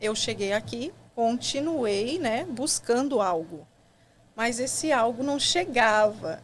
Eu 0.00 0.14
cheguei 0.14 0.52
aqui, 0.52 0.92
continuei, 1.14 2.18
né, 2.20 2.44
buscando 2.48 3.20
algo. 3.20 3.66
Mas 4.36 4.60
esse 4.60 4.92
algo 4.92 5.22
não 5.22 5.38
chegava. 5.38 6.42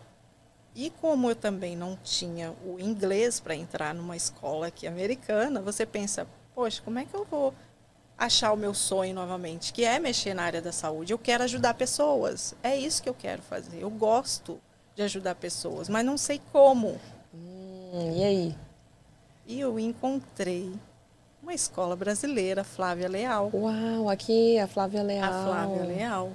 E 0.75 0.89
como 0.89 1.31
eu 1.31 1.37
também 1.37 1.77
não 1.77 1.99
tinha 2.03 2.55
o 2.65 2.81
inglês 2.81 3.39
para 3.39 3.55
entrar 3.55 3.95
numa 3.95 4.17
escola 4.17 4.69
aqui 4.69 4.87
americana, 4.87 5.61
você 5.61 5.85
pensa, 5.85 6.27
poxa, 6.55 6.81
como 6.83 6.99
é 6.99 7.05
que 7.05 7.15
eu 7.15 7.27
vou 7.31 7.53
achar 8.17 8.53
o 8.53 8.57
meu 8.57 8.73
sonho 8.73 9.15
novamente, 9.15 9.73
que 9.73 9.85
é 9.85 9.99
mexer 9.99 10.33
na 10.33 10.45
área 10.45 10.63
da 10.63 10.73
saúde? 10.73 11.13
Eu 11.13 11.19
quero 11.19 11.45
ajudar 11.45 11.75
pessoas. 11.75 12.55
É 12.63 12.75
isso 12.75 13.03
que 13.03 13.09
eu 13.09 13.15
quero 13.15 13.43
fazer. 13.43 13.83
Eu 13.83 13.91
gosto 13.91 14.59
de 14.95 15.03
ajudar 15.03 15.35
pessoas, 15.35 15.91
mas 15.91 16.05
não 16.05 16.17
sei 16.17 16.41
como. 16.51 16.99
Hum, 17.35 18.15
e 18.17 18.25
aí? 18.25 18.57
E 19.47 19.61
eu 19.61 19.79
encontrei 19.79 20.73
uma 21.43 21.53
escola 21.53 21.95
brasileira, 21.95 22.65
Flávia 22.65 23.09
Leal. 23.09 23.51
Uau, 23.53 24.09
aqui 24.09 24.59
a 24.59 24.67
Flávia 24.67 25.03
Leal. 25.03 25.31
A 25.31 25.45
Flávia 25.45 25.85
Leal. 25.85 26.33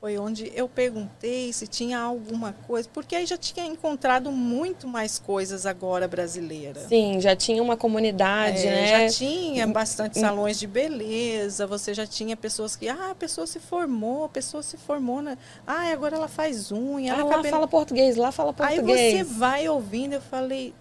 Foi 0.00 0.16
onde 0.16 0.52
eu 0.54 0.68
perguntei 0.68 1.52
se 1.52 1.66
tinha 1.66 1.98
alguma 1.98 2.52
coisa, 2.52 2.88
porque 2.94 3.16
aí 3.16 3.26
já 3.26 3.36
tinha 3.36 3.66
encontrado 3.66 4.30
muito 4.30 4.86
mais 4.86 5.18
coisas 5.18 5.66
agora 5.66 6.06
brasileiras. 6.06 6.84
Sim, 6.84 7.20
já 7.20 7.34
tinha 7.34 7.60
uma 7.60 7.76
comunidade, 7.76 8.64
É, 8.64 8.70
né? 8.70 9.08
Já 9.08 9.16
tinha 9.18 9.66
bastante 9.66 10.16
salões 10.16 10.56
de 10.56 10.68
beleza, 10.68 11.66
você 11.66 11.92
já 11.94 12.06
tinha 12.06 12.36
pessoas 12.36 12.76
que, 12.76 12.88
ah, 12.88 13.10
a 13.10 13.14
pessoa 13.14 13.44
se 13.44 13.58
formou, 13.58 14.22
a 14.26 14.28
pessoa 14.28 14.62
se 14.62 14.76
formou, 14.76 15.20
na... 15.20 15.36
ah, 15.66 15.90
agora 15.90 16.14
ela 16.14 16.28
faz 16.28 16.70
unha, 16.70 17.12
Ah, 17.14 17.16
ela 17.18 17.24
lá 17.24 17.34
cabelo... 17.34 17.54
fala 17.56 17.66
português, 17.66 18.14
lá 18.16 18.30
fala 18.30 18.54
Aí 18.60 18.76
português. 18.76 19.16
você 19.16 19.24
vai 19.24 19.68
ouvindo, 19.68 20.12
eu 20.12 20.20
falei, 20.20 20.72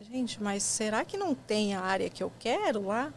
gente, 0.00 0.40
mas 0.40 0.62
será 0.62 1.04
que 1.04 1.16
não 1.16 1.34
tem 1.34 1.74
a 1.74 1.80
área 1.80 2.08
que 2.08 2.22
eu 2.22 2.30
quero 2.38 2.86
lá? 2.86 3.12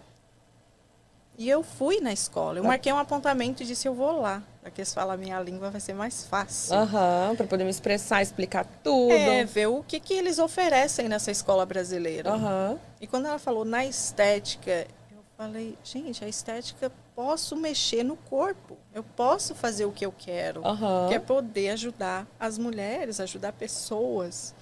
E 1.37 1.49
eu 1.49 1.63
fui 1.63 1.99
na 1.99 2.13
escola. 2.13 2.59
Eu 2.59 2.63
marquei 2.63 2.93
um 2.93 2.97
apontamento 2.97 3.63
e 3.63 3.65
disse, 3.65 3.87
eu 3.87 3.93
vou 3.93 4.21
lá. 4.21 4.43
Porque 4.61 4.81
eles 4.81 4.93
falam 4.93 5.13
a 5.15 5.17
minha 5.17 5.39
língua 5.41 5.69
vai 5.69 5.81
ser 5.81 5.93
mais 5.93 6.25
fácil. 6.25 6.75
Aham, 6.75 7.35
pra 7.35 7.47
poder 7.47 7.63
me 7.63 7.69
expressar, 7.69 8.21
explicar 8.21 8.65
tudo. 8.83 9.11
É, 9.11 9.43
ver 9.43 9.67
o 9.67 9.83
que, 9.83 9.99
que 9.99 10.13
eles 10.13 10.39
oferecem 10.39 11.09
nessa 11.09 11.31
escola 11.31 11.65
brasileira. 11.65 12.31
Aham. 12.31 12.79
E 13.01 13.07
quando 13.07 13.25
ela 13.25 13.39
falou 13.39 13.65
na 13.65 13.83
estética, 13.85 14.87
eu 15.11 15.23
falei, 15.35 15.77
gente, 15.83 16.23
a 16.23 16.27
estética 16.27 16.91
posso 17.15 17.55
mexer 17.57 18.03
no 18.03 18.15
corpo. 18.15 18.77
Eu 18.93 19.03
posso 19.03 19.53
fazer 19.53 19.85
o 19.85 19.91
que 19.91 20.05
eu 20.05 20.13
quero. 20.15 20.65
Aham. 20.65 21.07
Que 21.09 21.15
é 21.15 21.19
poder 21.19 21.71
ajudar 21.71 22.27
as 22.39 22.57
mulheres, 22.57 23.19
ajudar 23.19 23.51
pessoas. 23.53 24.53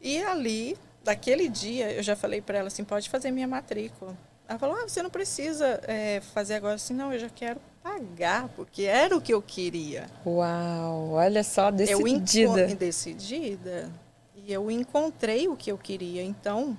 E 0.00 0.22
ali, 0.22 0.78
daquele 1.02 1.48
dia, 1.48 1.92
eu 1.92 2.02
já 2.02 2.14
falei 2.14 2.40
para 2.40 2.58
ela 2.58 2.68
assim, 2.68 2.84
pode 2.84 3.10
fazer 3.10 3.30
minha 3.30 3.48
matrícula. 3.48 4.16
Ela 4.48 4.58
falou, 4.58 4.76
ah, 4.76 4.86
você 4.86 5.02
não 5.02 5.10
precisa 5.10 5.80
é, 5.84 6.20
fazer 6.34 6.54
agora 6.54 6.74
assim, 6.74 6.92
não, 6.94 7.12
eu 7.12 7.18
já 7.18 7.30
quero 7.30 7.58
pagar, 7.82 8.48
porque 8.56 8.82
era 8.82 9.16
o 9.16 9.20
que 9.20 9.32
eu 9.32 9.40
queria. 9.40 10.06
Uau, 10.26 11.12
olha 11.12 11.42
só, 11.42 11.68
Eu 11.68 11.72
decidida. 11.72 12.66
enco- 12.66 12.76
decidida. 12.76 13.90
E 14.36 14.52
eu 14.52 14.70
encontrei 14.70 15.48
o 15.48 15.56
que 15.56 15.72
eu 15.72 15.78
queria. 15.78 16.22
Então, 16.22 16.76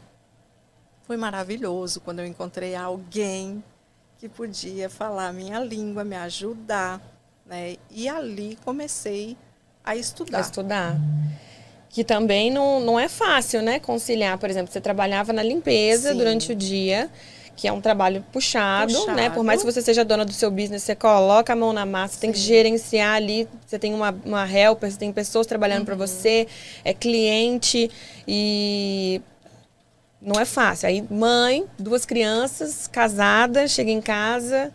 foi 1.03 1.17
maravilhoso 1.17 1.99
quando 2.01 2.19
eu 2.19 2.25
encontrei 2.27 2.75
alguém 2.75 3.63
que 4.19 4.29
podia 4.29 4.89
falar 4.89 5.27
a 5.29 5.33
minha 5.33 5.59
língua, 5.59 6.03
me 6.03 6.15
ajudar, 6.15 7.01
né? 7.45 7.77
E 7.89 8.07
ali 8.07 8.57
comecei 8.63 9.35
a 9.83 9.95
estudar. 9.95 10.37
A 10.37 10.41
estudar. 10.41 10.97
Que 11.89 12.03
também 12.03 12.51
não, 12.51 12.79
não 12.79 12.99
é 12.99 13.07
fácil, 13.09 13.61
né? 13.61 13.79
Conciliar, 13.79 14.37
por 14.37 14.49
exemplo, 14.49 14.71
você 14.71 14.81
trabalhava 14.81 15.33
na 15.33 15.41
limpeza 15.43 16.11
Sim. 16.11 16.17
durante 16.17 16.51
o 16.51 16.55
dia, 16.55 17.09
que 17.55 17.67
é 17.67 17.71
um 17.71 17.79
trabalho 17.79 18.23
puxado, 18.33 18.91
Puxado. 18.93 19.15
né? 19.15 19.29
Por 19.29 19.43
mais 19.43 19.61
que 19.63 19.71
você 19.71 19.81
seja 19.81 20.03
dona 20.03 20.25
do 20.25 20.33
seu 20.33 20.51
business, 20.51 20.83
você 20.83 20.93
coloca 20.95 21.53
a 21.53 21.55
mão 21.55 21.71
na 21.71 21.85
massa, 21.85 22.15
você 22.15 22.19
tem 22.21 22.31
que 22.31 22.37
Sim. 22.37 22.45
gerenciar 22.45 23.15
ali, 23.15 23.47
você 23.65 23.79
tem 23.79 23.93
uma, 23.93 24.13
uma 24.25 24.45
helper, 24.51 24.91
você 24.91 24.97
tem 24.97 25.11
pessoas 25.13 25.47
trabalhando 25.47 25.79
Uhum. 25.79 25.85
para 25.85 25.95
você, 25.95 26.47
é 26.83 26.93
cliente 26.93 27.89
e 28.27 29.21
não 30.21 30.39
é 30.39 30.45
fácil. 30.45 30.89
Aí, 30.89 31.03
mãe, 31.09 31.65
duas 31.79 32.05
crianças, 32.05 32.87
casada, 32.87 33.67
chega 33.67 33.91
em 33.91 34.01
casa. 34.01 34.71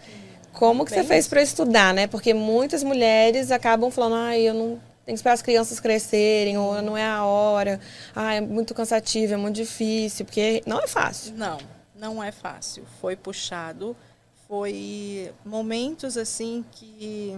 Como 0.52 0.84
que 0.84 0.90
você 0.90 0.98
Bem 1.00 1.06
fez 1.06 1.20
isso. 1.24 1.30
para 1.30 1.42
estudar, 1.42 1.92
né? 1.94 2.06
Porque 2.06 2.32
muitas 2.34 2.82
mulheres 2.82 3.50
acabam 3.50 3.90
falando, 3.90 4.14
ai, 4.16 4.40
eu 4.42 4.54
não 4.54 4.66
tenho 4.68 4.80
que 5.06 5.12
esperar 5.14 5.32
as 5.34 5.42
crianças 5.42 5.80
crescerem, 5.80 6.56
ou 6.58 6.80
não 6.82 6.96
é 6.96 7.04
a 7.06 7.24
hora, 7.24 7.80
ai, 8.14 8.38
é 8.38 8.40
muito 8.40 8.74
cansativo, 8.74 9.34
é 9.34 9.36
muito 9.36 9.56
difícil, 9.56 10.24
porque 10.24 10.62
não 10.66 10.78
é 10.80 10.86
fácil. 10.86 11.32
Não, 11.36 11.58
não 12.00 12.22
é 12.24 12.32
fácil. 12.32 12.84
Foi 13.00 13.14
puxado, 13.14 13.94
foi 14.48 15.32
momentos 15.44 16.16
assim 16.16 16.64
que 16.72 17.36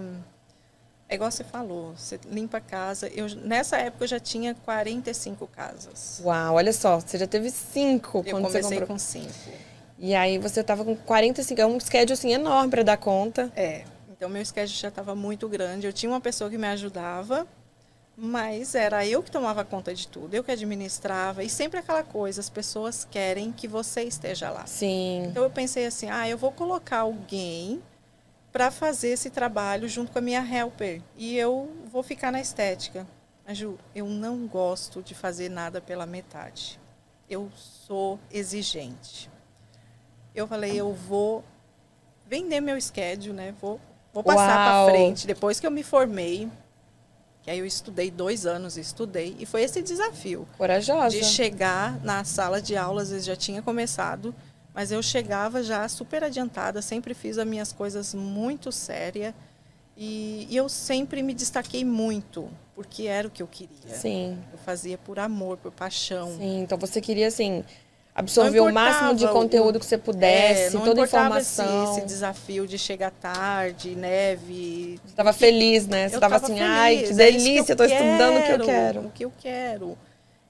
é 1.09 1.17
igual 1.17 1.31
você 1.31 1.45
falou, 1.45 1.93
você 1.97 2.19
limpa 2.31 2.59
a 2.59 2.61
casa. 2.61 3.09
Eu 3.09 3.27
nessa 3.37 3.77
época 3.77 4.05
eu 4.05 4.09
já 4.09 4.21
tinha 4.21 4.55
45 4.55 5.47
casas. 5.49 6.23
Uau, 6.25 6.55
olha 6.55 6.73
só, 6.73 7.01
você 7.01 7.19
já 7.19 7.27
teve 7.27 7.51
cinco 7.51 8.19
Eu 8.19 8.31
quando 8.33 8.45
você 8.45 8.61
comecei 8.61 8.79
comprou. 8.79 8.87
com 8.87 8.99
cinco. 8.99 9.33
E 9.99 10.15
aí 10.15 10.39
você 10.39 10.63
tava 10.65 10.85
com 10.85 10.97
45, 10.97 11.61
é 11.61 11.67
um 11.67 11.79
schedule 11.79 12.15
assim 12.15 12.33
enorme 12.33 12.71
para 12.71 12.83
dar 12.83 12.97
conta. 12.97 13.53
É, 13.55 13.85
então 14.11 14.29
meu 14.29 14.45
schedule 14.45 14.77
já 14.79 14.89
estava 14.89 15.15
muito 15.15 15.49
grande. 15.49 15.87
Eu 15.87 15.93
tinha 15.93 16.11
uma 16.11 16.21
pessoa 16.21 16.49
que 16.49 16.57
me 16.57 16.67
ajudava, 16.69 17.47
mas 18.17 18.75
era 18.75 19.07
eu 19.07 19.23
que 19.23 19.31
tomava 19.31 19.65
conta 19.65 19.95
de 19.95 20.07
tudo, 20.07 20.35
eu 20.35 20.45
que 20.45 20.51
administrava. 20.51 21.43
E 21.43 21.49
sempre 21.49 21.79
aquela 21.79 22.03
coisa, 22.03 22.41
as 22.41 22.51
pessoas 22.51 23.07
querem 23.11 23.53
que 23.53 23.67
você 23.67 24.03
esteja 24.03 24.51
lá. 24.51 24.67
Sim. 24.67 25.25
Então 25.25 25.43
eu 25.43 25.51
pensei 25.51 25.87
assim, 25.87 26.11
ah, 26.11 26.29
eu 26.29 26.37
vou 26.37 26.53
colocar 26.53 26.99
alguém 26.99 27.83
para 28.53 28.71
fazer 28.71 29.09
esse 29.09 29.31
trabalho 29.31 29.89
junto 29.89 30.13
com 30.13 30.19
a 30.19 30.23
minha 30.23 30.41
helper 30.41 31.01
e 31.17 31.37
eu 31.39 31.71
vou 31.91 32.03
ficar 32.03 32.31
na 32.31 32.41
estética. 32.41 33.07
Mas, 33.47 33.59
Ju, 33.59 33.79
eu 33.95 34.07
não 34.07 34.47
gosto 34.47 35.03
de 35.03 35.15
fazer 35.15 35.49
nada 35.49 35.81
pela 35.81 36.07
metade. 36.07 36.79
Eu 37.29 37.51
sou 37.57 38.21
exigente. 38.31 39.31
Eu 40.35 40.47
falei, 40.47 40.77
eu 40.77 40.93
vou 40.93 41.43
vender 42.27 42.61
meu 42.61 42.81
schedule, 42.81 43.35
né? 43.35 43.55
Vou, 43.61 43.81
vou 44.13 44.23
passar 44.23 44.87
para 44.87 44.93
frente. 44.93 45.27
Depois 45.27 45.59
que 45.59 45.67
eu 45.67 45.71
me 45.71 45.83
formei, 45.83 46.49
que 47.43 47.51
aí 47.51 47.59
eu 47.59 47.67
estudei 47.67 48.11
dois 48.11 48.47
anos, 48.47 48.77
estudei 48.77 49.37
e 49.39 49.45
foi 49.47 49.63
esse 49.63 49.83
desafio 49.83 50.47
Corajosa. 50.57 51.11
de 51.19 51.25
chegar 51.25 51.99
na 52.05 52.25
sala 52.25 52.63
de 52.63 52.77
aula, 52.77 53.03
às 53.03 53.11
vezes 53.11 53.27
já 53.27 53.35
tinha 53.37 53.61
começado, 53.61 54.35
mas 54.73 54.93
eu 54.93 55.03
chegava 55.03 55.63
já 55.63 55.87
super 55.89 56.23
adiantada, 56.25 56.81
sempre 56.81 57.15
fiz 57.15 57.39
as 57.39 57.47
minhas 57.47 57.73
coisas 57.73 58.15
muito 58.15 58.71
séria 58.71 59.35
e, 59.97 60.47
e 60.49 60.57
eu 60.57 60.69
sempre 60.69 61.23
me 61.23 61.35
destaquei 61.35 61.85
muito, 61.85 62.49
porque 62.75 63.07
era 63.07 63.29
o 63.29 63.31
que 63.31 63.43
eu 63.43 63.47
queria. 63.47 63.95
Sim, 63.95 64.39
Eu 64.53 64.59
fazia 64.59 64.97
por 64.97 65.19
amor, 65.19 65.59
por 65.59 65.71
paixão. 65.73 66.35
sim. 66.39 66.61
Então 66.63 66.79
você 66.79 67.01
queria, 67.01 67.27
assim, 67.27 67.63
absorver 68.15 68.61
o 68.61 68.73
máximo 68.73 69.15
de 69.15 69.27
conteúdo 69.29 69.79
que 69.81 69.87
você 69.87 69.97
pudesse, 69.97 70.63
É, 70.77 70.79
não 70.79 70.85
toda 70.85 71.01
a 71.03 71.05
importava 71.05 71.41
esse- 71.41 71.61
informação. 71.63 71.93
Esse, 71.97 72.07
desafio 72.07 72.67
de 72.67 72.79
chegar 72.79 73.11
tarde, 73.11 73.95
neve. 73.97 75.01
Você 75.05 75.15
tava 75.15 75.33
feliz, 75.33 75.87
né? 75.87 76.09
Você 76.09 76.17
eu 76.17 76.21
tava 76.21 76.35
tava 76.41 76.47
assim, 76.53 76.57
feliz, 76.59 76.71
ai, 76.77 76.97
que 76.99 77.05
é 77.05 77.15
delícia, 77.15 77.73
eu 77.73 77.77
eu 77.79 77.85
estudando 77.87 78.39
o 78.39 78.43
que 78.45 78.53
eu 78.53 78.67
quero. 78.67 79.01
O 79.01 79.11
que 79.11 79.25
eu 79.25 79.33
quero. 79.39 79.99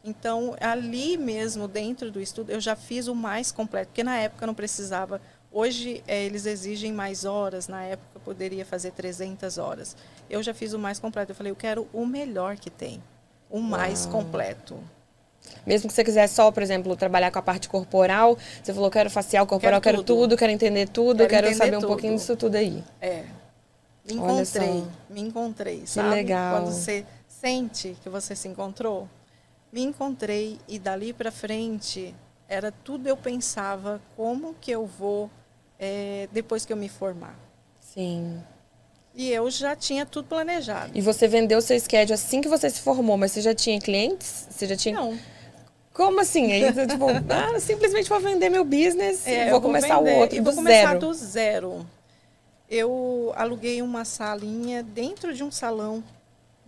Então, 0.05 0.57
ali 0.61 1.17
mesmo, 1.17 1.69
dentro 1.69 2.11
do 2.11 2.21
estudo, 2.21 2.51
eu 2.51 2.61
já 2.61 2.75
fiz 2.75 3.07
o 3.07 3.15
mais 3.15 3.53
completo, 3.53 3.87
porque 3.89 4.03
na 4.03 4.19
época 4.19 4.43
eu 4.43 4.47
não 4.49 4.55
precisava. 4.55 5.21
Hoje, 5.53 6.03
eh, 6.09 6.25
eles 6.25 6.45
exigem 6.47 6.93
mais 6.93 7.25
horas, 7.25 7.69
na 7.69 7.85
época 7.85 8.09
eu 8.17 8.21
poderia 8.23 8.65
fazer 8.65 8.91
300 8.91 9.59
horas. 9.59 9.97
Eu 10.29 10.43
já 10.43 10.53
fiz 10.53 10.73
o 10.73 10.79
mais 10.79 10.99
completo. 10.99 11.31
Eu 11.31 11.37
falei, 11.37 11.53
eu 11.53 11.57
quero 11.57 11.87
o 11.93 12.05
melhor 12.05 12.57
que 12.57 12.71
tem, 12.71 13.01
o 13.49 13.61
mais 13.61 14.05
Uau. 14.07 14.13
completo. 14.15 14.77
Mesmo 15.67 15.89
que 15.89 15.95
você 15.95 16.03
quisesse 16.05 16.35
só, 16.35 16.51
por 16.51 16.63
exemplo, 16.63 16.95
trabalhar 16.97 17.31
com 17.31 17.39
a 17.39 17.43
parte 17.43 17.69
corporal, 17.69 18.37
você 18.63 18.73
falou, 18.73 18.91
quero 18.91 19.11
facial, 19.11 19.47
corporal, 19.47 19.81
Quero 19.81 19.97
quero, 19.99 20.05
tudo. 20.05 20.23
tudo. 20.23 20.37
quero 20.37 20.53
entender 20.53 20.89
tudo, 20.89 21.19
Quero 21.19 21.29
quero, 21.31 21.47
entender 21.49 21.65
saber 21.65 21.77
um 21.77 21.81
tudo. 21.81 21.89
pouquinho 21.89 22.17
disso 22.17 22.37
tudo 22.37 22.57
aí. 22.57 22.83
É. 23.01 23.25
Me 24.05 24.15
encontrei, 24.15 24.85
me 25.09 25.21
encontrei, 25.21 25.83
sabe? 25.87 26.11
legal. 26.11 26.57
Quando 26.61 26.73
você 26.73 27.07
sente 27.29 27.97
que 28.03 28.09
você 28.09 28.35
se 28.35 28.49
encontrou, 28.49 29.09
me 29.73 29.81
encontrei 29.83 30.59
e 30.69 30.79
dali 30.79 31.13
para 31.13 31.31
frente 31.31 32.15
era 32.49 32.71
tudo 32.71 33.09
eu 33.09 33.17
pensava 33.17 34.01
como 34.17 34.55
que 34.61 34.71
eu 34.71 34.85
vou 34.85 35.31
é, 35.79 36.29
depois 36.33 36.65
que 36.67 36.73
eu 36.73 36.77
me 36.77 36.89
formar. 36.89 37.35
Sim. 37.81 38.43
E 39.15 39.31
eu 39.31 39.51
já 39.51 39.77
tinha 39.77 40.05
tudo 40.07 40.27
planejado. 40.29 40.91
E 40.95 41.01
você 41.01 41.29
vendeu 41.29 41.61
seu 41.61 41.79
schedule 41.79 42.15
assim 42.15 42.41
que 42.41 42.49
você 42.49 42.69
se 42.71 42.81
formou, 42.81 43.17
mas 43.17 43.33
você 43.33 43.41
já 43.41 43.55
tinha 43.55 43.79
clientes? 43.81 44.47
Você 44.51 44.67
já 44.67 44.77
tinha. 44.77 44.95
Não, 44.95 45.19
Como 45.93 46.21
assim? 46.21 46.51
Aí, 46.53 46.73
tipo, 46.87 47.07
ah, 47.29 47.61
simplesmente 47.61 48.09
vou 48.09 48.21
vender 48.21 48.49
meu 48.49 48.65
business 48.65 49.27
é, 49.27 49.31
e 49.31 49.49
eu 49.49 49.51
vou 49.51 49.61
começar 49.61 49.99
vender 49.99 50.17
o 50.17 50.21
outro 50.21 50.37
e 50.37 50.41
do 50.41 50.45
vou 50.45 50.55
começar 50.55 50.89
zero. 50.89 50.99
do 51.01 51.15
zero. 51.15 51.87
Eu 52.69 53.33
aluguei 53.37 53.83
uma 53.83 54.05
salinha 54.05 54.83
dentro 54.83 55.35
de 55.35 55.45
um 55.45 55.51
salão 55.51 56.03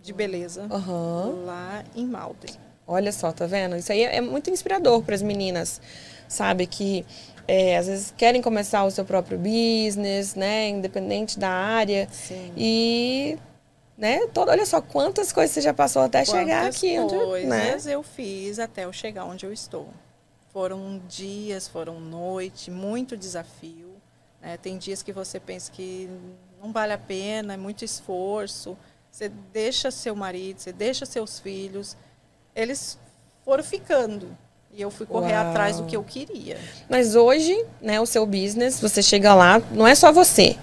de 0.01 0.13
beleza 0.13 0.67
Aham. 0.69 1.43
lá 1.45 1.83
em 1.95 2.05
Malden. 2.05 2.53
Olha 2.87 3.11
só, 3.11 3.31
tá 3.31 3.47
vendo? 3.47 3.75
Isso 3.75 3.91
aí 3.91 4.03
é 4.03 4.21
muito 4.21 4.51
inspirador 4.51 5.01
para 5.01 5.15
as 5.15 5.23
meninas, 5.23 5.81
sabe? 6.27 6.67
Que 6.67 7.03
é, 7.47 7.77
às 7.77 7.87
vezes 7.87 8.13
querem 8.15 8.41
começar 8.41 8.83
o 8.83 8.91
seu 8.91 9.03
próprio 9.03 9.39
business, 9.39 10.35
né? 10.35 10.69
Independente 10.69 11.39
da 11.39 11.49
área. 11.49 12.07
Sim. 12.11 12.51
E, 12.55 13.37
né? 13.97 14.27
Todo, 14.27 14.49
olha 14.49 14.65
só 14.65 14.81
quantas 14.81 15.31
coisas 15.31 15.53
você 15.53 15.61
já 15.61 15.73
passou 15.73 16.01
até 16.01 16.25
chegar 16.25 16.63
Quantas 16.63 16.77
aqui. 16.77 16.99
Onde, 16.99 17.45
né? 17.45 17.71
coisas 17.71 17.87
eu 17.87 18.03
fiz 18.03 18.59
até 18.59 18.85
eu 18.85 18.93
chegar 18.93 19.25
onde 19.25 19.45
eu 19.45 19.53
estou. 19.53 19.89
Foram 20.51 21.01
dias, 21.07 21.67
foram 21.67 21.99
noites, 21.99 22.69
muito 22.69 23.17
desafio. 23.17 23.93
né? 24.41 24.57
Tem 24.57 24.77
dias 24.77 25.01
que 25.03 25.11
você 25.11 25.39
pensa 25.39 25.71
que 25.71 26.09
não 26.61 26.71
vale 26.71 26.93
a 26.93 26.97
pena, 26.97 27.53
é 27.53 27.57
muito 27.57 27.83
esforço. 27.83 28.77
Você 29.11 29.29
deixa 29.53 29.91
seu 29.91 30.15
marido, 30.15 30.59
você 30.59 30.73
deixa 30.73 31.05
seus 31.05 31.39
filhos. 31.39 31.95
Eles 32.55 32.97
foram 33.43 33.63
ficando. 33.63 34.37
E 34.73 34.81
eu 34.81 34.91
fui 34.91 35.05
correr 35.05 35.33
Uau. 35.33 35.49
atrás 35.49 35.77
do 35.77 35.85
que 35.85 35.95
eu 35.95 36.03
queria. 36.03 36.57
Mas 36.89 37.15
hoje, 37.15 37.65
né, 37.81 38.01
o 38.01 38.05
seu 38.05 38.25
business, 38.25 38.79
você 38.81 39.01
chega 39.01 39.33
lá, 39.33 39.59
não 39.71 39.87
é 39.87 39.95
só 39.95 40.11
você. 40.11 40.57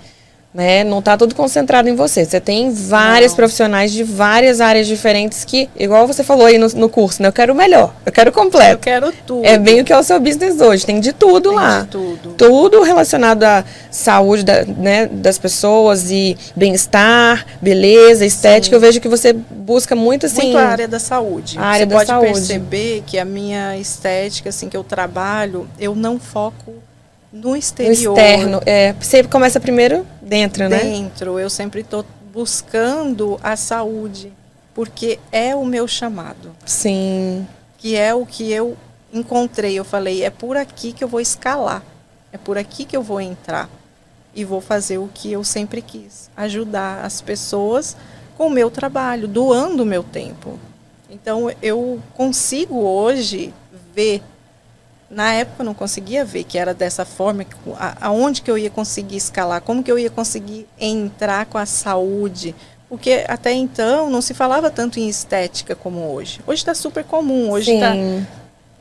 Né? 0.55 0.85
Não 0.85 1.01
tá 1.01 1.17
tudo 1.17 1.35
concentrado 1.35 1.89
em 1.89 1.95
você. 1.97 2.27
Você 2.27 2.39
tem 2.39 2.71
várias 2.71 3.33
Não. 3.33 3.37
profissionais 3.37 3.91
de 3.91 4.05
várias 4.05 4.61
áreas 4.61 4.87
diferentes 4.87 5.45
que, 5.47 5.67
igual 5.79 6.07
você 6.07 6.23
falou 6.23 6.45
aí 6.45 6.59
no, 6.59 6.69
no 6.69 6.91
curso, 6.91 7.23
né? 7.23 7.29
Eu 7.29 7.33
quero 7.33 7.55
o 7.55 7.57
melhor, 7.57 7.95
eu 8.05 8.13
quero 8.13 8.29
o 8.29 8.33
Eu 8.33 8.35
completo. 8.35 8.79
quero 8.81 9.11
tudo. 9.27 9.47
É 9.47 9.57
bem 9.57 9.81
o 9.81 9.85
que 9.85 9.95
é 9.95 9.99
o 9.99 10.03
seu 10.03 10.21
business 10.21 10.61
hoje. 10.61 10.85
Tem 10.85 11.01
de 11.01 11.15
tudo 11.15 11.49
Tem 11.49 11.59
lá. 11.59 11.81
de 11.81 11.87
tudo. 11.89 12.35
Tudo 12.37 12.83
relacionado 12.83 13.45
à 13.45 13.65
saúde 13.91 14.45
da- 14.45 14.63
né, 14.67 15.07
das 15.07 15.39
pessoas 15.39 16.11
e 16.11 16.37
bem-estar, 16.55 17.47
beleza, 17.63 18.27
estética. 18.27 18.75
Sim. 18.75 18.75
Eu 18.75 18.81
vejo 18.81 19.01
que 19.01 19.09
você 19.09 19.33
busca 19.33 19.97
muito 19.97 20.27
assim. 20.27 20.43
Muito 20.53 20.59
a 20.59 20.67
área 20.67 20.87
da 20.87 20.99
saúde. 20.99 21.57
A 21.59 21.63
área 21.65 21.87
Você 21.87 21.91
da 21.91 21.97
pode 21.97 22.07
saúde. 22.09 22.27
perceber 22.33 23.03
que 23.07 23.19
a 23.19 23.25
minha 23.25 23.79
estética, 23.79 24.51
assim, 24.51 24.69
que 24.69 24.77
eu 24.77 24.85
trabalho, 24.85 25.67
eu 25.81 25.95
não 25.95 26.19
foco 26.21 26.75
no 27.33 27.51
no 27.51 27.57
exterior. 27.57 28.17
externo. 28.17 28.61
É, 28.67 28.93
você 28.93 29.23
começa 29.25 29.59
primeiro 29.59 30.07
dentro, 30.21 30.69
né? 30.69 30.79
Dentro, 30.79 31.39
eu 31.39 31.49
sempre 31.49 31.81
estou 31.81 32.05
buscando 32.33 33.39
a 33.43 33.57
saúde, 33.57 34.33
porque 34.75 35.19
é 35.31 35.55
o 35.55 35.65
meu 35.65 35.89
chamado, 35.89 36.55
Sim. 36.65 37.47
que 37.79 37.97
é 37.97 38.15
o 38.15 38.27
que 38.27 38.51
eu 38.53 38.77
encontrei. 39.13 39.75
Eu 39.75 39.85
falei, 39.85 40.23
é 40.23 40.31
por 40.31 40.57
aqui 40.57 40.93
que 40.93 41.03
eu 41.03 41.09
vou 41.09 41.21
escalar, 41.21 41.83
é 42.33 42.39
por 42.39 42.59
aqui 42.59 42.85
que 42.85 42.97
eu 42.97 43.03
vou 43.03 43.21
entrar 43.21 43.69
e 44.35 44.45
vou 44.45 44.61
fazer 44.61 44.99
o 44.99 45.11
que 45.13 45.31
eu 45.33 45.45
sempre 45.45 45.83
quis, 45.83 46.31
ajudar 46.37 47.05
as 47.05 47.21
pessoas 47.21 47.97
com 48.37 48.47
o 48.47 48.51
meu 48.51 48.71
trabalho, 48.71 49.29
doando 49.29 49.83
o 49.83 49.87
meu 49.87 50.03
tempo. 50.03 50.59
Então 51.11 51.51
eu 51.61 52.01
consigo 52.15 52.81
hoje 52.81 53.53
ver 53.95 54.23
na 55.13 55.35
época 55.35 55.61
eu 55.61 55.67
não 55.67 55.75
conseguia 55.75 56.25
ver 56.25 56.43
que 56.45 56.57
era 56.57 56.73
dessa 56.73 57.05
forma, 57.05 57.45
aonde 58.01 58.41
que 58.41 58.51
eu 58.51 58.57
ia 58.57 58.71
conseguir 58.71 59.17
escalar, 59.17 59.61
como 59.61 59.83
que 59.83 59.93
eu 59.93 59.99
ia 59.99 60.09
conseguir 60.09 60.67
entrar 60.81 61.47
com 61.47 61.59
a 61.59 61.67
saúde, 61.67 62.55
Porque 62.89 63.25
até 63.29 63.53
então 63.53 64.11
não 64.11 64.21
se 64.21 64.35
falava 64.35 64.71
tanto 64.71 64.99
em 64.99 65.09
estética 65.09 65.75
como 65.75 66.13
hoje. 66.13 66.41
Hoje 66.47 66.63
está 66.63 66.75
super 66.75 67.05
comum. 67.05 67.51
Hoje 67.51 67.79
tá, 67.79 67.95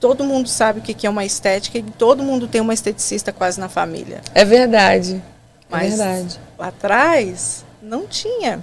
todo 0.01 0.23
mundo 0.23 0.49
sabe 0.49 0.79
o 0.79 0.81
que 0.81 1.07
é 1.07 1.09
uma 1.09 1.23
estética 1.23 1.77
e 1.77 1.83
todo 1.83 2.23
mundo 2.23 2.47
tem 2.47 2.59
uma 2.59 2.73
esteticista 2.73 3.31
quase 3.31 3.59
na 3.59 3.69
família. 3.69 4.21
É 4.33 4.43
verdade. 4.43 5.15
É 5.15 5.21
Mas 5.69 5.97
verdade. 5.97 6.39
lá 6.57 6.67
atrás 6.67 7.63
não 7.81 8.05
tinha. 8.05 8.61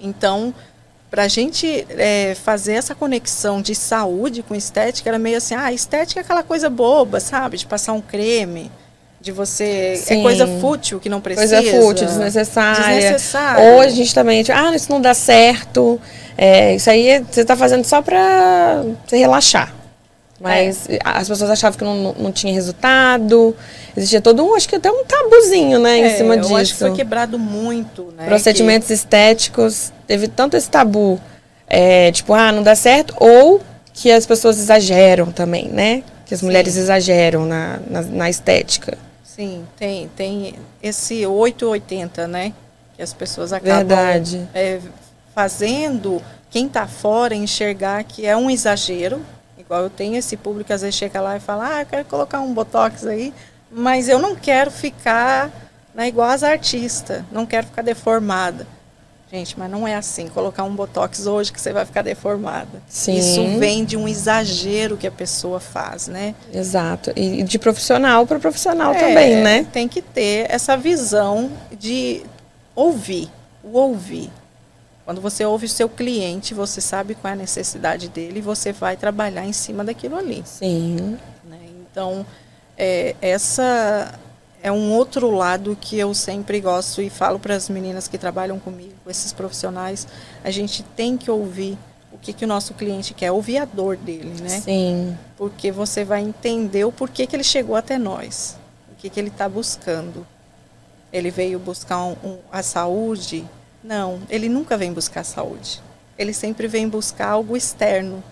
Então, 0.00 0.54
para 1.12 1.24
a 1.24 1.28
gente 1.28 1.86
é, 1.90 2.34
fazer 2.42 2.72
essa 2.72 2.94
conexão 2.94 3.60
de 3.60 3.74
saúde 3.74 4.42
com 4.42 4.54
estética, 4.54 5.10
era 5.10 5.18
meio 5.18 5.36
assim, 5.36 5.54
ah, 5.54 5.70
estética 5.70 6.20
é 6.20 6.22
aquela 6.22 6.42
coisa 6.42 6.70
boba, 6.70 7.20
sabe? 7.20 7.58
De 7.58 7.66
passar 7.66 7.92
um 7.92 8.00
creme 8.00 8.72
de 9.20 9.30
você. 9.30 9.92
É 9.92 9.96
Sim. 9.96 10.20
É 10.20 10.22
coisa 10.22 10.46
fútil 10.58 10.98
que 10.98 11.10
não 11.10 11.20
precisa. 11.20 11.60
Coisa 11.60 11.78
fútil, 11.78 12.06
desnecessária. 12.06 12.94
Desnecessária. 12.94 13.62
Ou 13.62 13.80
a 13.82 13.88
gente 13.88 14.14
também, 14.14 14.42
tipo, 14.42 14.56
ah, 14.56 14.74
isso 14.74 14.90
não 14.90 15.02
dá 15.02 15.12
certo. 15.12 16.00
É, 16.34 16.76
isso 16.76 16.88
aí 16.88 17.22
você 17.30 17.42
está 17.42 17.54
fazendo 17.54 17.84
só 17.84 18.00
para 18.00 18.82
você 19.06 19.18
relaxar. 19.18 19.70
Mas 20.42 20.88
é. 20.88 20.98
as 21.04 21.28
pessoas 21.28 21.50
achavam 21.50 21.78
que 21.78 21.84
não, 21.84 22.14
não 22.14 22.32
tinha 22.32 22.52
resultado. 22.52 23.54
Existia 23.96 24.20
todo 24.20 24.44
um, 24.44 24.54
acho 24.54 24.68
que 24.68 24.76
até 24.76 24.90
um 24.90 25.04
tabuzinho, 25.04 25.78
né, 25.78 25.98
em 25.98 26.04
é, 26.04 26.16
cima 26.16 26.36
disso. 26.36 26.52
Eu 26.52 26.56
acho 26.56 26.72
que 26.72 26.78
foi 26.78 26.92
quebrado 26.92 27.38
muito, 27.38 28.12
né? 28.16 28.26
Procedimentos 28.26 28.88
que... 28.88 28.94
estéticos, 28.94 29.92
teve 30.06 30.26
tanto 30.28 30.56
esse 30.56 30.68
tabu. 30.68 31.20
É, 31.66 32.10
tipo, 32.12 32.34
ah, 32.34 32.50
não 32.50 32.62
dá 32.62 32.74
certo. 32.74 33.14
Ou 33.18 33.60
que 33.94 34.10
as 34.10 34.26
pessoas 34.26 34.58
exageram 34.58 35.30
também, 35.30 35.68
né? 35.68 36.02
Que 36.26 36.34
as 36.34 36.40
Sim. 36.40 36.46
mulheres 36.46 36.76
exageram 36.76 37.46
na, 37.46 37.78
na, 37.88 38.02
na 38.02 38.30
estética. 38.30 38.98
Sim, 39.22 39.64
tem, 39.76 40.10
tem 40.14 40.54
esse 40.82 41.24
880, 41.24 42.26
né? 42.26 42.52
Que 42.94 43.02
as 43.02 43.14
pessoas 43.14 43.52
acabam 43.52 43.96
é, 44.54 44.78
fazendo 45.34 46.20
quem 46.50 46.66
está 46.66 46.86
fora 46.86 47.34
enxergar 47.34 48.04
que 48.04 48.26
é 48.26 48.36
um 48.36 48.50
exagero. 48.50 49.20
Igual 49.72 49.84
eu 49.84 49.90
tenho 49.90 50.16
esse 50.16 50.36
público 50.36 50.66
que 50.66 50.72
às 50.74 50.82
vezes 50.82 50.96
chega 50.96 51.18
lá 51.18 51.34
e 51.34 51.40
fala, 51.40 51.76
ah, 51.76 51.80
eu 51.80 51.86
quero 51.86 52.04
colocar 52.04 52.40
um 52.40 52.52
botox 52.52 53.06
aí, 53.06 53.32
mas 53.70 54.06
eu 54.06 54.18
não 54.18 54.36
quero 54.36 54.70
ficar 54.70 55.50
né, 55.94 56.08
igual 56.08 56.28
as 56.28 56.42
artistas, 56.42 57.22
não 57.32 57.46
quero 57.46 57.68
ficar 57.68 57.80
deformada. 57.80 58.66
Gente, 59.32 59.58
mas 59.58 59.70
não 59.70 59.88
é 59.88 59.94
assim. 59.94 60.28
Colocar 60.28 60.62
um 60.64 60.74
botox 60.74 61.24
hoje 61.26 61.50
que 61.50 61.58
você 61.58 61.72
vai 61.72 61.86
ficar 61.86 62.02
deformada. 62.02 62.82
Sim. 62.86 63.16
Isso 63.16 63.58
vem 63.58 63.82
de 63.82 63.96
um 63.96 64.06
exagero 64.06 64.98
que 64.98 65.06
a 65.06 65.10
pessoa 65.10 65.58
faz, 65.58 66.06
né? 66.06 66.34
Exato. 66.52 67.10
E 67.16 67.42
de 67.42 67.58
profissional 67.58 68.26
para 68.26 68.38
profissional 68.38 68.92
é, 68.92 68.98
também, 68.98 69.36
né? 69.36 69.66
Tem 69.72 69.88
que 69.88 70.02
ter 70.02 70.50
essa 70.50 70.76
visão 70.76 71.50
de 71.78 72.22
ouvir, 72.76 73.30
o 73.64 73.78
ouvir. 73.78 74.30
Quando 75.04 75.20
você 75.20 75.44
ouve 75.44 75.66
o 75.66 75.68
seu 75.68 75.88
cliente, 75.88 76.54
você 76.54 76.80
sabe 76.80 77.14
qual 77.14 77.30
é 77.30 77.34
a 77.34 77.36
necessidade 77.36 78.08
dele 78.08 78.38
e 78.38 78.42
você 78.42 78.72
vai 78.72 78.96
trabalhar 78.96 79.44
em 79.44 79.52
cima 79.52 79.82
daquilo 79.84 80.16
ali. 80.16 80.42
Sim. 80.46 81.18
Né? 81.44 81.58
Então, 81.90 82.24
é, 82.78 83.16
essa 83.20 84.18
é 84.62 84.70
um 84.70 84.92
outro 84.92 85.30
lado 85.30 85.76
que 85.80 85.98
eu 85.98 86.14
sempre 86.14 86.60
gosto 86.60 87.02
e 87.02 87.10
falo 87.10 87.38
para 87.38 87.56
as 87.56 87.68
meninas 87.68 88.06
que 88.06 88.16
trabalham 88.16 88.60
comigo, 88.60 88.94
esses 89.08 89.32
profissionais, 89.32 90.06
a 90.44 90.50
gente 90.50 90.84
tem 90.84 91.16
que 91.16 91.30
ouvir 91.30 91.76
o 92.12 92.18
que, 92.18 92.32
que 92.32 92.44
o 92.44 92.48
nosso 92.48 92.72
cliente 92.74 93.12
quer, 93.12 93.32
ouvir 93.32 93.58
a 93.58 93.64
dor 93.64 93.96
dele, 93.96 94.40
né? 94.40 94.60
Sim. 94.60 95.18
Porque 95.36 95.72
você 95.72 96.04
vai 96.04 96.22
entender 96.22 96.84
o 96.84 96.92
porquê 96.92 97.26
que 97.26 97.34
ele 97.34 97.42
chegou 97.42 97.74
até 97.74 97.98
nós, 97.98 98.56
o 98.92 98.94
que, 98.94 99.10
que 99.10 99.18
ele 99.18 99.28
está 99.28 99.48
buscando. 99.48 100.24
Ele 101.12 101.30
veio 101.30 101.58
buscar 101.58 102.04
um, 102.04 102.16
um, 102.22 102.38
a 102.52 102.62
saúde? 102.62 103.44
Não, 103.82 104.20
ele 104.28 104.48
nunca 104.48 104.76
vem 104.76 104.92
buscar 104.92 105.24
saúde. 105.24 105.80
Ele 106.16 106.32
sempre 106.32 106.68
vem 106.68 106.88
buscar 106.88 107.30
algo 107.30 107.56
externo. 107.56 108.22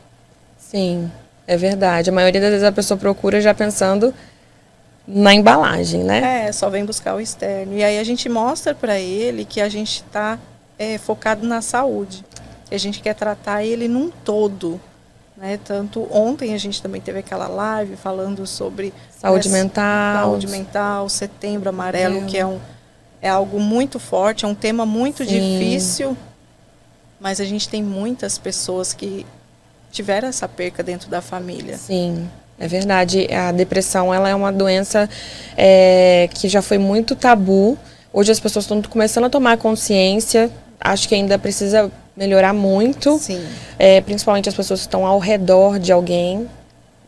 Sim, 0.58 1.10
é 1.46 1.56
verdade. 1.56 2.10
A 2.10 2.12
maioria 2.12 2.40
das 2.40 2.50
vezes 2.50 2.64
a 2.64 2.72
pessoa 2.72 2.98
procura 2.98 3.40
já 3.40 3.52
pensando 3.52 4.14
na 5.06 5.34
embalagem, 5.34 6.04
né? 6.04 6.46
É, 6.46 6.52
só 6.52 6.70
vem 6.70 6.84
buscar 6.84 7.16
o 7.16 7.20
externo. 7.20 7.74
E 7.74 7.82
aí 7.82 7.98
a 7.98 8.04
gente 8.04 8.28
mostra 8.28 8.74
para 8.74 8.98
ele 8.98 9.44
que 9.44 9.60
a 9.60 9.68
gente 9.68 10.04
está 10.06 10.38
é, 10.78 10.96
focado 10.98 11.46
na 11.46 11.60
saúde. 11.60 12.24
A 12.70 12.78
gente 12.78 13.00
quer 13.00 13.14
tratar 13.14 13.64
ele 13.64 13.88
num 13.88 14.10
todo. 14.10 14.80
Né? 15.36 15.58
Tanto 15.64 16.06
ontem 16.10 16.54
a 16.54 16.58
gente 16.58 16.80
também 16.80 17.00
teve 17.00 17.18
aquela 17.18 17.48
live 17.48 17.96
falando 17.96 18.46
sobre 18.46 18.94
saúde 19.10 19.48
né, 19.48 19.62
mental, 19.62 20.24
saúde 20.24 20.46
mental, 20.46 21.08
setembro 21.08 21.70
amarelo, 21.70 22.18
é. 22.18 22.24
que 22.26 22.38
é, 22.38 22.46
um, 22.46 22.60
é 23.22 23.28
algo 23.28 23.60
muito 23.60 23.98
forte, 23.98 24.44
é 24.44 24.48
um 24.48 24.54
tema 24.54 24.86
muito 24.86 25.24
Sim. 25.24 25.58
difícil, 25.58 26.16
mas 27.18 27.40
a 27.40 27.44
gente 27.44 27.68
tem 27.68 27.82
muitas 27.82 28.38
pessoas 28.38 28.92
que 28.92 29.26
tiveram 29.90 30.28
essa 30.28 30.48
perca 30.48 30.82
dentro 30.82 31.10
da 31.10 31.20
família. 31.20 31.76
Sim. 31.76 32.28
É 32.58 32.68
verdade. 32.68 33.26
A 33.32 33.52
depressão 33.52 34.12
ela 34.12 34.28
é 34.28 34.34
uma 34.34 34.52
doença 34.52 35.08
é, 35.56 36.28
que 36.34 36.46
já 36.48 36.60
foi 36.60 36.76
muito 36.76 37.16
tabu. 37.16 37.76
Hoje 38.12 38.30
as 38.30 38.38
pessoas 38.38 38.66
estão 38.66 38.82
começando 38.82 39.24
a 39.24 39.30
tomar 39.30 39.56
consciência. 39.56 40.50
Acho 40.78 41.08
que 41.08 41.14
ainda 41.14 41.38
precisa 41.38 41.90
melhorar 42.14 42.52
muito. 42.52 43.18
Sim. 43.18 43.42
É, 43.78 44.02
principalmente 44.02 44.48
as 44.48 44.54
pessoas 44.54 44.80
que 44.80 44.86
estão 44.86 45.06
ao 45.06 45.18
redor 45.18 45.78
de 45.78 45.90
alguém 45.90 46.48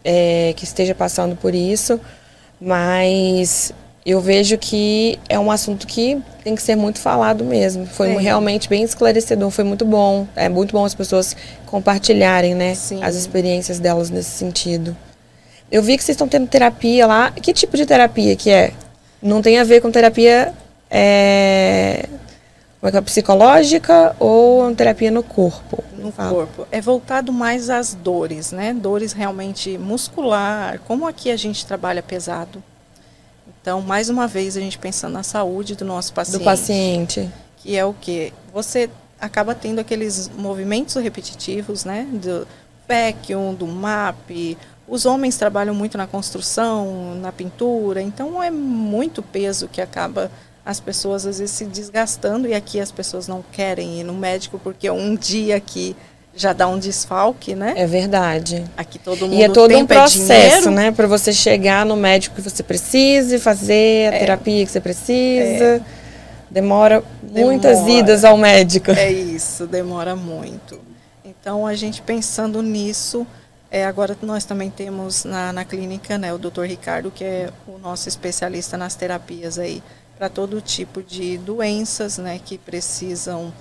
é, 0.02 0.54
que 0.56 0.64
esteja 0.64 0.94
passando 0.94 1.36
por 1.36 1.54
isso. 1.54 2.00
Mas 2.58 3.74
eu 4.04 4.20
vejo 4.20 4.58
que 4.58 5.18
é 5.28 5.38
um 5.38 5.50
assunto 5.50 5.86
que 5.86 6.20
tem 6.42 6.56
que 6.56 6.62
ser 6.62 6.74
muito 6.74 6.98
falado 6.98 7.44
mesmo. 7.44 7.86
Foi 7.86 8.10
é. 8.10 8.18
realmente 8.18 8.68
bem 8.68 8.82
esclarecedor, 8.82 9.50
foi 9.50 9.64
muito 9.64 9.84
bom. 9.84 10.26
É 10.34 10.48
muito 10.48 10.72
bom 10.72 10.84
as 10.84 10.94
pessoas 10.94 11.36
compartilharem 11.66 12.54
né, 12.54 12.72
as 13.00 13.14
experiências 13.14 13.78
delas 13.78 14.10
nesse 14.10 14.30
sentido. 14.30 14.96
Eu 15.70 15.82
vi 15.82 15.96
que 15.96 16.02
vocês 16.02 16.14
estão 16.14 16.28
tendo 16.28 16.48
terapia 16.48 17.06
lá. 17.06 17.30
Que 17.30 17.52
tipo 17.52 17.76
de 17.76 17.86
terapia 17.86 18.34
que 18.34 18.50
é? 18.50 18.72
Não 19.22 19.40
tem 19.40 19.58
a 19.58 19.64
ver 19.64 19.80
com 19.80 19.90
terapia 19.90 20.52
é, 20.90 22.08
como 22.80 22.96
é, 22.96 22.98
é 22.98 23.00
psicológica 23.00 24.16
ou 24.18 24.68
é 24.68 24.74
terapia 24.74 25.12
no 25.12 25.22
corpo? 25.22 25.84
No 25.96 26.10
corpo. 26.10 26.66
É 26.72 26.80
voltado 26.80 27.32
mais 27.32 27.70
às 27.70 27.94
dores, 27.94 28.50
né? 28.50 28.74
Dores 28.74 29.12
realmente 29.12 29.78
muscular. 29.78 30.80
Como 30.88 31.06
aqui 31.06 31.30
a 31.30 31.36
gente 31.36 31.64
trabalha 31.64 32.02
pesado. 32.02 32.62
Então, 33.62 33.80
mais 33.80 34.10
uma 34.10 34.26
vez, 34.26 34.56
a 34.56 34.60
gente 34.60 34.76
pensando 34.76 35.12
na 35.12 35.22
saúde 35.22 35.76
do 35.76 35.84
nosso 35.84 36.12
paciente. 36.12 36.38
Do 36.38 36.44
paciente. 36.44 37.30
Que 37.58 37.76
é 37.76 37.84
o 37.84 37.94
quê? 37.94 38.32
Você 38.52 38.90
acaba 39.20 39.54
tendo 39.54 39.78
aqueles 39.78 40.28
movimentos 40.28 40.96
repetitivos, 40.96 41.84
né? 41.84 42.06
Do 42.12 42.46
vacuum, 42.88 43.54
do 43.54 43.66
MAP, 43.66 44.58
os 44.86 45.06
homens 45.06 45.36
trabalham 45.36 45.74
muito 45.74 45.96
na 45.96 46.06
construção, 46.06 47.14
na 47.14 47.30
pintura, 47.30 48.02
então 48.02 48.42
é 48.42 48.50
muito 48.50 49.22
peso 49.22 49.68
que 49.68 49.80
acaba 49.80 50.30
as 50.64 50.80
pessoas 50.80 51.24
às 51.24 51.38
vezes 51.38 51.54
se 51.54 51.64
desgastando 51.64 52.46
e 52.46 52.54
aqui 52.54 52.78
as 52.78 52.92
pessoas 52.92 53.26
não 53.26 53.42
querem 53.52 54.00
ir 54.00 54.04
no 54.04 54.12
médico 54.12 54.58
porque 54.58 54.90
um 54.90 55.16
dia 55.16 55.56
aqui 55.56 55.96
já 56.34 56.52
dá 56.52 56.66
um 56.66 56.78
desfalque, 56.78 57.54
né? 57.54 57.74
É 57.76 57.86
verdade. 57.86 58.64
Aqui 58.76 58.98
todo 58.98 59.22
mundo 59.22 59.34
E 59.34 59.42
é 59.42 59.48
todo 59.48 59.76
um 59.76 59.86
processo, 59.86 60.70
né, 60.70 60.90
para 60.90 61.06
você 61.06 61.32
chegar 61.32 61.84
no 61.84 61.96
médico 61.96 62.36
que 62.36 62.42
você 62.42 62.62
precise, 62.62 63.38
fazer 63.38 64.12
a 64.12 64.16
é. 64.16 64.18
terapia 64.18 64.64
que 64.64 64.70
você 64.70 64.80
precisa. 64.80 65.64
É. 65.64 65.80
Demora, 66.50 67.02
demora 67.22 67.46
muitas 67.46 67.86
idas 67.86 68.24
ao 68.24 68.36
médico. 68.36 68.90
É 68.90 69.10
isso, 69.10 69.66
demora 69.66 70.14
muito. 70.14 70.78
Então 71.24 71.66
a 71.66 71.74
gente 71.74 72.02
pensando 72.02 72.62
nisso, 72.62 73.26
é, 73.70 73.86
agora 73.86 74.16
nós 74.20 74.44
também 74.44 74.70
temos 74.70 75.24
na, 75.24 75.52
na 75.52 75.64
clínica 75.64 76.18
né, 76.18 76.32
o 76.32 76.38
Dr. 76.38 76.64
Ricardo, 76.64 77.10
que 77.10 77.24
é 77.24 77.50
o 77.66 77.78
nosso 77.78 78.08
especialista 78.08 78.76
nas 78.76 78.94
terapias 78.94 79.58
aí 79.58 79.82
para 80.18 80.28
todo 80.28 80.60
tipo 80.60 81.02
de 81.02 81.38
doenças 81.38 82.18
né, 82.18 82.38
que 82.44 82.58
precisam 82.58 83.52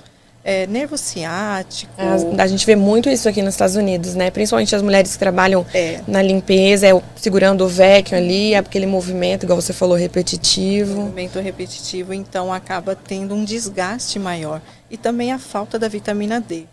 é, 0.43 0.65
nervo 0.67 0.97
ciático. 0.97 1.93
A, 1.97 2.43
a, 2.43 2.47
gente 2.47 2.65
vê 2.65 2.75
muito 2.75 3.09
isso 3.09 3.29
aqui 3.29 3.41
nos 3.41 3.53
Estados 3.53 3.75
Unidos, 3.75 4.15
né? 4.15 4.31
Principalmente 4.31 4.75
as 4.75 4.81
mulheres 4.81 5.13
que 5.13 5.19
trabalham 5.19 5.65
é. 5.73 6.01
na 6.07 6.21
limpeza, 6.21 6.87
é, 6.87 7.01
segurando 7.15 7.63
o 7.63 7.67
vacuum 7.67 8.15
ali, 8.15 8.53
é 8.53 8.57
aquele 8.57 8.87
movimento, 8.87 9.43
igual 9.43 9.59
você 9.59 9.73
falou, 9.73 9.95
repetitivo. 9.95 11.01
Movimento 11.01 11.39
repetitivo, 11.39 12.13
então 12.13 12.51
acaba 12.51 12.95
tendo 12.95 13.35
um 13.35 13.43
desgaste 13.43 14.17
maior. 14.17 14.61
E 14.89 14.97
também 14.97 15.31
a 15.31 15.37
falta 15.37 15.77
da 15.77 15.87
vitamina 15.87 16.41
D. 16.41 16.65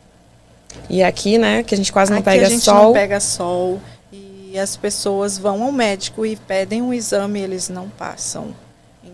E 0.89 1.03
aqui, 1.03 1.39
né, 1.39 1.63
que 1.63 1.75
a 1.75 1.79
gente 1.79 1.93
quase 1.93 2.11
não 2.11 2.19
aqui 2.19 2.25
pega 2.25 2.41
sol. 2.41 2.47
a 2.47 2.51
gente 2.51 2.65
sol. 2.65 2.83
não 2.85 2.93
pega 2.93 3.21
sol. 3.21 3.81
E 4.13 4.59
as 4.59 4.77
pessoas 4.77 5.37
vão 5.37 5.63
ao 5.63 5.71
médico 5.73 6.25
e 6.25 6.37
pedem 6.37 6.81
um 6.81 6.95
exame 6.95 7.41
e 7.41 7.43
eles 7.43 7.69
não 7.69 7.89
passam. 7.89 8.55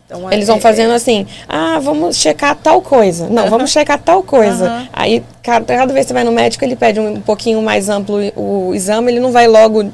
Então, 0.07 0.31
eles 0.31 0.47
vão 0.47 0.59
é, 0.59 0.61
fazendo 0.61 0.93
é. 0.93 0.97
assim, 0.97 1.27
ah, 1.49 1.79
vamos 1.81 2.17
checar 2.17 2.55
tal 2.57 2.83
coisa. 2.83 3.29
Não, 3.29 3.49
vamos 3.49 3.71
checar 3.73 3.99
tal 3.99 4.23
coisa. 4.23 4.87
Aí, 4.93 5.23
cada, 5.43 5.65
cada 5.65 5.93
vez 5.93 6.05
que 6.05 6.09
você 6.09 6.15
vai 6.15 6.25
no 6.25 6.33
médico, 6.33 6.65
ele 6.65 6.77
pede 6.77 7.01
um, 7.01 7.21
pouquinho 7.21 7.63
mais 7.63 7.89
amplo 7.89 8.19
o 8.37 8.75
exame, 8.75 9.13
ele 9.13 9.21
não 9.21 9.33
vai 9.33 9.47
logo. 9.47 9.91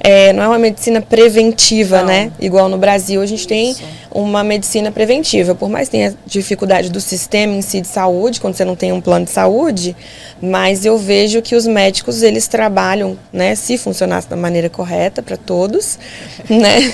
É, 0.00 0.32
não 0.32 0.42
é 0.42 0.48
uma 0.48 0.58
medicina 0.58 1.00
preventiva, 1.00 2.00
não. 2.00 2.06
né? 2.06 2.32
Igual 2.40 2.68
no 2.68 2.76
Brasil, 2.76 3.22
a 3.22 3.26
gente 3.26 3.40
Isso. 3.40 3.48
tem 3.48 3.76
uma 4.14 4.44
medicina 4.44 4.90
preventiva. 4.92 5.54
Por 5.54 5.68
mais 5.68 5.88
que 5.88 5.92
tenha 5.92 6.14
dificuldade 6.26 6.90
do 6.90 7.00
sistema 7.00 7.54
em 7.54 7.62
si 7.62 7.80
de 7.80 7.88
saúde, 7.88 8.40
quando 8.40 8.54
você 8.54 8.64
não 8.64 8.76
tem 8.76 8.92
um 8.92 9.00
plano 9.00 9.24
de 9.24 9.30
saúde, 9.30 9.96
mas 10.40 10.84
eu 10.84 10.98
vejo 10.98 11.40
que 11.42 11.54
os 11.54 11.66
médicos 11.66 12.22
eles 12.22 12.46
trabalham, 12.48 13.18
né, 13.32 13.54
se 13.54 13.76
funcionasse 13.78 14.28
da 14.28 14.36
maneira 14.36 14.68
correta 14.68 15.22
para 15.22 15.36
todos, 15.36 15.98
né? 16.48 16.92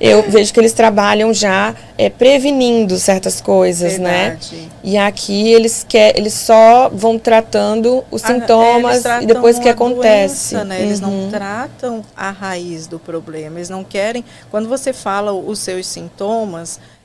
Eu 0.00 0.22
vejo 0.30 0.54
que 0.54 0.58
eles 0.58 0.72
trabalham 0.72 1.34
já 1.34 1.74
é, 1.98 2.08
prevenindo 2.08 2.98
certas 2.98 3.40
coisas, 3.42 3.98
né? 3.98 4.30
Verdade. 4.30 4.56
né? 4.56 4.68
E 4.82 4.96
aqui 4.96 5.52
eles 5.52 5.84
quer, 5.86 6.16
eles 6.18 6.32
só 6.32 6.88
vão 6.88 7.18
tratando 7.18 8.02
os 8.10 8.24
Ah, 8.24 8.32
é, 8.32 8.40
sintomas 8.40 9.04
eles 9.04 9.22
e 9.22 9.26
depois 9.26 9.58
que 9.58 9.68
acontece. 9.68 10.54
doença, 10.54 10.64
né? 10.64 10.80
Eles 10.80 11.00
Uhum. 11.02 11.24
não 11.24 11.30
tratam 11.30 12.02
a 12.16 12.30
raiz 12.30 12.86
do 12.86 12.98
problema. 12.98 13.58
Eles 13.58 13.68
não 13.68 13.84
querem. 13.84 14.24
Quando 14.50 14.66
você 14.66 14.94
fala 14.94 15.32
os 15.34 15.58
seus 15.58 15.86
sintomas, 15.86 16.49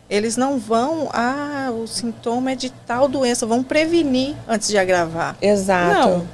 eles 0.09 0.37
não 0.37 0.59
vão. 0.59 1.09
Ah, 1.11 1.71
o 1.71 1.87
sintoma 1.87 2.51
é 2.51 2.55
de 2.55 2.69
tal 2.69 3.07
doença. 3.07 3.45
Vão 3.45 3.63
prevenir 3.63 4.35
antes 4.47 4.67
de 4.67 4.77
agravar. 4.77 5.35
Exato. 5.41 6.09
Não. 6.09 6.27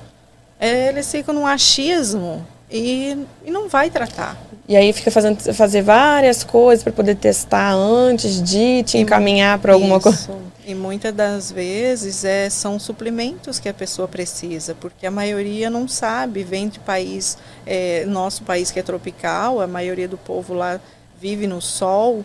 É, 0.59 0.89
eles 0.89 1.09
ficam 1.09 1.34
num 1.34 1.47
achismo 1.47 2.45
e, 2.70 3.18
e 3.45 3.51
não 3.51 3.68
vai 3.68 3.89
tratar. 3.89 4.38
E 4.68 4.76
aí 4.76 4.93
fica 4.93 5.12
fazendo 5.12 5.53
fazer 5.53 5.82
várias 5.82 6.43
coisas 6.43 6.84
para 6.84 6.93
poder 6.93 7.16
testar 7.16 7.74
antes 7.74 8.41
de 8.41 8.84
te 8.84 8.97
encaminhar 8.97 9.59
para 9.59 9.74
alguma 9.74 9.99
coisa. 9.99 10.30
E 10.66 10.76
muitas 10.76 11.14
das 11.14 11.51
vezes 11.51 12.24
é, 12.24 12.49
são 12.49 12.80
suplementos 12.80 13.59
que 13.59 13.68
a 13.68 13.74
pessoa 13.74 14.07
precisa, 14.07 14.76
porque 14.80 15.07
a 15.07 15.12
maioria 15.12 15.70
não 15.70 15.88
sabe, 15.88 16.43
vem 16.43 16.70
de 16.70 16.80
país, 16.80 17.38
é, 17.66 18.05
nosso 18.05 18.43
país 18.43 18.70
que 18.70 18.80
é 18.80 18.84
tropical, 18.84 19.59
a 19.59 19.68
maioria 19.68 20.07
do 20.07 20.18
povo 20.18 20.53
lá 20.53 20.80
vive 21.20 21.47
no 21.47 21.59
sol 21.59 22.24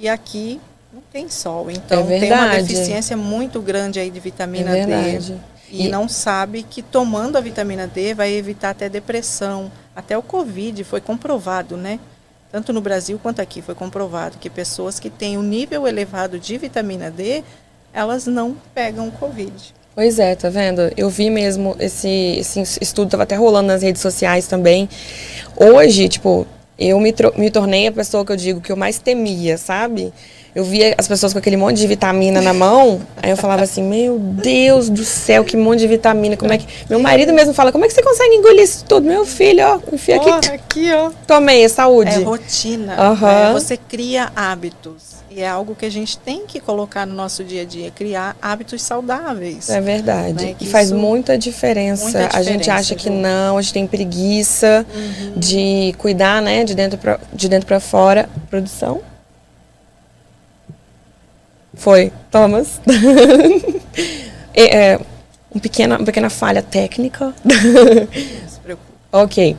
e 0.00 0.08
aqui 0.08 0.60
não 0.92 1.02
tem 1.12 1.28
sol. 1.28 1.70
Então 1.70 2.06
tem 2.06 2.32
uma 2.32 2.48
deficiência 2.68 3.16
muito 3.16 3.60
grande 3.60 3.98
aí 4.00 4.10
de 4.10 4.20
vitamina 4.20 4.76
É 4.76 4.86
D. 4.86 5.20
E, 5.70 5.86
E- 5.86 5.88
não 5.88 6.08
sabe 6.08 6.62
que 6.62 6.80
tomando 6.82 7.36
a 7.36 7.40
vitamina 7.40 7.86
D 7.86 8.14
vai 8.14 8.32
evitar 8.32 8.70
até 8.70 8.88
depressão, 8.88 9.70
até 9.94 10.16
o 10.16 10.22
Covid, 10.22 10.82
foi 10.84 11.00
comprovado, 11.00 11.76
né? 11.76 11.98
Tanto 12.50 12.72
no 12.72 12.80
Brasil 12.80 13.18
quanto 13.22 13.40
aqui 13.42 13.60
foi 13.60 13.74
comprovado 13.74 14.38
que 14.38 14.48
pessoas 14.48 14.98
que 14.98 15.10
têm 15.10 15.36
um 15.36 15.42
nível 15.42 15.86
elevado 15.86 16.38
de 16.38 16.56
vitamina 16.56 17.10
D, 17.10 17.44
elas 17.92 18.24
não 18.26 18.56
pegam 18.74 19.08
o 19.08 19.12
Covid. 19.12 19.74
Pois 19.94 20.18
é, 20.18 20.34
tá 20.34 20.48
vendo? 20.48 20.90
Eu 20.96 21.10
vi 21.10 21.28
mesmo 21.28 21.76
esse, 21.78 22.08
esse 22.38 22.78
estudo, 22.80 23.10
tava 23.10 23.24
até 23.24 23.34
rolando 23.34 23.66
nas 23.66 23.82
redes 23.82 24.00
sociais 24.00 24.46
também. 24.46 24.88
Hoje, 25.56 26.08
tipo, 26.08 26.46
eu 26.78 27.00
me, 27.00 27.14
me 27.36 27.50
tornei 27.50 27.88
a 27.88 27.92
pessoa 27.92 28.24
que 28.24 28.32
eu 28.32 28.36
digo 28.36 28.60
que 28.60 28.70
eu 28.70 28.76
mais 28.76 28.98
temia, 28.98 29.58
sabe? 29.58 30.12
Eu 30.54 30.64
via 30.64 30.94
as 30.96 31.06
pessoas 31.06 31.32
com 31.32 31.38
aquele 31.38 31.56
monte 31.56 31.76
de 31.76 31.86
vitamina 31.86 32.40
na 32.40 32.52
mão, 32.54 33.00
aí 33.22 33.30
eu 33.30 33.36
falava 33.36 33.62
assim, 33.62 33.82
meu 33.82 34.18
Deus 34.18 34.88
do 34.88 35.04
céu, 35.04 35.44
que 35.44 35.56
monte 35.56 35.80
de 35.80 35.86
vitamina, 35.86 36.36
como 36.36 36.52
é 36.52 36.58
que... 36.58 36.66
Meu 36.88 36.98
marido 36.98 37.32
mesmo 37.32 37.52
fala, 37.52 37.70
como 37.70 37.84
é 37.84 37.88
que 37.88 37.94
você 37.94 38.02
consegue 38.02 38.34
engolir 38.34 38.62
isso 38.62 38.84
tudo? 38.84 39.06
Meu 39.06 39.24
filho, 39.26 39.64
ó, 39.64 39.78
enfia 39.92 40.16
aqui, 40.16 40.30
Ó, 40.30 40.36
aqui, 40.54 40.92
ó. 40.92 41.10
tomei, 41.26 41.64
é 41.64 41.68
saúde. 41.68 42.10
É 42.10 42.18
rotina. 42.24 42.96
Né? 42.96 43.52
Você 43.52 43.76
cria 43.76 44.32
hábitos. 44.34 45.17
E 45.30 45.42
é 45.42 45.48
algo 45.48 45.74
que 45.74 45.84
a 45.84 45.90
gente 45.90 46.16
tem 46.18 46.46
que 46.46 46.58
colocar 46.58 47.04
no 47.06 47.14
nosso 47.14 47.44
dia 47.44 47.62
a 47.62 47.64
dia, 47.64 47.90
criar 47.90 48.34
hábitos 48.40 48.80
saudáveis. 48.82 49.68
É 49.68 49.80
verdade. 49.80 50.44
Né, 50.46 50.56
E 50.58 50.66
faz 50.66 50.90
muita 50.90 51.36
diferença. 51.36 52.04
muita 52.04 52.18
A 52.36 52.42
gente 52.42 52.58
diferença, 52.60 52.72
acha 52.72 52.94
que 52.94 53.10
não, 53.10 53.58
a 53.58 53.62
gente 53.62 53.74
tem 53.74 53.86
preguiça 53.86 54.86
de 55.36 55.94
cuidar, 55.98 56.40
né, 56.40 56.64
de 56.64 56.74
dentro 56.74 56.98
pra, 56.98 57.20
de 57.32 57.48
dentro 57.48 57.66
para 57.66 57.78
fora. 57.78 58.28
Produção? 58.48 59.02
Foi, 61.74 62.10
Thomas. 62.30 62.80
É, 64.54 64.92
é, 64.94 65.00
um 65.54 65.58
pequena, 65.60 65.96
uma 65.96 66.04
pequena 66.06 66.30
falha 66.30 66.62
técnica. 66.62 67.34
Não 67.44 68.48
se 68.48 68.60
preocupe. 68.60 68.88
Ok. 69.10 69.56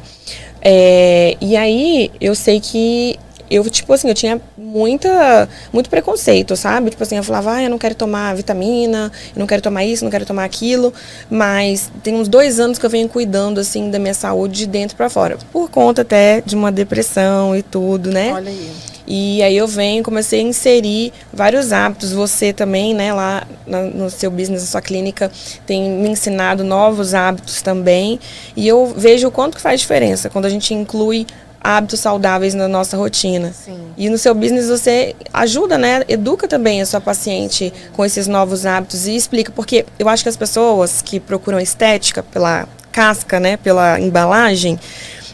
É, 0.62 1.36
e 1.42 1.58
aí, 1.58 2.12
eu 2.22 2.36
sei 2.36 2.60
que 2.60 3.18
eu, 3.50 3.68
tipo 3.70 3.92
assim, 3.94 4.08
eu 4.08 4.14
tinha 4.14 4.42
muita, 4.58 5.50
muito 5.74 5.90
preconceito, 5.90 6.56
sabe? 6.56 6.90
Tipo 6.92 7.04
assim, 7.04 7.18
eu 7.18 7.24
falava, 7.24 7.54
ah, 7.54 7.64
eu 7.64 7.70
não 7.70 7.78
quero 7.78 7.96
tomar 7.96 8.36
vitamina, 8.36 9.12
eu 9.36 9.40
não 9.40 9.48
quero 9.48 9.62
tomar 9.62 9.84
isso, 9.84 10.04
não 10.04 10.12
quero 10.12 10.26
tomar 10.26 10.44
aquilo. 10.44 10.94
Mas 11.30 11.92
tem 12.04 12.16
uns 12.16 12.28
dois 12.28 12.60
anos 12.60 12.78
que 12.78 12.86
eu 12.86 12.90
venho 12.90 13.10
cuidando, 13.10 13.60
assim, 13.60 13.90
da 13.90 14.00
minha 14.00 14.14
saúde 14.14 14.60
de 14.60 14.68
dentro 14.68 14.96
pra 14.96 15.10
fora. 15.10 15.38
Por 15.52 15.70
conta 15.70 16.02
até 16.02 16.42
de 16.42 16.56
uma 16.56 16.72
depressão 16.72 17.56
e 17.56 17.62
tudo, 17.64 18.12
né? 18.12 18.34
Olha 18.34 18.50
aí. 18.50 18.72
E 19.12 19.42
aí 19.42 19.58
eu 19.58 19.68
venho, 19.68 20.04
comecei 20.04 20.40
a 20.40 20.44
inserir 20.44 21.12
vários 21.34 21.74
hábitos. 21.74 22.12
Você 22.12 22.54
também, 22.54 22.94
né, 22.94 23.12
lá 23.12 23.48
no 23.66 24.08
seu 24.08 24.30
business, 24.30 24.62
na 24.62 24.68
sua 24.68 24.82
clínica, 24.84 25.32
tem 25.66 25.90
me 25.90 26.10
ensinado 26.10 26.64
novos 26.64 27.16
hábitos 27.16 27.64
também. 27.64 28.20
E 28.56 28.68
eu 28.68 28.94
vejo 28.96 29.28
o 29.28 29.32
quanto 29.32 29.56
que 29.56 29.62
faz 29.62 29.82
diferença 29.82 30.30
quando 30.30 30.46
a 30.46 30.50
gente 30.50 30.76
inclui 30.76 31.26
hábitos 31.62 32.00
saudáveis 32.00 32.54
na 32.54 32.68
nossa 32.68 32.96
rotina. 32.96 33.54
Sim. 33.54 33.80
E 33.98 34.10
no 34.10 34.18
seu 34.18 34.34
business 34.34 34.70
você 34.70 35.16
ajuda, 35.34 35.78
né? 35.78 36.04
Educa 36.08 36.48
também 36.48 36.82
a 36.82 36.86
sua 36.86 37.02
paciente 37.02 37.74
com 37.94 38.06
esses 38.06 38.28
novos 38.28 38.66
hábitos 38.66 39.08
e 39.08 39.16
explica. 39.16 39.52
Porque 39.52 39.86
eu 39.98 40.08
acho 40.08 40.24
que 40.24 40.30
as 40.30 40.38
pessoas 40.38 41.02
que 41.02 41.20
procuram 41.20 41.60
estética 41.60 42.24
pela 42.24 42.68
casca, 42.92 43.40
né? 43.40 43.58
Pela 43.58 44.00
embalagem, 44.00 44.80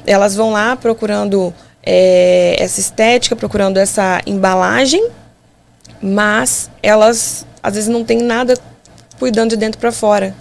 elas 0.05 0.35
vão 0.35 0.51
lá 0.51 0.75
procurando 0.75 1.53
é, 1.83 2.55
essa 2.59 2.79
estética, 2.79 3.35
procurando 3.35 3.77
essa 3.77 4.21
embalagem, 4.25 5.07
mas 6.01 6.69
elas 6.81 7.45
às 7.61 7.75
vezes 7.75 7.89
não 7.89 8.03
têm 8.03 8.19
nada 8.19 8.55
cuidando 9.19 9.51
de 9.51 9.57
dentro 9.57 9.79
para 9.79 9.91
fora. 9.91 10.35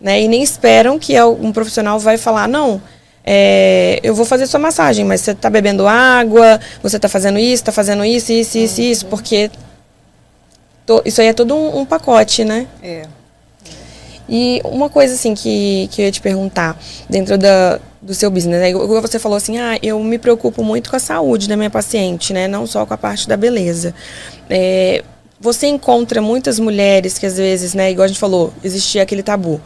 Né? 0.00 0.22
E 0.22 0.28
nem 0.28 0.42
esperam 0.42 0.98
que 0.98 1.20
um 1.22 1.52
profissional 1.52 1.98
vai 1.98 2.16
falar, 2.16 2.48
não, 2.48 2.80
é, 3.24 4.00
eu 4.02 4.14
vou 4.14 4.24
fazer 4.24 4.46
sua 4.46 4.60
massagem, 4.60 5.04
mas 5.04 5.20
você 5.20 5.32
está 5.32 5.50
bebendo 5.50 5.86
água, 5.86 6.60
você 6.82 6.96
está 6.96 7.08
fazendo 7.08 7.38
isso, 7.38 7.62
está 7.62 7.72
fazendo 7.72 8.04
isso, 8.04 8.32
isso, 8.32 8.58
isso, 8.58 8.80
isso, 8.80 9.06
porque 9.06 9.50
to- 10.86 11.02
isso 11.04 11.20
aí 11.20 11.28
é 11.28 11.32
todo 11.32 11.54
um, 11.54 11.80
um 11.80 11.84
pacote, 11.84 12.44
né? 12.44 12.66
É. 12.82 13.06
E 14.28 14.60
uma 14.64 14.88
coisa 14.88 15.14
assim 15.14 15.34
que, 15.34 15.88
que 15.90 16.00
eu 16.02 16.06
ia 16.06 16.12
te 16.12 16.20
perguntar, 16.20 16.80
dentro 17.08 17.36
da, 17.36 17.80
do 18.00 18.14
seu 18.14 18.30
business, 18.30 18.60
né? 18.60 18.72
Você 18.72 19.18
falou 19.18 19.36
assim, 19.36 19.58
ah, 19.58 19.76
eu 19.82 19.98
me 20.02 20.18
preocupo 20.18 20.62
muito 20.62 20.88
com 20.88 20.96
a 20.96 21.00
saúde 21.00 21.48
da 21.48 21.56
minha 21.56 21.70
paciente, 21.70 22.32
né? 22.32 22.46
Não 22.46 22.64
só 22.66 22.86
com 22.86 22.94
a 22.94 22.98
parte 22.98 23.28
da 23.28 23.36
beleza. 23.36 23.92
É, 24.48 25.02
você 25.40 25.66
encontra 25.66 26.22
muitas 26.22 26.60
mulheres 26.60 27.18
que 27.18 27.26
às 27.26 27.36
vezes, 27.38 27.74
né, 27.74 27.90
igual 27.90 28.04
a 28.04 28.08
gente 28.08 28.20
falou, 28.20 28.52
existia 28.62 29.02
aquele 29.02 29.22
tabu 29.22 29.60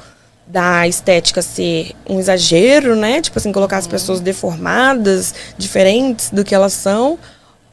da 0.46 0.86
estética 0.86 1.40
ser 1.42 1.92
um 2.08 2.18
exagero, 2.18 2.94
né? 2.94 3.20
Tipo 3.20 3.38
assim, 3.38 3.52
colocar 3.52 3.78
as 3.78 3.86
pessoas 3.86 4.20
deformadas, 4.20 5.34
diferentes 5.56 6.30
do 6.30 6.44
que 6.44 6.54
elas 6.54 6.72
são, 6.72 7.18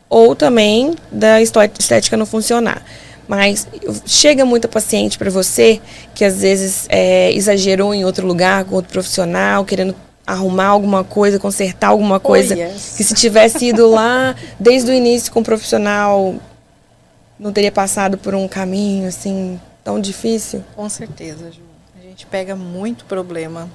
ou 0.09 0.35
também 0.35 0.95
da 1.11 1.41
estética 1.41 2.17
não 2.17 2.25
funcionar. 2.25 2.83
Mas 3.27 3.67
chega 4.05 4.43
muita 4.45 4.67
paciente 4.67 5.17
para 5.17 5.29
você 5.29 5.79
que 6.13 6.25
às 6.25 6.41
vezes 6.41 6.85
é, 6.89 7.31
exagerou 7.31 7.93
em 7.93 8.03
outro 8.03 8.27
lugar, 8.27 8.65
com 8.65 8.75
outro 8.75 8.91
profissional, 8.91 9.63
querendo 9.63 9.95
arrumar 10.25 10.67
alguma 10.67 11.03
coisa, 11.03 11.39
consertar 11.39 11.87
alguma 11.87 12.19
coisa. 12.19 12.55
yes. 12.55 12.95
Que 12.97 13.03
se 13.03 13.13
tivesse 13.13 13.67
ido 13.67 13.89
lá 13.89 14.35
desde 14.59 14.91
o 14.91 14.93
início 14.93 15.31
com 15.31 15.39
um 15.39 15.43
profissional, 15.43 16.35
não 17.39 17.51
teria 17.51 17.71
passado 17.71 18.17
por 18.17 18.35
um 18.35 18.47
caminho 18.47 19.07
assim 19.07 19.59
tão 19.83 19.99
difícil. 19.99 20.63
Com 20.75 20.87
certeza, 20.89 21.51
Ju. 21.51 21.70
Gente 22.21 22.27
pega 22.27 22.55
muito 22.55 23.05
problema 23.05 23.67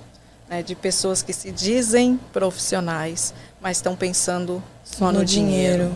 né, 0.49 0.63
de 0.63 0.77
pessoas 0.77 1.21
que 1.21 1.33
se 1.33 1.51
dizem 1.51 2.19
profissionais, 2.33 3.35
mas 3.61 3.79
estão 3.79 3.97
pensando 3.97 4.63
só 4.85 5.11
no, 5.11 5.25
dinheiro. 5.25 5.93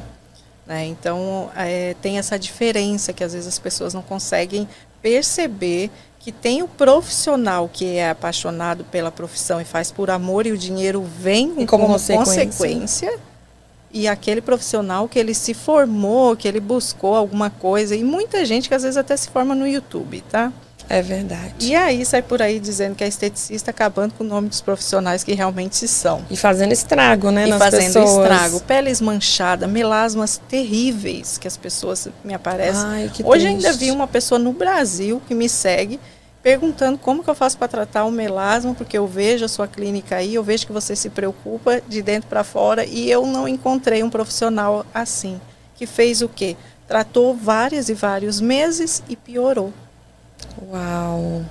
né? 0.67 0.85
Então, 0.85 1.49
é, 1.55 1.95
tem 2.03 2.19
essa 2.19 2.37
diferença 2.37 3.13
que 3.13 3.23
às 3.23 3.35
vezes 3.35 3.47
as 3.47 3.59
pessoas 3.61 3.95
não 3.95 4.03
conseguem 4.03 4.69
perceber 5.01 5.93
que 6.19 6.33
tem 6.33 6.61
o 6.61 6.67
profissional 6.67 7.71
que 7.73 7.97
é 7.97 8.11
apaixonado 8.11 8.83
pela 8.83 9.13
profissão 9.13 9.61
e 9.61 9.65
faz 9.65 9.93
por 9.93 10.11
amor 10.11 10.45
e 10.45 10.51
o 10.51 10.59
dinheiro 10.59 11.03
vem 11.03 11.53
E 11.57 11.67
como 11.67 11.85
como, 11.85 11.93
consequência. 11.93 12.47
consequência. 12.47 13.19
E 13.93 14.09
aquele 14.09 14.41
profissional 14.41 15.09
que 15.09 15.21
ele 15.21 15.35
se 15.35 15.55
formou, 15.55 16.37
que 16.37 16.49
ele 16.49 16.59
buscou 16.59 17.15
alguma 17.15 17.49
coisa, 17.49 17.95
e 17.95 18.03
muita 18.03 18.45
gente 18.45 18.69
que 18.69 18.75
às 18.75 18.83
vezes 18.83 18.97
até 18.97 19.17
se 19.17 19.29
forma 19.29 19.55
no 19.55 19.69
YouTube, 19.69 20.21
tá? 20.23 20.53
É 20.91 21.01
verdade. 21.01 21.55
E 21.61 21.75
aí 21.75 22.05
sai 22.05 22.21
por 22.21 22.43
aí 22.43 22.59
dizendo 22.59 22.97
que 22.97 23.05
é 23.05 23.07
esteticista 23.07 23.71
acabando 23.71 24.13
com 24.15 24.25
o 24.25 24.27
nome 24.27 24.49
dos 24.49 24.61
profissionais 24.61 25.23
que 25.23 25.33
realmente 25.33 25.87
são. 25.87 26.25
E 26.29 26.37
fazendo 26.37 26.73
estrago, 26.73 27.31
né, 27.31 27.47
e 27.47 27.51
nas 27.51 27.59
fazendo 27.59 27.85
pessoas. 27.85 28.11
estrago. 28.11 28.61
Peles 28.63 29.01
manchadas, 29.01 29.71
melasmas 29.71 30.41
terríveis 30.49 31.39
que 31.39 31.47
as 31.47 31.57
pessoas 31.57 32.09
me 32.25 32.35
aparecem. 32.35 32.83
Ai, 32.85 33.11
que 33.15 33.23
Hoje 33.23 33.47
triste. 33.47 33.67
ainda 33.67 33.73
vi 33.79 33.93
uma 33.93 34.09
pessoa 34.09 34.39
no 34.39 34.53
Brasil 34.53 35.23
que 35.29 35.35
me 35.35 35.49
segue 35.49 36.01
perguntando 36.43 36.99
como 36.99 37.23
que 37.23 37.31
eu 37.31 37.35
faço 37.35 37.57
para 37.57 37.69
tratar 37.69 38.05
o 38.05 38.11
melasma, 38.11 38.75
porque 38.75 38.97
eu 38.99 39.07
vejo 39.07 39.45
a 39.45 39.49
sua 39.49 39.69
clínica 39.69 40.17
aí, 40.17 40.35
eu 40.35 40.43
vejo 40.43 40.67
que 40.67 40.73
você 40.73 40.97
se 40.97 41.11
preocupa 41.11 41.83
de 41.87 42.03
dentro 42.03 42.29
para 42.29 42.43
fora 42.43 42.85
e 42.85 43.11
eu 43.11 43.27
não 43.27 43.47
encontrei 43.47 44.03
um 44.03 44.09
profissional 44.09 44.87
assim, 44.93 45.39
que 45.77 45.87
fez 45.87 46.23
o 46.23 46.29
quê? 46.29 46.57
tratou 46.91 47.33
várias 47.37 47.89
e 47.89 47.95
vários 47.95 48.41
meses 48.41 49.01
e 49.09 49.15
piorou. 49.15 49.73
Uau. 50.71 51.43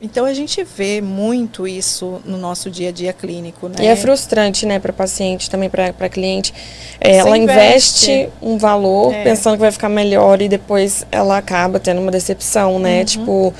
Então 0.00 0.26
a 0.26 0.34
gente 0.34 0.62
vê 0.64 1.00
muito 1.00 1.66
isso 1.66 2.20
no 2.26 2.36
nosso 2.36 2.70
dia 2.70 2.90
a 2.90 2.92
dia 2.92 3.12
clínico, 3.12 3.68
né? 3.68 3.76
E 3.80 3.86
é 3.86 3.96
frustrante, 3.96 4.66
né, 4.66 4.78
para 4.78 4.92
paciente, 4.92 5.48
também 5.48 5.70
para 5.70 6.08
cliente. 6.10 6.52
É, 7.00 7.16
ela 7.16 7.38
investe. 7.38 8.10
investe 8.10 8.32
um 8.42 8.58
valor 8.58 9.14
É. 9.14 9.22
pensando 9.24 9.54
que 9.54 9.60
vai 9.62 9.70
ficar 9.72 9.88
melhor 9.88 10.42
e 10.42 10.48
depois 10.48 11.06
ela 11.10 11.38
acaba 11.38 11.80
tendo 11.80 12.02
uma 12.02 12.10
decepção, 12.10 12.78
né? 12.78 12.98
Uhum. 12.98 13.04
Tipo, 13.04 13.54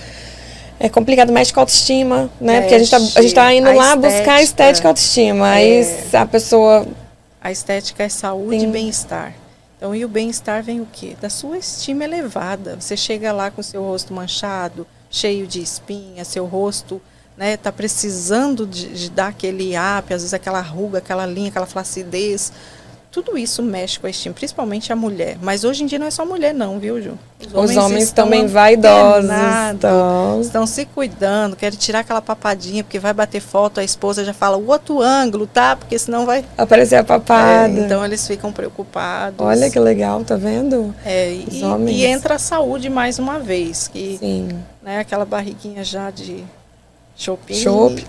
é 0.79 0.89
complicado, 0.91 1.33
mexe 1.33 1.51
com 1.53 1.61
a 1.61 1.63
autoestima, 1.63 2.29
né? 2.39 2.61
Porque 2.61 2.75
a 2.75 2.79
gente, 2.79 2.91
tá, 2.91 2.97
a 2.99 3.23
gente 3.23 3.35
tá 3.35 3.55
indo 3.55 3.69
A 3.69 3.73
lá 3.73 3.97
buscar 3.97 4.19
estética. 4.19 4.43
estética 4.43 4.87
e 4.87 4.89
autoestima. 4.89 5.49
Aí 5.49 5.81
É. 6.13 6.17
a 6.19 6.27
pessoa. 6.27 6.87
A 7.41 7.51
estética 7.53 8.03
é 8.03 8.09
saúde 8.11 8.61
Sim. 8.61 8.65
e 8.69 8.71
bem-estar. 8.71 9.33
Então, 9.85 9.95
e 9.95 10.03
o 10.03 10.09
bem-estar 10.09 10.63
vem 10.63 10.81
o 10.81 10.89
quê? 10.91 11.15
Da 11.21 11.29
sua 11.29 11.59
estima 11.59 12.05
elevada. 12.05 12.81
Você 12.81 12.97
chega 12.97 13.31
lá 13.33 13.51
com 13.51 13.63
seu 13.63 13.83
rosto 13.83 14.15
manchado, 14.15 14.87
cheio 15.11 15.47
de 15.47 15.61
espinha, 15.61 16.25
seu 16.25 16.47
rosto 16.47 17.03
né, 17.37 17.59
tá 17.59 17.71
precisando 17.71 18.67
de, 18.67 18.95
de 18.95 19.11
dar 19.11 19.27
aquele 19.27 19.73
up, 19.77 20.15
às 20.15 20.23
vezes 20.23 20.33
aquela 20.33 20.63
ruga, 20.63 21.01
aquela 21.01 21.27
linha, 21.27 21.51
aquela 21.51 21.67
flacidez. 21.67 22.51
Tudo 23.15 23.39
isso 23.39 23.63
mexe 23.63 24.01
com 24.01 24.09
a 24.09 24.11
estima, 24.11 24.35
principalmente 24.35 24.93
a 24.93 24.97
mulher. 24.97 25.39
Mas 25.41 25.63
hoje 25.63 25.85
em 25.85 25.87
dia 25.87 26.01
não 26.01 26.07
é 26.09 26.11
só 26.11 26.27
mulher 26.27 26.53
não, 26.53 26.81
viu, 26.81 27.01
Ju? 27.01 27.17
Os 27.53 27.77
homens 27.77 28.07
estão 28.07 28.25
também 28.25 28.49
vaidosos. 28.49 29.31
Então, 29.73 30.41
Estão 30.41 30.67
se 30.67 30.85
cuidando, 30.85 31.55
querem 31.55 31.79
tirar 31.79 32.01
aquela 32.01 32.21
papadinha, 32.21 32.83
porque 32.83 32.99
vai 32.99 33.13
bater 33.13 33.41
foto, 33.41 33.79
a 33.79 33.85
esposa 33.85 34.25
já 34.25 34.35
fala 34.35 34.57
o 34.57 34.67
outro 34.67 35.01
ângulo, 35.01 35.47
tá? 35.47 35.77
Porque 35.77 35.97
senão 35.97 36.27
vai 36.27 36.45
aparecer 36.59 36.97
a 36.97 37.05
papada. 37.05 37.69
é, 37.69 37.85
então 37.85 38.05
eles 38.05 38.27
ficam 38.27 38.51
preocupados. 38.51 39.39
Olha 39.39 39.71
que 39.71 39.79
legal, 39.79 40.25
tá 40.25 40.35
vendo? 40.35 40.93
É, 41.05 41.39
os 41.47 41.55
e, 41.55 41.63
homens. 41.63 41.97
e 41.97 42.05
entra 42.05 42.35
a 42.35 42.39
saúde 42.41 42.91
mais 42.91 43.21
uma 43.21 43.39
vez, 43.39 43.87
que 43.87 44.17
Sim. 44.19 44.49
né, 44.83 44.99
aquela 44.99 45.25
barriguinha 45.25 45.85
já 45.85 46.11
de 46.11 46.43
shopping. 47.17 48.05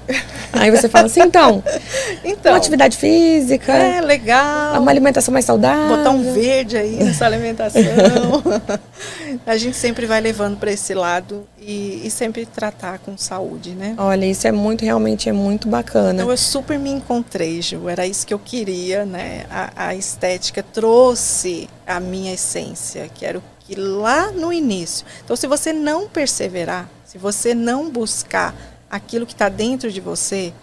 Aí 0.54 0.72
você 0.72 0.90
fala 0.90 1.06
assim, 1.06 1.22
então, 1.22 1.64
Então, 2.24 2.52
uma 2.52 2.58
atividade 2.58 2.98
física, 2.98 3.74
é 3.74 4.02
legal. 4.02 4.82
uma 4.82 4.92
alimentação 4.92 5.32
mais 5.32 5.46
saudável. 5.46 5.98
Botar 5.98 6.10
um 6.10 6.34
verde 6.34 6.78
aí 6.78 6.96
nessa 6.96 7.26
alimentação. 7.26 7.82
a 9.46 9.58
gente 9.58 9.78
sempre 9.78 10.06
vai 10.06 10.22
levando 10.22 10.58
para 10.58 10.72
esse 10.72 10.94
lado 10.94 11.48
e, 11.60 12.02
e 12.06 12.10
sempre 12.10 12.46
tratar 12.46 13.00
com 13.00 13.18
saúde, 13.18 13.72
né? 13.72 13.96
Olha, 13.98 14.26
isso 14.26 14.48
é 14.48 14.52
muito, 14.52 14.84
realmente 14.84 15.30
é 15.30 15.34
muito 15.34 15.68
bacana. 15.68 16.14
Então 16.22 16.32
eu 16.32 16.38
super 16.38 16.80
me 16.80 16.90
encontrei, 16.90 17.62
Ju. 17.62 17.88
Era 17.90 18.06
isso 18.06 18.26
que 18.26 18.34
eu 18.34 18.40
queria, 18.40 19.06
né? 19.06 19.46
A, 19.50 19.88
a 19.88 19.96
estética 19.96 20.64
trouxe 20.64 21.70
a 21.86 22.00
minha 22.00 22.34
essência, 22.34 23.10
que 23.14 23.26
era 23.26 23.38
o 23.38 23.44
que 23.60 23.76
lá 23.76 24.32
no 24.32 24.54
início. 24.54 25.06
Então, 25.24 25.36
se 25.36 25.48
você 25.48 25.74
não 25.74 26.08
perseverar, 26.08 26.90
se 27.04 27.18
você 27.18 27.56
não 27.56 27.90
buscar 27.90 28.54
aquilo 28.90 29.26
que 29.26 29.34
está 29.34 29.50
dentro 29.50 29.92
de 29.92 30.00
você, 30.00 30.54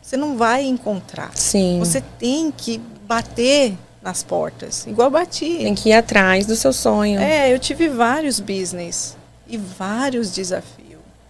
você 0.00 0.16
não 0.16 0.36
vai 0.36 0.64
encontrar. 0.64 1.30
Sim. 1.34 1.78
Você 1.78 2.02
tem 2.18 2.50
que 2.50 2.78
bater 3.06 3.76
nas 4.02 4.22
portas, 4.22 4.84
igual 4.86 5.10
bati. 5.10 5.58
tem 5.58 5.74
que 5.74 5.90
ir 5.90 5.92
atrás 5.92 6.44
do 6.44 6.56
seu 6.56 6.72
sonho. 6.72 7.20
É, 7.20 7.52
eu 7.54 7.58
tive 7.58 7.88
vários 7.88 8.40
business 8.40 9.16
e 9.46 9.56
vários 9.56 10.32
desafios. 10.32 10.82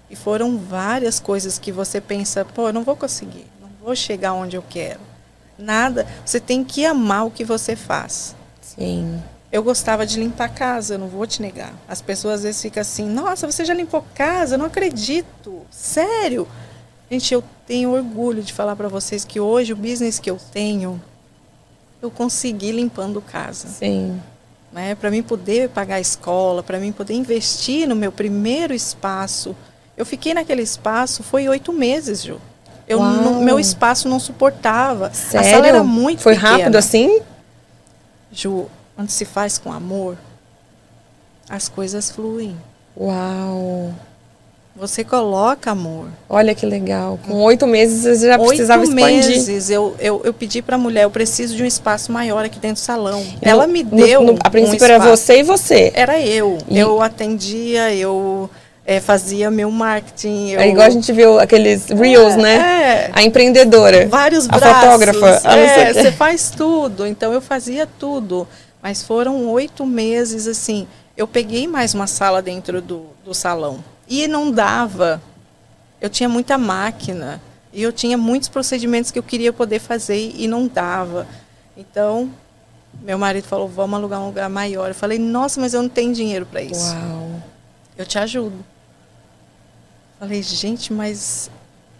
E 0.08 0.16
foram 0.16 0.58
várias 0.58 1.18
coisas 1.20 1.58
que 1.58 1.70
você 1.72 2.00
pensa, 2.00 2.44
pô, 2.44 2.68
eu 2.68 2.72
não 2.72 2.82
vou 2.82 2.96
conseguir, 2.96 3.46
não 3.60 3.68
vou 3.82 3.94
chegar 3.96 4.34
onde 4.34 4.56
eu 4.56 4.64
quero. 4.68 5.00
Nada. 5.58 6.06
Você 6.24 6.40
tem 6.40 6.64
que 6.64 6.84
amar 6.84 7.26
o 7.26 7.30
que 7.30 7.44
você 7.44 7.76
faz. 7.76 8.34
Sim. 8.60 9.22
Eu 9.52 9.62
gostava 9.62 10.06
de 10.06 10.18
limpar 10.18 10.48
casa, 10.48 10.94
eu 10.94 10.98
não 10.98 11.08
vou 11.08 11.26
te 11.26 11.42
negar. 11.42 11.74
As 11.86 12.00
pessoas 12.00 12.36
às 12.36 12.42
vezes 12.44 12.62
ficam 12.62 12.80
assim, 12.80 13.06
nossa, 13.06 13.46
você 13.46 13.64
já 13.66 13.74
limpou 13.74 14.02
casa? 14.14 14.54
Eu 14.54 14.58
não 14.58 14.64
acredito. 14.66 15.60
Sério? 15.70 16.48
Gente, 17.10 17.34
eu 17.34 17.44
tenho 17.66 17.90
orgulho 17.90 18.42
de 18.42 18.50
falar 18.52 18.74
para 18.74 18.88
vocês 18.88 19.24
que 19.26 19.38
hoje 19.38 19.74
o 19.74 19.76
business 19.76 20.18
que 20.18 20.30
eu 20.30 20.38
tenho, 20.52 20.98
eu 22.00 22.10
consegui 22.10 22.72
limpando 22.72 23.20
casa 23.20 23.68
Sim. 23.68 24.18
né, 24.72 24.94
para 24.94 25.10
mim 25.10 25.22
poder 25.22 25.68
pagar 25.68 25.96
a 25.96 26.00
escola, 26.00 26.62
para 26.62 26.78
mim 26.80 26.90
poder 26.90 27.12
investir 27.12 27.86
no 27.86 27.94
meu 27.94 28.10
primeiro 28.10 28.72
espaço. 28.72 29.54
Eu 29.94 30.06
fiquei 30.06 30.32
naquele 30.32 30.62
espaço 30.62 31.22
foi 31.22 31.46
oito 31.46 31.70
meses, 31.74 32.22
Ju. 32.24 32.40
Eu 32.88 33.00
não- 33.00 33.42
meu 33.42 33.60
espaço 33.60 34.08
não 34.08 34.18
suportava. 34.18 35.12
Sério? 35.12 35.46
A 35.46 35.50
sala 35.50 35.66
era 35.68 35.84
muito 35.84 36.22
Foi 36.22 36.34
pequena. 36.34 36.56
rápido 36.56 36.76
assim? 36.76 37.20
Ju, 38.32 38.66
quando 38.94 39.10
se 39.10 39.24
faz 39.24 39.58
com 39.58 39.72
amor, 39.72 40.16
as 41.48 41.68
coisas 41.68 42.10
fluem. 42.10 42.56
Uau. 42.96 43.92
Você 44.74 45.04
coloca 45.04 45.70
amor. 45.70 46.06
Olha 46.30 46.54
que 46.54 46.64
legal. 46.64 47.18
Com 47.26 47.42
oito 47.42 47.66
meses 47.66 48.04
você 48.04 48.26
já 48.26 48.38
precisava 48.38 48.80
Oito 48.82 48.90
expandir. 48.94 49.28
meses 49.28 49.68
eu, 49.68 49.94
eu, 50.00 50.22
eu 50.24 50.32
pedi 50.32 50.62
para 50.62 50.76
a 50.76 50.78
mulher, 50.78 51.02
eu 51.04 51.10
preciso 51.10 51.54
de 51.54 51.62
um 51.62 51.66
espaço 51.66 52.10
maior 52.10 52.42
aqui 52.42 52.58
dentro 52.58 52.82
do 52.82 52.84
salão. 52.84 53.20
E 53.20 53.36
Ela 53.42 53.66
no- 53.66 53.72
me 53.72 53.82
no- 53.82 53.90
deu. 53.96 54.22
no- 54.22 54.30
a 54.42 54.48
um 54.48 54.50
princípio 54.50 54.84
era 54.84 54.94
espaço. 54.96 55.10
você 55.22 55.40
e 55.40 55.42
você. 55.42 55.92
Era 55.94 56.18
eu. 56.18 56.56
E- 56.68 56.78
Eu 56.78 57.02
atendia, 57.02 57.94
eu 57.94 58.48
eh, 58.86 58.98
fazia 58.98 59.50
meu 59.50 59.70
marketing. 59.70 60.52
Eu, 60.52 60.60
É 60.60 60.68
igual 60.68 60.86
a 60.86 60.90
gente 60.90 61.12
viu 61.12 61.38
aqueles 61.38 61.88
reels, 61.88 62.32
É, 62.32 62.36
né? 62.38 62.54
É. 62.56 63.10
A 63.12 63.22
empreendedora. 63.22 64.08
Vários 64.08 64.48
A 64.48 64.56
braços. 64.58 64.80
fotógrafa, 64.84 65.48
a 65.50 65.54
o 65.54 65.58
É, 65.58 65.92
você 65.92 66.12
faz 66.12 66.48
tudo. 66.50 67.06
Então 67.06 67.30
eu 67.34 67.42
fazia 67.42 67.86
tudo. 67.98 68.48
Mas 68.82 69.02
foram 69.02 69.46
oito 69.50 69.86
meses 69.86 70.46
assim. 70.48 70.88
Eu 71.16 71.28
peguei 71.28 71.68
mais 71.68 71.94
uma 71.94 72.06
sala 72.06 72.42
dentro 72.42 72.82
do, 72.82 73.06
do 73.24 73.32
salão. 73.32 73.82
E 74.08 74.26
não 74.26 74.50
dava. 74.50 75.22
Eu 76.00 76.10
tinha 76.10 76.28
muita 76.28 76.58
máquina. 76.58 77.40
E 77.72 77.82
eu 77.82 77.92
tinha 77.92 78.18
muitos 78.18 78.48
procedimentos 78.48 79.10
que 79.10 79.18
eu 79.18 79.22
queria 79.22 79.52
poder 79.52 79.78
fazer 79.78 80.34
e 80.36 80.48
não 80.48 80.66
dava. 80.66 81.26
Então, 81.76 82.28
meu 83.00 83.18
marido 83.18 83.44
falou: 83.44 83.68
vamos 83.68 83.96
alugar 83.96 84.20
um 84.20 84.26
lugar 84.26 84.50
maior. 84.50 84.88
Eu 84.88 84.94
falei: 84.94 85.18
nossa, 85.18 85.60
mas 85.60 85.72
eu 85.72 85.82
não 85.82 85.88
tenho 85.88 86.12
dinheiro 86.12 86.44
para 86.44 86.60
isso. 86.60 86.92
Uau. 86.92 87.42
Eu 87.96 88.04
te 88.04 88.18
ajudo. 88.18 88.64
Falei, 90.18 90.42
gente, 90.42 90.92
mas 90.92 91.50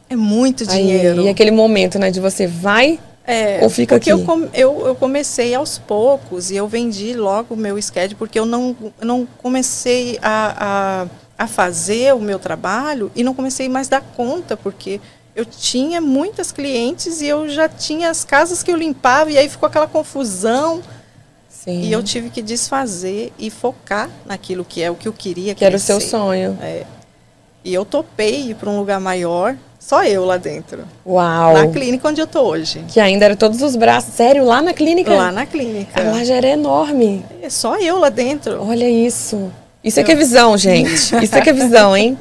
é 0.09 0.17
muito 0.17 0.63
Aí, 0.65 0.69
dinheiro. 0.69 1.23
e 1.23 1.29
aquele 1.29 1.51
momento, 1.51 1.99
né, 1.99 2.11
de 2.11 2.21
você 2.21 2.47
vai 2.47 3.01
É, 3.25 3.61
Ou 3.63 3.71
fica 3.71 3.97
porque 3.97 4.11
aqui? 4.11 4.23
Eu, 4.23 4.51
eu, 4.53 4.87
eu 4.89 4.95
comecei 4.97 5.55
aos 5.55 5.79
poucos 5.79 6.51
e 6.51 6.57
eu 6.57 6.67
vendi 6.67 7.15
logo 7.15 7.55
o 7.55 7.57
meu 7.57 7.81
schedule 7.81 8.17
porque 8.17 8.39
eu 8.39 8.45
não, 8.45 8.77
não 9.01 9.27
comecei 9.39 10.19
a, 10.21 11.07
a, 11.39 11.45
a 11.45 11.47
fazer 11.47 12.15
o 12.15 12.21
meu 12.21 12.39
trabalho 12.39 13.13
e 13.15 13.23
não 13.23 13.33
comecei 13.33 13.69
mais 13.69 13.87
a 13.87 14.01
dar 14.01 14.01
conta, 14.17 14.57
porque 14.57 15.01
eu 15.37 15.45
tinha 15.45 16.01
muitas 16.01 16.51
clientes 16.51 17.21
e 17.21 17.27
eu 17.27 17.49
já 17.49 17.69
tinha 17.69 18.11
as 18.11 18.25
casas 18.25 18.63
que 18.63 18.71
eu 18.71 18.77
limpava 18.77 19.31
e 19.31 19.39
aí 19.39 19.49
ficou 19.49 19.67
aquela 19.67 19.87
confusão 19.87 20.83
Sim. 21.49 21.81
e 21.81 21.93
eu 21.93 22.03
tive 22.03 22.29
que 22.29 22.43
desfazer 22.43 23.33
e 23.39 23.51
focar 23.51 24.11
naquilo 24.27 24.65
que 24.65 24.83
é 24.83 24.91
o 24.91 24.97
que 24.97 25.07
eu 25.07 25.13
queria 25.13 25.55
que 25.55 25.65
era 25.65 25.77
o 25.77 25.79
seu 25.79 25.97
crescer. 25.97 26.11
sonho. 26.11 26.59
É. 26.61 26.85
E 27.65 27.73
eu 27.73 27.85
topei 27.85 28.51
ir 28.51 28.57
para 28.57 28.69
um 28.69 28.79
lugar 28.79 29.01
maior, 29.01 29.57
só 29.85 30.05
eu 30.05 30.25
lá 30.25 30.37
dentro, 30.37 30.85
Uau. 31.05 31.55
na 31.55 31.67
clínica 31.67 32.09
onde 32.09 32.21
eu 32.21 32.27
tô 32.27 32.43
hoje. 32.43 32.85
Que 32.87 33.01
ainda 33.01 33.25
era 33.25 33.37
todos 33.37 33.61
os 33.63 33.75
braços. 33.75 34.15
Sério, 34.15 34.45
lá 34.45 34.63
na 34.63 34.73
clínica? 34.73 35.13
Lá 35.13 35.33
na 35.33 35.45
clínica. 35.45 36.01
A 36.01 36.13
lá 36.13 36.25
já 36.25 36.37
era 36.37 36.49
enorme. 36.51 37.25
É 37.43 37.51
só 37.51 37.77
eu 37.79 37.99
lá 37.99 38.09
dentro. 38.09 38.65
Olha 38.65 38.89
isso. 38.89 39.51
Isso 39.83 39.99
é 39.99 40.05
que 40.05 40.13
é 40.13 40.15
visão, 40.15 40.57
gente. 40.57 40.93
Isso 41.21 41.35
é 41.35 41.41
que 41.41 41.51
é 41.51 41.53
visão, 41.53 41.97
hein? 41.97 42.17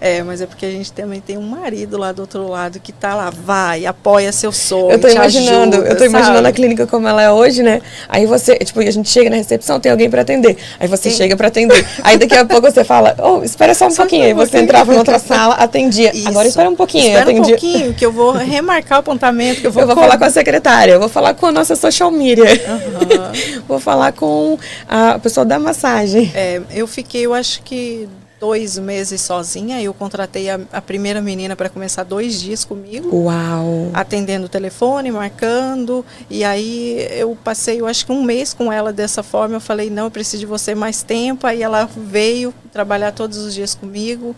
É, 0.00 0.22
mas 0.22 0.40
é 0.40 0.46
porque 0.46 0.66
a 0.66 0.70
gente 0.70 0.92
também 0.92 1.20
tem 1.20 1.38
um 1.38 1.42
marido 1.42 1.96
lá 1.96 2.12
do 2.12 2.20
outro 2.20 2.48
lado 2.48 2.80
que 2.80 2.92
tá 2.92 3.14
lá, 3.14 3.30
vai, 3.30 3.86
apoia 3.86 4.32
seu 4.32 4.52
sonho. 4.52 4.90
Eu 4.90 4.98
tô 5.00 5.08
te 5.08 5.14
imaginando, 5.14 5.76
ajuda, 5.76 5.90
eu 5.90 5.96
tô 5.96 6.04
imaginando 6.04 6.36
sabe? 6.38 6.48
a 6.48 6.52
clínica 6.52 6.86
como 6.86 7.06
ela 7.08 7.22
é 7.22 7.30
hoje, 7.30 7.62
né? 7.62 7.80
Aí 8.08 8.26
você, 8.26 8.56
tipo, 8.56 8.80
a 8.80 8.90
gente 8.90 9.08
chega 9.08 9.30
na 9.30 9.36
recepção, 9.36 9.78
tem 9.80 9.90
alguém 9.92 10.10
pra 10.10 10.22
atender. 10.22 10.56
Aí 10.78 10.88
você 10.88 11.10
Sim. 11.10 11.16
chega 11.16 11.36
pra 11.36 11.48
atender. 11.48 11.86
Aí 12.02 12.18
daqui 12.18 12.34
a 12.34 12.44
pouco 12.46 12.70
você 12.70 12.84
fala, 12.84 13.14
oh, 13.18 13.42
espera 13.44 13.74
só 13.74 13.86
um 13.86 13.90
Só 13.90 14.02
pouquinho. 14.02 14.22
um 14.22 14.26
Aí 14.26 14.34
você 14.34 14.42
pouquinho. 14.50 14.62
entrava 14.64 14.94
em 14.94 14.98
outra 14.98 15.18
sala, 15.18 15.54
atendia. 15.60 16.10
Isso. 16.14 16.28
Agora 16.28 16.46
espera 16.48 16.68
um 16.68 16.76
pouquinho, 16.76 17.06
Espera 17.06 17.26
um 17.26 17.30
atendia. 17.30 17.56
pouquinho, 17.56 17.94
que 17.94 18.04
eu 18.04 18.12
vou 18.12 18.32
remarcar 18.36 18.98
o 18.98 19.00
apontamento, 19.00 19.60
que 19.60 19.66
eu 19.66 19.72
vou... 19.72 19.82
Eu 19.82 19.86
vou 19.86 19.96
falar 19.96 20.18
com 20.18 20.24
a 20.24 20.30
secretária, 20.30 20.92
eu 20.92 21.00
vou 21.00 21.08
falar 21.08 21.34
com 21.34 21.46
a 21.46 21.52
nossa 21.52 21.76
social 21.76 22.10
media. 22.10 22.44
Aham. 22.66 23.32
Vou 23.68 23.78
falar 23.80 24.12
com 24.12 24.58
a 24.88 25.18
pessoa 25.18 25.44
da 25.44 25.58
massagem. 25.58 26.30
É, 26.34 26.60
eu 26.74 26.86
fiquei, 26.86 27.22
eu 27.26 27.32
acho 27.34 27.62
que 27.62 28.08
dois 28.38 28.78
meses 28.78 29.20
sozinha. 29.20 29.80
Eu 29.82 29.94
contratei 29.94 30.50
a, 30.50 30.60
a 30.72 30.80
primeira 30.80 31.20
menina 31.20 31.56
para 31.56 31.68
começar 31.68 32.02
dois 32.02 32.40
dias 32.40 32.64
comigo. 32.64 33.14
Uau! 33.14 33.90
atendendo 33.92 34.46
o 34.46 34.48
telefone, 34.48 35.10
marcando. 35.10 36.04
E 36.28 36.44
aí 36.44 37.06
eu 37.12 37.36
passei, 37.42 37.80
eu 37.80 37.86
acho 37.86 38.04
que 38.06 38.12
um 38.12 38.22
mês 38.22 38.52
com 38.52 38.72
ela 38.72 38.92
dessa 38.92 39.22
forma. 39.22 39.56
Eu 39.56 39.60
falei, 39.60 39.90
não, 39.90 40.04
eu 40.04 40.10
preciso 40.10 40.40
de 40.40 40.46
você 40.46 40.74
mais 40.74 41.02
tempo. 41.02 41.46
Aí 41.46 41.62
ela 41.62 41.88
veio 41.96 42.52
trabalhar 42.72 43.12
todos 43.12 43.38
os 43.38 43.54
dias 43.54 43.74
comigo. 43.74 44.34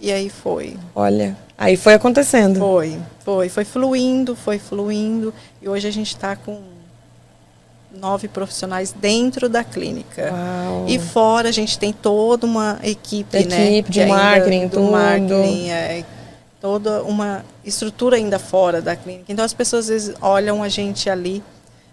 E 0.00 0.10
aí 0.10 0.28
foi. 0.28 0.76
Olha, 0.94 1.36
aí 1.56 1.76
foi 1.76 1.94
acontecendo. 1.94 2.58
Foi, 2.58 2.98
foi, 3.24 3.48
foi 3.48 3.64
fluindo, 3.64 4.34
foi 4.34 4.58
fluindo. 4.58 5.32
E 5.60 5.68
hoje 5.68 5.86
a 5.86 5.92
gente 5.92 6.08
está 6.08 6.34
com 6.34 6.71
nove 8.00 8.28
profissionais 8.28 8.92
dentro 8.92 9.48
da 9.48 9.62
clínica. 9.62 10.30
Uau. 10.32 10.84
E 10.88 10.98
fora 10.98 11.48
a 11.48 11.52
gente 11.52 11.78
tem 11.78 11.92
toda 11.92 12.46
uma 12.46 12.78
equipe, 12.82 13.36
Equipe 13.36 13.48
né? 13.54 13.82
de 13.82 13.90
que 13.90 14.00
ainda- 14.00 14.14
marketing, 14.14 14.66
do 14.68 14.70
tudo. 14.78 14.90
marketing, 14.92 15.68
é, 15.70 16.04
toda 16.60 17.02
uma 17.02 17.44
estrutura 17.64 18.16
ainda 18.16 18.38
fora 18.38 18.80
da 18.80 18.96
clínica. 18.96 19.26
Então 19.32 19.44
as 19.44 19.52
pessoas 19.52 19.84
às 19.84 19.88
vezes 19.90 20.14
olham 20.20 20.62
a 20.62 20.68
gente 20.68 21.08
ali, 21.10 21.42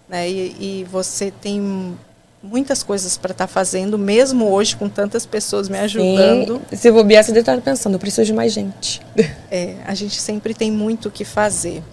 né? 0.07 0.29
E, 0.29 0.55
e 0.81 0.87
você 0.91 1.31
tem 1.31 1.95
muitas 2.41 2.81
coisas 2.81 3.17
para 3.17 3.31
estar 3.31 3.47
fazendo, 3.47 3.97
mesmo 3.99 4.49
hoje 4.49 4.75
com 4.75 4.87
tantas 4.87 5.25
pessoas 5.25 5.67
me 5.67 5.77
ajudando. 5.77 6.61
Sim. 6.69 6.75
Se 6.77 6.89
bobear, 6.91 7.21
você 7.23 7.31
deve 7.31 7.41
estar 7.41 7.59
pensando, 7.61 7.93
eu 7.95 7.99
preciso 7.99 8.25
de 8.25 8.33
mais 8.33 8.53
gente. 8.53 9.01
É, 9.51 9.75
a 9.85 9.93
gente 9.95 10.21
sempre 10.21 10.53
tem 10.53 10.71
muito 10.71 11.07
o 11.07 11.11
que 11.11 11.25
fazer, 11.25 11.83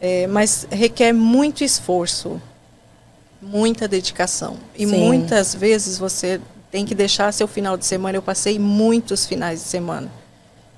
É, 0.00 0.26
mas 0.26 0.66
requer 0.70 1.12
muito 1.12 1.62
esforço, 1.62 2.40
muita 3.40 3.86
dedicação. 3.86 4.56
E 4.74 4.86
Sim. 4.86 4.96
muitas 4.96 5.54
vezes 5.54 5.98
você 5.98 6.40
tem 6.70 6.84
que 6.84 6.94
deixar 6.94 7.32
seu 7.32 7.46
final 7.46 7.76
de 7.76 7.84
semana. 7.84 8.18
Eu 8.18 8.22
passei 8.22 8.58
muitos 8.58 9.26
finais 9.26 9.60
de 9.62 9.68
semana 9.68 10.10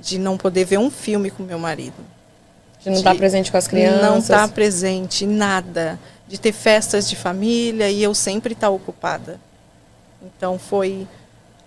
de 0.00 0.18
não 0.18 0.36
poder 0.36 0.64
ver 0.64 0.78
um 0.78 0.90
filme 0.90 1.30
com 1.30 1.42
meu 1.42 1.58
marido. 1.58 1.96
De 2.80 2.90
não 2.90 2.96
estar 2.96 3.12
De 3.12 3.18
presente 3.18 3.50
com 3.50 3.56
as 3.56 3.66
crianças. 3.66 4.02
Não 4.02 4.18
estar 4.18 4.48
presente, 4.48 5.26
nada. 5.26 5.98
De 6.26 6.38
ter 6.38 6.52
festas 6.52 7.08
de 7.08 7.16
família 7.16 7.90
e 7.90 8.02
eu 8.02 8.14
sempre 8.14 8.52
estar 8.52 8.70
ocupada. 8.70 9.40
Então 10.22 10.58
foi 10.58 11.06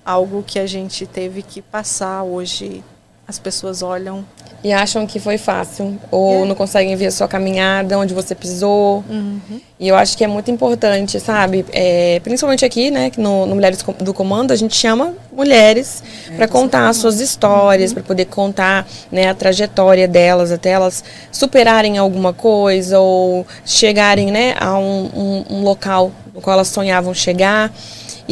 algo 0.05 0.43
que 0.43 0.59
a 0.59 0.65
gente 0.65 1.05
teve 1.05 1.41
que 1.41 1.61
passar 1.61 2.23
hoje. 2.23 2.83
As 3.32 3.39
pessoas 3.39 3.82
olham 3.82 4.25
E 4.61 4.71
acham 4.73 5.07
que 5.07 5.19
foi 5.19 5.38
fácil. 5.39 5.97
Ou 6.11 6.43
É. 6.43 6.45
não 6.45 6.53
conseguem 6.53 6.93
ver 6.97 7.07
a 7.07 7.11
sua 7.11 7.27
caminhada, 7.29 7.97
onde 7.97 8.13
você 8.13 8.36
pisou. 8.36 9.03
Uhum. 9.09 9.59
E 9.79 9.88
eu 9.88 9.95
acho 9.95 10.15
que 10.17 10.23
é 10.23 10.27
muito 10.27 10.51
importante, 10.51 11.17
sabe? 11.19 11.65
É, 11.71 12.19
principalmente 12.23 12.63
aqui, 12.63 12.91
né, 12.91 13.09
que 13.09 13.19
no, 13.19 13.45
no 13.47 13.55
Mulheres 13.55 13.79
do 13.99 14.13
Comando, 14.13 14.51
a 14.51 14.55
gente 14.55 14.75
chama 14.75 15.13
mulheres 15.34 16.03
para 16.36 16.47
contar 16.47 16.89
as 16.89 16.97
suas 16.97 17.19
histórias, 17.21 17.91
para 17.93 18.03
poder 18.03 18.25
contar 18.25 18.86
né, 19.11 19.29
a 19.29 19.34
trajetória 19.34 20.07
delas, 20.07 20.51
até 20.51 20.71
elas 20.71 21.03
superarem 21.32 21.97
alguma 21.97 22.34
coisa 22.34 22.99
ou 22.99 23.47
chegarem 23.65 24.29
né, 24.29 24.55
a 24.59 24.77
um, 24.77 25.09
um- 25.15 25.45
um 25.57 25.63
local 25.63 26.11
no 26.36 26.39
qual 26.41 26.53
elas 26.53 26.67
sonhavam 26.67 27.13
chegar. 27.13 27.71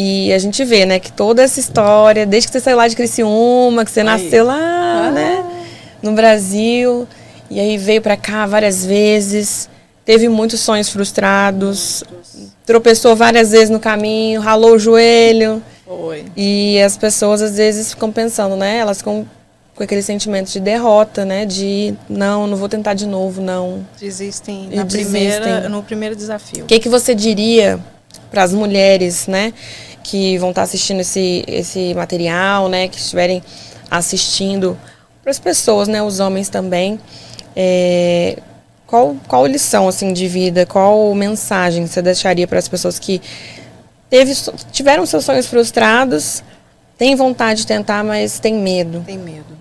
E 0.02 0.32
a 0.32 0.40
gente 0.40 0.64
vê, 0.64 0.86
né, 0.86 0.98
que 0.98 1.12
toda 1.12 1.44
essa 1.44 1.60
história, 1.60 2.26
desde 2.26 2.48
que 2.48 2.54
você 2.54 2.62
saiu 2.62 2.78
lá 2.78 2.88
de 2.88 2.96
Criciúma, 2.96 3.84
que 3.84 3.92
você 3.92 4.00
Aí. 4.00 4.06
nasceu 4.06 4.46
lá, 4.46 5.12
né, 5.12 5.44
no 6.02 6.14
Brasil, 6.14 7.06
e 7.52 7.60
aí 7.60 7.78
veio 7.78 8.02
pra 8.02 8.16
cá 8.16 8.46
várias 8.46 8.86
vezes, 8.86 9.70
teve 10.06 10.30
muitos 10.30 10.62
sonhos 10.62 10.88
frustrados, 10.88 12.02
tropeçou 12.66 13.14
várias 13.14 13.52
vezes 13.52 13.70
no 13.70 13.78
caminho, 13.78 14.40
ralou 14.40 14.76
o 14.76 14.80
joelho, 14.80 15.62
Foi. 15.86 16.24
e 16.34 16.82
as 16.82 16.96
pessoas 16.96 17.42
às 17.42 17.58
vezes 17.58 17.90
ficam 17.90 18.10
pensando, 18.10 18.56
né, 18.56 18.78
elas 18.78 19.00
ficam 19.00 19.28
com 19.76 19.84
aquele 19.84 20.02
sentimento 20.02 20.50
de 20.50 20.62
derrota, 20.62 21.26
né, 21.26 21.46
de 21.46 21.94
não, 22.10 22.48
não 22.48 22.56
vou 22.56 22.70
tentar 22.70 22.94
de 22.94 23.06
novo, 23.06 23.42
não. 23.42 23.86
Desistem 24.00 24.70
E 24.72 24.78
na 24.78 24.86
primeira, 24.86 25.46
desistem. 25.46 25.70
no 25.70 25.84
primeiro 25.84 26.16
desafio. 26.16 26.64
O 26.64 26.68
que, 26.68 26.80
que 26.80 26.88
você 26.88 27.14
diria 27.14 27.78
para 28.32 28.44
as 28.44 28.54
mulheres, 28.54 29.26
né, 29.28 29.52
que 30.04 30.38
vão 30.38 30.50
estar 30.50 30.64
assistindo 30.64 31.02
esse, 31.02 31.44
esse 31.48 31.94
material, 31.94 32.70
né, 32.70 32.88
que 32.88 32.98
estiverem 32.98 33.44
assistindo, 33.90 34.78
para 35.22 35.32
as 35.32 35.40
pessoas, 35.40 35.88
né, 35.88 36.02
os 36.02 36.20
homens 36.20 36.50
também, 36.50 37.00
é, 37.56 38.38
qual, 38.88 39.16
qual 39.28 39.46
lição 39.46 39.88
assim 39.88 40.14
de 40.14 40.28
vida, 40.28 40.66
qual 40.66 41.14
mensagem 41.14 41.86
você 41.86 42.02
deixaria 42.02 42.48
para 42.48 42.60
as 42.60 42.68
pessoas 42.68 42.98
que 42.98 43.22
teve, 44.10 44.34
tiveram 44.72 45.06
seus 45.06 45.26
sonhos 45.26 45.46
frustrados, 45.46 46.44
têm 46.98 47.16
vontade 47.16 47.62
de 47.62 47.68
tentar, 47.68 48.04
mas 48.04 48.40
tem 48.40 48.56
medo? 48.56 49.04
Tem 49.06 49.18
medo. 49.18 49.58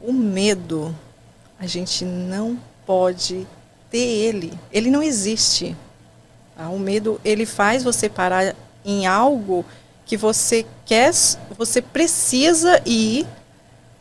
O 0.00 0.12
medo, 0.12 0.94
a 1.58 1.66
gente 1.66 2.04
não 2.04 2.58
pode 2.86 3.46
ter 3.90 3.98
ele. 3.98 4.52
Ele 4.70 4.90
não 4.90 5.02
existe. 5.02 5.74
tá? 6.56 6.68
O 6.68 6.78
medo, 6.78 7.20
ele 7.24 7.46
faz 7.46 7.82
você 7.82 8.08
parar 8.08 8.54
em 8.84 9.06
algo 9.06 9.64
que 10.06 10.16
você 10.16 10.66
quer, 10.84 11.12
você 11.56 11.80
precisa 11.80 12.80
ir, 12.84 13.26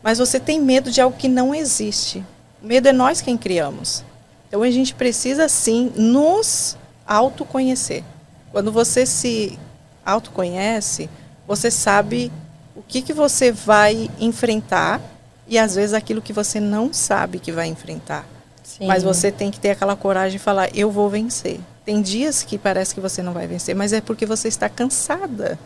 mas 0.01 0.17
você 0.17 0.39
tem 0.39 0.59
medo 0.59 0.91
de 0.91 0.99
algo 0.99 1.17
que 1.17 1.29
não 1.29 1.55
existe. 1.55 2.23
O 2.61 2.67
medo 2.67 2.87
é 2.87 2.91
nós 2.91 3.21
quem 3.21 3.37
criamos. 3.37 4.03
Então 4.47 4.61
a 4.61 4.69
gente 4.69 4.93
precisa 4.93 5.47
sim 5.47 5.91
nos 5.95 6.77
autoconhecer. 7.07 8.03
Quando 8.51 8.71
você 8.71 9.05
se 9.05 9.57
autoconhece, 10.05 11.09
você 11.47 11.71
sabe 11.71 12.31
o 12.75 12.81
que, 12.81 13.01
que 13.01 13.13
você 13.13 13.51
vai 13.51 14.09
enfrentar 14.19 15.01
e 15.47 15.57
às 15.57 15.75
vezes 15.75 15.93
aquilo 15.93 16.21
que 16.21 16.33
você 16.33 16.59
não 16.59 16.93
sabe 16.93 17.39
que 17.39 17.51
vai 17.51 17.67
enfrentar. 17.67 18.25
Sim. 18.63 18.87
Mas 18.87 19.03
você 19.03 19.31
tem 19.31 19.51
que 19.51 19.59
ter 19.59 19.71
aquela 19.71 19.95
coragem 19.95 20.37
de 20.37 20.43
falar, 20.43 20.75
eu 20.75 20.89
vou 20.91 21.09
vencer. 21.09 21.59
Tem 21.85 22.01
dias 22.01 22.43
que 22.43 22.57
parece 22.57 22.93
que 22.95 23.01
você 23.01 23.21
não 23.21 23.33
vai 23.33 23.45
vencer, 23.45 23.75
mas 23.75 23.91
é 23.93 23.99
porque 24.01 24.25
você 24.25 24.47
está 24.47 24.69
cansada. 24.69 25.59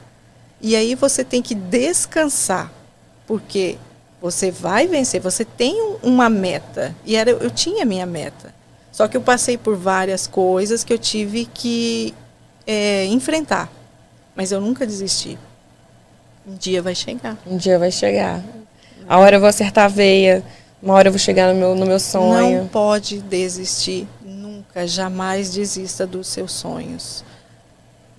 E 0.60 0.76
aí 0.76 0.96
você 0.96 1.24
tem 1.24 1.42
que 1.42 1.54
descansar, 1.54 2.72
porque 3.28 3.78
você 4.20 4.50
vai 4.50 4.88
vencer, 4.88 5.22
você 5.22 5.46
tem 5.46 5.80
um- 5.82 5.98
uma 6.02 6.28
meta. 6.30 6.96
E 7.06 7.16
era, 7.16 7.30
eu 7.30 7.52
tinha 7.52 7.86
minha 7.86 8.06
meta. 8.06 8.54
Só 8.92 9.08
que 9.08 9.16
eu 9.16 9.22
passei 9.22 9.58
por 9.60 9.76
várias 9.78 10.26
coisas 10.26 10.84
que 10.84 10.92
eu 10.92 10.98
tive 10.98 11.46
que 11.46 12.14
é, 12.66 13.06
enfrentar. 13.06 13.72
Mas 14.36 14.52
eu 14.52 14.60
nunca 14.60 14.86
desisti. 14.88 15.38
Um 16.48 16.56
dia 16.56 16.82
vai 16.82 16.96
chegar. 16.96 17.38
Um 17.46 17.58
dia 17.58 17.78
vai 17.78 17.92
chegar. 17.92 18.44
A 19.08 19.20
hora 19.20 19.36
eu 19.36 19.40
vou 19.40 19.48
acertar 19.48 19.86
a 19.86 19.88
veia, 19.88 20.44
uma 20.82 20.94
hora 20.96 21.08
eu 21.10 21.12
vou 21.12 21.20
chegar 21.20 21.54
no 21.54 21.60
meu, 21.60 21.76
no 21.76 21.86
meu 21.86 22.00
sonho. 22.00 22.60
Não 22.64 22.68
pode 22.68 23.20
desistir. 23.22 24.08
Nunca, 24.78 24.88
jamais 24.88 25.50
desista 25.52 26.06
dos 26.06 26.28
seus 26.28 26.52
sonhos. 26.52 27.24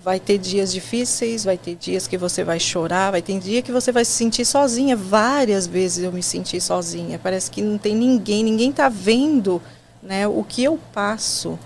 Vai 0.02 0.18
ter 0.18 0.38
dias 0.38 0.72
difíceis, 0.72 1.44
vai 1.44 1.56
ter 1.56 1.76
dias 1.76 2.08
que 2.08 2.18
você 2.18 2.42
vai 2.42 2.58
chorar, 2.58 3.12
vai 3.12 3.22
ter 3.22 3.38
dia 3.38 3.62
que 3.62 3.70
você 3.70 3.92
vai 3.92 4.04
se 4.04 4.12
sentir 4.12 4.44
sozinha. 4.44 4.96
Várias 4.96 5.66
vezes 5.66 6.02
eu 6.02 6.10
me 6.10 6.22
senti 6.22 6.60
sozinha. 6.60 7.18
Parece 7.22 7.50
que 7.50 7.62
não 7.62 7.78
tem 7.78 7.94
ninguém, 7.94 8.42
ninguém 8.42 8.70
está 8.70 8.88
vendo 8.88 9.62
né, 10.02 10.26
o 10.26 10.42
que 10.42 10.64
eu 10.64 10.78
passo. 10.92 11.58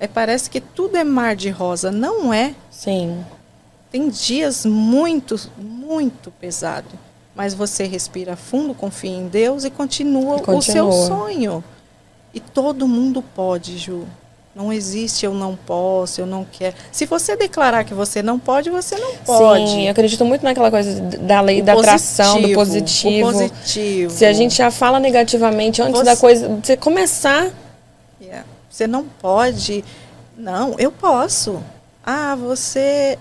É, 0.00 0.06
parece 0.06 0.48
que 0.48 0.60
tudo 0.60 0.96
é 0.96 1.04
mar 1.04 1.36
de 1.36 1.50
rosa. 1.50 1.90
Não 1.90 2.32
é. 2.32 2.54
Sim. 2.70 3.24
Tem 3.90 4.08
dias 4.08 4.64
muito, 4.64 5.38
muito 5.58 6.30
pesado. 6.30 6.88
Mas 7.34 7.52
você 7.52 7.84
respira 7.84 8.36
fundo, 8.36 8.74
confia 8.74 9.10
em 9.10 9.28
Deus 9.28 9.64
e 9.64 9.70
continua, 9.70 10.38
E 10.38 10.40
o 10.40 10.62
seu 10.62 10.86
continua. 10.86 11.06
sonho. 11.06 11.64
E 12.32 12.40
todo 12.40 12.86
mundo 12.86 13.22
pode, 13.34 13.76
Ju. 13.76 14.06
Não 14.58 14.72
existe 14.72 15.24
eu 15.24 15.32
não 15.32 15.54
posso, 15.54 16.20
eu 16.20 16.26
não 16.26 16.44
quero. 16.50 16.74
Se 16.90 17.06
você 17.06 17.36
declarar 17.36 17.84
que 17.84 17.94
você 17.94 18.20
não 18.20 18.40
pode, 18.40 18.70
você 18.70 18.96
não 18.96 19.14
pode. 19.18 19.70
Sim, 19.70 19.84
eu 19.84 19.92
acredito 19.92 20.24
muito 20.24 20.42
naquela 20.42 20.68
coisa 20.68 21.00
da 21.00 21.40
lei 21.40 21.60
O 21.60 21.64
da 21.64 21.74
atração, 21.74 22.42
do 22.42 22.52
positivo, 22.52 23.26
positivo. 23.30 23.32
Positivo. 23.32 24.10
Se 24.10 24.24
a 24.24 24.32
gente 24.32 24.56
já 24.56 24.68
fala 24.72 24.98
negativamente 24.98 25.80
antes 25.80 26.00
Você- 26.00 26.04
da 26.04 26.16
coisa, 26.16 26.48
você 26.60 26.76
começar, 26.76 27.52
Yeah. 28.20 28.44
Você 28.68 28.86
não 28.88 29.04
pode. 29.04 29.84
Não, 30.36 30.74
eu 30.76 30.90
posso. 30.90 31.62
Ah, 32.04 32.34
você. 32.34 33.16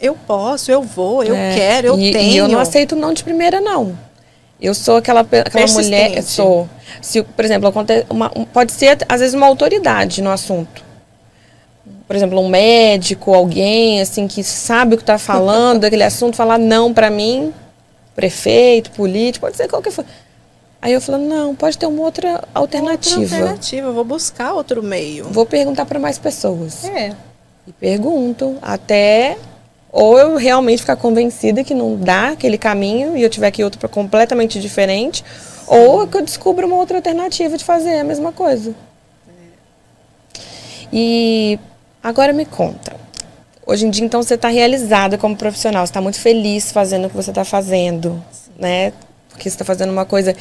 Eu 0.00 0.14
posso, 0.14 0.70
eu 0.70 0.82
vou, 0.82 1.24
eu 1.24 1.34
é, 1.34 1.54
quero, 1.54 1.88
eu 1.88 1.98
e, 1.98 2.12
tenho. 2.12 2.32
E 2.32 2.36
eu 2.36 2.46
não 2.46 2.60
aceito 2.60 2.94
não 2.94 3.12
de 3.12 3.24
primeira, 3.24 3.60
não. 3.60 3.98
Eu 4.60 4.74
sou 4.74 4.96
aquela, 4.96 5.20
aquela 5.20 5.64
mulher, 5.84 6.22
sou. 6.22 6.68
Se, 7.00 7.22
por 7.22 7.44
exemplo, 7.44 7.72
uma- 8.10 8.32
um- 8.34 8.44
pode 8.44 8.72
ser 8.72 8.98
às 9.08 9.20
vezes 9.20 9.34
uma 9.34 9.46
autoridade 9.46 10.20
no 10.20 10.30
assunto. 10.30 10.82
Por 12.06 12.16
exemplo, 12.16 12.40
um 12.40 12.48
médico, 12.48 13.34
alguém 13.34 14.00
assim 14.00 14.26
que 14.26 14.42
sabe 14.42 14.94
o 14.94 14.96
que 14.96 15.02
está 15.02 15.18
falando 15.18 15.80
daquele 15.82 16.02
assunto, 16.02 16.36
falar 16.36 16.58
não 16.58 16.92
para 16.92 17.10
mim, 17.10 17.52
prefeito, 18.16 18.90
político, 18.92 19.46
pode 19.46 19.56
ser 19.56 19.68
qualquer 19.68 19.92
coisa. 19.94 20.10
Aí 20.80 20.92
eu 20.92 21.00
falo, 21.00 21.18
não, 21.18 21.54
pode 21.54 21.76
ter 21.76 21.86
uma 21.86 22.02
outra 22.02 22.42
alternativa. 22.54 23.20
Outra 23.20 23.36
alternativa, 23.38 23.88
eu 23.88 23.92
vou 23.94 24.04
buscar 24.04 24.54
outro 24.54 24.82
meio. 24.82 25.24
Vou 25.26 25.44
perguntar 25.44 25.84
para 25.86 25.98
mais 25.98 26.18
pessoas. 26.18 26.84
É. 26.84 27.12
E 27.66 27.72
pergunto 27.72 28.56
até 28.62 29.36
ou 29.90 30.18
eu 30.18 30.36
realmente 30.36 30.80
ficar 30.80 30.96
convencida 30.96 31.64
que 31.64 31.74
não 31.74 31.96
dá 31.96 32.30
aquele 32.30 32.58
caminho 32.58 33.16
e 33.16 33.22
eu 33.22 33.30
tiver 33.30 33.50
que 33.50 33.62
ir 33.62 33.64
outro 33.64 33.88
completamente 33.88 34.60
diferente, 34.60 35.24
ou 35.66 36.06
que 36.06 36.16
eu 36.16 36.22
descubra 36.22 36.66
uma 36.66 36.76
outra 36.76 36.98
alternativa 36.98 37.56
de 37.56 37.64
fazer 37.64 37.98
a 37.98 38.04
mesma 38.04 38.32
coisa. 38.32 38.74
E 40.92 41.58
agora 42.02 42.32
me 42.32 42.44
conta. 42.44 42.96
Hoje 43.66 43.86
em 43.86 43.90
dia, 43.90 44.04
então, 44.04 44.22
você 44.22 44.34
está 44.34 44.48
realizada 44.48 45.18
como 45.18 45.36
profissional, 45.36 45.86
você 45.86 45.90
está 45.90 46.00
muito 46.00 46.18
feliz 46.18 46.72
fazendo 46.72 47.06
o 47.06 47.10
que 47.10 47.16
você 47.16 47.30
está 47.30 47.44
fazendo, 47.44 48.22
né? 48.58 48.94
Porque 49.28 49.42
você 49.42 49.54
está 49.54 49.64
fazendo 49.64 49.90
uma 49.90 50.06
coisa 50.06 50.34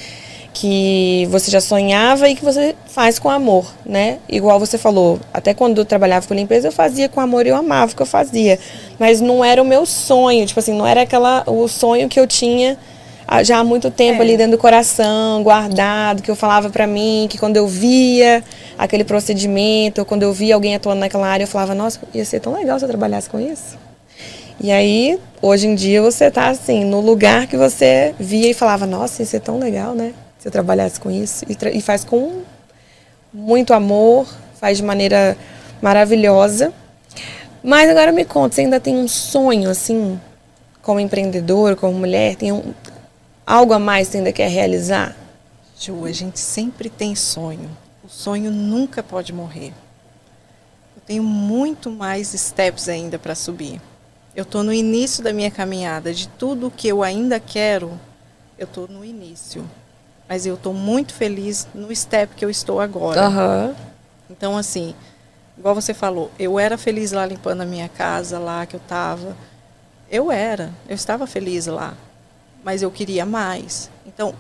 que 0.60 1.28
você 1.30 1.52
já 1.52 1.62
sonhava 1.62 2.28
e 2.28 2.36
que 2.36 2.44
você 2.44 2.76
faz 2.88 3.20
com 3.20 3.30
amor, 3.30 3.72
né? 3.86 4.18
Igual 4.28 4.60
você 4.60 4.76
falou, 4.76 5.20
até 5.32 5.54
quando 5.54 5.78
eu 5.78 5.86
trabalhava 5.86 6.28
com 6.28 6.34
limpeza, 6.34 6.70
eu 6.70 6.72
fazia 6.72 7.08
com 7.08 7.22
amor 7.22 7.46
e 7.46 7.50
eu 7.50 7.56
amava 7.56 7.92
o 7.92 7.96
que 7.96 8.02
eu 8.02 8.08
fazia. 8.08 8.58
Mas 8.98 9.22
não 9.22 9.46
era 9.46 9.62
o 9.62 9.66
meu 9.66 9.86
sonho, 9.86 10.48
tipo 10.48 10.60
assim, 10.60 10.76
não 10.76 10.88
era 10.88 11.02
aquela 11.04 11.44
o 11.46 11.68
sonho 11.68 12.10
que 12.10 12.20
eu 12.20 12.26
tinha 12.26 12.76
já 13.44 13.60
há 13.60 13.64
muito 13.64 13.92
tempo 13.92 14.20
é. 14.20 14.22
ali 14.24 14.38
dentro 14.38 14.54
do 14.54 14.58
coração, 14.58 15.44
guardado, 15.44 16.24
que 16.24 16.32
eu 16.32 16.36
falava 16.36 16.70
para 16.70 16.88
mim, 16.88 17.28
que 17.30 17.38
quando 17.38 17.58
eu 17.58 17.68
via 17.68 18.44
aquele 18.78 19.04
procedimento, 19.04 20.00
ou 20.00 20.06
quando 20.06 20.24
eu 20.24 20.34
via 20.34 20.56
alguém 20.56 20.76
atuando 20.76 21.02
naquela 21.02 21.28
área, 21.28 21.44
eu 21.44 21.48
falava, 21.48 21.76
nossa, 21.76 22.00
ia 22.14 22.26
ser 22.26 22.40
tão 22.40 22.54
legal 22.54 22.80
se 22.80 22.86
eu 22.86 22.90
trabalhasse 22.90 23.30
com 23.30 23.40
isso. 23.40 23.78
E 24.60 24.72
aí, 24.72 25.20
hoje 25.40 25.68
em 25.68 25.76
dia, 25.76 26.02
você 26.02 26.32
tá 26.32 26.48
assim, 26.48 26.84
no 26.84 27.00
lugar 27.00 27.46
que 27.46 27.58
você 27.58 28.16
via 28.18 28.50
e 28.50 28.54
falava, 28.56 28.88
nossa, 28.88 29.22
ia 29.22 29.26
ser 29.26 29.42
tão 29.42 29.60
legal, 29.60 29.94
né? 29.94 30.14
Eu 30.48 30.52
trabalhasse 30.52 30.98
com 30.98 31.12
isso. 31.12 31.44
E, 31.50 31.78
e 31.78 31.82
faz 31.82 32.06
com 32.06 32.42
muito 33.34 33.74
amor, 33.74 34.26
faz 34.56 34.78
de 34.78 34.84
maneira 34.84 35.36
maravilhosa. 35.82 36.72
Mas 37.62 37.90
agora 37.90 38.14
me 38.14 38.24
conta, 38.24 38.56
você 38.56 38.62
ainda 38.62 38.80
tem 38.80 38.96
um 38.96 39.10
sonho, 39.10 39.70
assim, 39.70 40.18
como 40.82 41.02
empreendedor, 41.02 41.76
como 41.76 42.00
mulher, 42.00 42.38
tem 42.38 42.54
um, 42.54 42.74
algo 43.46 43.74
a 43.74 43.80
mais 43.80 44.08
que 44.08 44.14
você 44.14 44.18
ainda 44.20 44.32
quer 44.32 44.50
realizar? 44.50 45.18
Ju, 45.78 46.06
a 46.06 46.14
gente 46.14 46.40
sempre 46.40 46.90
tem 46.90 47.14
sonho. 47.14 47.70
O 48.02 48.08
sonho 48.08 48.50
nunca 48.50 49.04
pode 49.04 49.34
morrer. 49.34 49.74
Eu 50.96 51.02
tenho 51.06 51.24
muito 51.24 51.92
mais 51.92 52.30
steps 52.30 52.88
ainda 52.88 53.20
para 53.20 53.36
subir. 53.36 53.82
Eu 54.34 54.44
estou 54.44 54.64
no 54.64 54.72
início 54.72 55.22
da 55.22 55.34
minha 55.34 55.52
caminhada. 55.52 56.14
De 56.14 56.30
tudo 56.30 56.72
que 56.72 56.88
eu 56.88 57.04
ainda 57.04 57.38
quero, 57.38 58.00
eu 58.58 58.64
estou 58.64 58.88
no 58.88 59.04
início. 59.04 59.70
Mas 60.28 60.46
eu 60.46 60.56
estou 60.56 60.74
muito 60.74 61.14
feliz 61.14 61.68
no 61.74 61.94
step 61.96 62.36
que 62.36 62.44
eu 62.44 62.50
estou 62.50 62.82
agora. 62.82 63.30
Uhum. 63.30 63.76
Então, 64.30 64.58
assim, 64.58 64.94
igual 65.58 65.74
você 65.74 65.94
falou, 65.94 66.32
eu 66.38 66.60
era 66.60 66.78
feliz 66.78 67.12
lá 67.12 67.26
limpando 67.26 67.62
a 67.62 67.66
minha 67.66 67.88
casa, 67.88 68.38
lá 68.38 68.66
que 68.66 68.76
eu 68.76 68.82
estava. 68.82 69.36
Eu 70.12 70.32
era, 70.32 70.72
eu 70.88 70.96
estava 70.96 71.26
feliz 71.26 71.68
lá 71.68 71.96
mas 72.68 72.82
eu 72.82 72.92
queria 72.92 73.26
mais. 73.26 73.90
Então, 74.06 74.34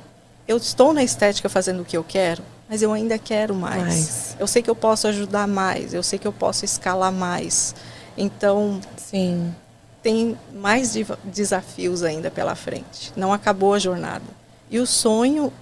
eu 0.45 0.57
estou 0.57 0.91
na 0.91 1.01
estética 1.01 1.47
fazendo 1.47 1.81
o 1.81 1.85
que 1.85 1.95
eu 1.95 2.03
quero, 2.03 2.43
mas 2.67 2.81
eu 2.81 2.91
ainda 2.91 3.17
quero 3.17 3.55
mais. 3.55 3.81
mais. 3.81 4.35
Eu 4.37 4.45
sei 4.45 4.61
que 4.61 4.69
eu 4.69 4.75
posso 4.75 5.07
ajudar 5.07 5.47
mais, 5.47 5.93
eu 5.93 6.03
sei 6.03 6.19
que 6.19 6.27
eu 6.27 6.33
posso 6.33 6.65
escalar 6.65 7.11
mais. 7.11 7.73
Então, 8.17 8.81
sim. 8.97 9.55
Tem 10.03 10.37
mais 10.53 10.93
desafios 11.23 12.03
ainda 12.03 12.29
pela 12.29 12.53
frente. 12.53 13.13
Não 13.15 13.31
acabou 13.31 13.73
a 13.73 13.79
jornada. 13.79 14.25
E 14.69 14.77
o 14.77 14.85
sonho 14.85 15.53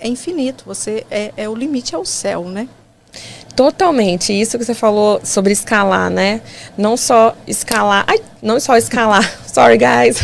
é 0.00 0.08
infinito. 0.08 0.64
Você 0.66 1.04
é, 1.10 1.32
é 1.36 1.48
o 1.48 1.54
limite 1.54 1.94
ao 1.94 2.04
céu, 2.04 2.44
né? 2.44 2.68
Totalmente. 3.54 4.32
Isso 4.32 4.58
que 4.58 4.64
você 4.64 4.74
falou 4.74 5.20
sobre 5.22 5.52
escalar, 5.52 6.10
né? 6.10 6.40
Não 6.76 6.96
só 6.96 7.36
escalar. 7.46 8.04
Ai, 8.06 8.18
não 8.40 8.58
só 8.58 8.76
escalar. 8.76 9.30
Sorry, 9.46 9.78
guys. 9.78 10.18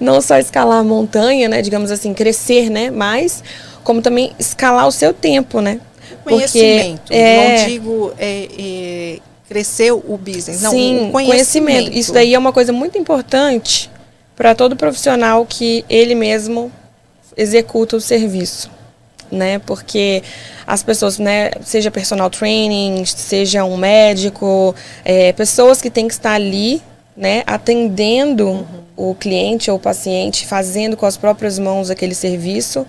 Não 0.00 0.20
só 0.20 0.38
escalar 0.38 0.78
a 0.78 0.84
montanha, 0.84 1.48
né? 1.48 1.60
Digamos 1.60 1.90
assim, 1.90 2.14
crescer, 2.14 2.70
né? 2.70 2.90
Mas 2.90 3.42
como 3.84 4.00
também 4.00 4.32
escalar 4.38 4.86
o 4.86 4.92
seu 4.92 5.12
tempo, 5.12 5.60
né? 5.60 5.80
Conhecimento. 6.24 7.02
Porque, 7.02 7.14
é... 7.14 7.58
Não 7.58 7.68
digo 7.68 8.12
é, 8.18 8.48
é, 8.58 9.18
crescer 9.48 9.92
o 9.92 10.18
business. 10.18 10.62
Não, 10.62 10.70
Sim, 10.70 11.10
conhecimento. 11.12 11.12
conhecimento. 11.12 11.98
Isso 11.98 12.12
daí 12.12 12.34
é 12.34 12.38
uma 12.38 12.52
coisa 12.52 12.72
muito 12.72 12.96
importante 12.98 13.90
para 14.34 14.54
todo 14.54 14.76
profissional 14.76 15.46
que 15.46 15.84
ele 15.88 16.14
mesmo 16.14 16.72
executa 17.36 17.96
o 17.96 18.00
serviço 18.00 18.70
né? 19.30 19.58
Porque 19.60 20.22
as 20.66 20.82
pessoas, 20.82 21.18
né, 21.18 21.50
seja 21.62 21.90
personal 21.90 22.30
training, 22.30 23.04
seja 23.04 23.64
um 23.64 23.76
médico, 23.76 24.74
é, 25.04 25.32
pessoas 25.32 25.80
que 25.80 25.90
têm 25.90 26.08
que 26.08 26.14
estar 26.14 26.32
ali, 26.32 26.82
né, 27.16 27.42
atendendo 27.46 28.48
uhum. 28.48 28.64
o 28.96 29.14
cliente 29.14 29.70
ou 29.70 29.76
o 29.76 29.80
paciente, 29.80 30.46
fazendo 30.46 30.96
com 30.96 31.06
as 31.06 31.16
próprias 31.16 31.58
mãos 31.58 31.90
aquele 31.90 32.14
serviço, 32.14 32.86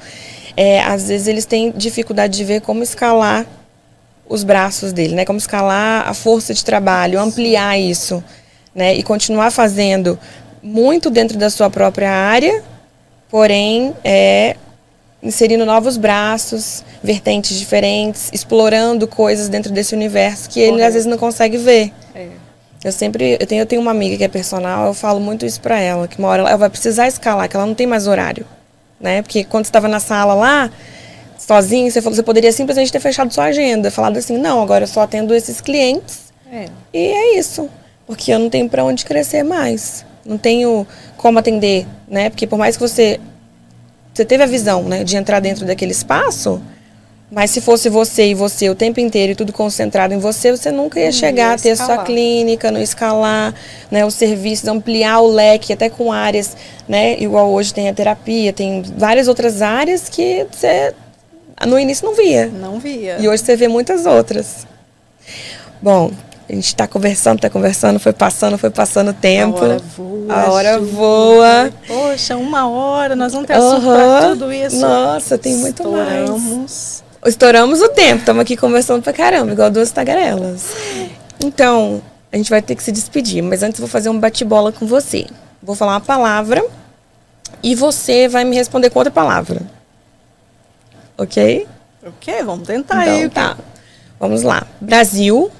é, 0.55 0.81
às 0.81 1.07
vezes 1.07 1.27
eles 1.27 1.45
têm 1.45 1.71
dificuldade 1.71 2.35
de 2.35 2.43
ver 2.43 2.61
como 2.61 2.81
escalar 2.81 3.45
os 4.29 4.43
braços 4.43 4.91
dele, 4.91 5.15
né? 5.15 5.23
Como 5.23 5.37
escalar 5.37 6.07
a 6.07 6.13
força 6.13 6.53
de 6.53 6.63
trabalho, 6.65 7.19
ampliar 7.19 7.79
isso, 7.79 8.23
né? 8.75 8.95
E 8.95 9.03
continuar 9.03 9.51
fazendo 9.51 10.19
muito 10.61 11.09
dentro 11.09 11.37
da 11.37 11.49
sua 11.49 11.69
própria 11.69 12.11
área, 12.11 12.63
porém 13.29 13.93
é, 14.03 14.57
inserindo 15.27 15.65
novos 15.65 15.97
braços, 15.97 16.83
vertentes 17.03 17.59
diferentes, 17.59 18.29
explorando 18.31 19.07
coisas 19.07 19.49
dentro 19.49 19.71
desse 19.71 19.93
universo 19.93 20.49
que 20.49 20.59
ele 20.59 20.81
às 20.81 20.93
vezes 20.93 21.05
não 21.05 21.17
consegue 21.17 21.57
ver. 21.57 21.91
É. 22.15 22.27
Eu 22.83 22.91
sempre, 22.91 23.37
eu 23.39 23.45
tenho, 23.45 23.61
eu 23.61 23.65
tenho 23.65 23.81
uma 23.81 23.91
amiga 23.91 24.15
que 24.15 24.23
é 24.23 24.27
personal, 24.27 24.87
eu 24.87 24.93
falo 24.93 25.19
muito 25.19 25.45
isso 25.45 25.59
para 25.59 25.79
ela, 25.79 26.07
que 26.07 26.17
uma 26.17 26.29
hora 26.29 26.43
ela 26.43 26.55
vai 26.55 26.69
precisar 26.69 27.07
escalar, 27.07 27.49
que 27.49 27.55
ela 27.55 27.65
não 27.65 27.75
tem 27.75 27.85
mais 27.85 28.07
horário, 28.07 28.45
né? 28.99 29.21
Porque 29.21 29.43
quando 29.43 29.65
estava 29.65 29.87
na 29.87 29.99
sala 29.99 30.33
lá, 30.33 30.71
sozinho, 31.37 31.91
você 31.91 32.01
falou, 32.01 32.15
você 32.15 32.23
poderia 32.23 32.51
simplesmente 32.51 32.91
ter 32.91 32.99
fechado 32.99 33.33
sua 33.33 33.45
agenda, 33.45 33.91
falado 33.91 34.17
assim, 34.17 34.37
não, 34.37 34.61
agora 34.61 34.83
eu 34.83 34.87
só 34.87 35.01
atendo 35.01 35.35
esses 35.35 35.59
clientes. 35.59 36.31
É. 36.51 36.67
E 36.93 37.07
é 37.07 37.37
isso, 37.37 37.69
porque 38.05 38.31
eu 38.31 38.39
não 38.39 38.49
tenho 38.49 38.69
para 38.69 38.83
onde 38.83 39.03
crescer 39.03 39.43
mais. 39.43 40.05
Não 40.23 40.37
tenho 40.37 40.87
como 41.17 41.39
atender, 41.39 41.85
né? 42.07 42.29
Porque 42.29 42.45
por 42.45 42.57
mais 42.57 42.77
que 42.77 42.81
você 42.81 43.19
você 44.17 44.25
teve 44.25 44.41
a 44.41 44.47
visão, 44.47 44.81
né, 44.83 45.03
de 45.03 45.15
entrar 45.15 45.39
dentro 45.39 45.63
daquele 45.63 45.91
espaço, 45.91 46.59
mas 47.31 47.51
se 47.51 47.61
fosse 47.61 47.87
você 47.87 48.29
e 48.29 48.33
você 48.33 48.67
o 48.67 48.73
tempo 48.73 48.99
inteiro 48.99 49.33
e 49.33 49.35
tudo 49.35 49.53
concentrado 49.53 50.11
em 50.11 50.17
você, 50.17 50.49
você 50.49 50.71
nunca 50.71 50.99
ia 50.99 51.11
chegar 51.11 51.53
a 51.53 51.57
ter 51.57 51.69
escalar. 51.69 51.97
sua 51.97 52.03
clínica, 52.03 52.71
não 52.71 52.81
escalar, 52.81 53.53
né, 53.91 54.03
os 54.03 54.15
serviços, 54.15 54.67
ampliar 54.67 55.19
o 55.19 55.27
leque, 55.27 55.71
até 55.71 55.87
com 55.87 56.11
áreas, 56.11 56.57
né, 56.87 57.15
igual 57.19 57.51
hoje 57.51 57.71
tem 57.71 57.89
a 57.89 57.93
terapia, 57.93 58.51
tem 58.51 58.81
várias 58.97 59.27
outras 59.27 59.61
áreas 59.61 60.09
que 60.09 60.47
você 60.51 60.95
no 61.67 61.77
início 61.77 62.03
não 62.03 62.15
via. 62.15 62.47
Não 62.47 62.79
via. 62.79 63.17
E 63.19 63.27
hoje 63.27 63.43
você 63.43 63.55
vê 63.55 63.67
muitas 63.67 64.07
outras. 64.07 64.65
Bom, 65.79 66.11
a 66.49 66.53
gente 66.53 66.67
está 66.67 66.87
conversando, 66.87 67.37
está 67.37 67.49
conversando, 67.49 67.99
foi 67.99 68.13
passando, 68.13 68.57
foi 68.57 68.69
passando 68.69 69.09
o 69.09 69.13
tempo. 69.13 69.59
A 69.59 69.65
hora 69.65 69.79
voa. 69.79 70.33
A 70.33 70.51
hora 70.51 70.79
voa. 70.79 71.73
Poxa, 71.85 72.37
uma 72.37 72.69
hora, 72.69 73.15
nós 73.15 73.33
vamos 73.33 73.47
ter 73.47 73.53
assunto 73.53 73.85
uhum. 73.85 73.93
para 73.93 74.29
tudo 74.29 74.53
isso. 74.53 74.79
Nossa, 74.79 75.37
tem 75.37 75.57
muito 75.57 75.83
Estouramos. 75.83 76.41
mais. 76.41 77.03
Estouramos 77.25 77.81
o 77.81 77.89
tempo, 77.89 78.19
estamos 78.19 78.41
aqui 78.41 78.55
conversando 78.55 79.01
pra 79.01 79.11
caramba, 79.11 79.51
igual 79.51 79.69
duas 79.69 79.91
tagarelas. 79.91 80.71
Então, 81.43 82.01
a 82.31 82.37
gente 82.37 82.49
vai 82.49 82.61
ter 82.61 82.75
que 82.75 82.83
se 82.83 82.91
despedir, 82.93 83.41
mas 83.41 83.61
antes 83.61 83.79
vou 83.79 83.89
fazer 83.89 84.07
um 84.07 84.17
bate-bola 84.17 84.71
com 84.71 84.85
você. 84.85 85.25
Vou 85.61 85.75
falar 85.75 85.93
uma 85.93 86.01
palavra 86.01 86.63
e 87.61 87.75
você 87.75 88.29
vai 88.29 88.45
me 88.45 88.55
responder 88.55 88.89
com 88.89 88.99
outra 88.99 89.11
palavra. 89.11 89.61
Ok? 91.17 91.67
Ok, 92.05 92.43
vamos 92.43 92.65
tentar 92.65 93.03
então, 93.03 93.15
aí. 93.15 93.29
Tá. 93.29 93.57
Vamos 94.17 94.43
lá. 94.43 94.65
Brasil. 94.79 95.51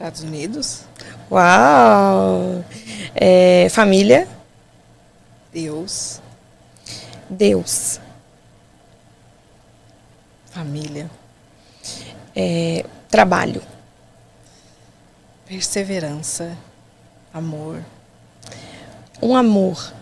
Estados 0.00 0.22
Unidos. 0.22 0.84
Uau! 1.30 2.64
É, 3.14 3.68
família. 3.68 4.26
Deus. 5.52 6.22
Deus. 7.28 8.00
Família. 10.46 11.10
É, 12.34 12.86
trabalho. 13.10 13.60
Perseverança. 15.44 16.56
Amor. 17.30 17.84
Um 19.20 19.36
amor. 19.36 19.92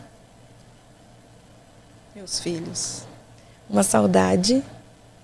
Meus 2.15 2.39
filhos. 2.39 3.03
Uma 3.69 3.83
saudade. 3.83 4.63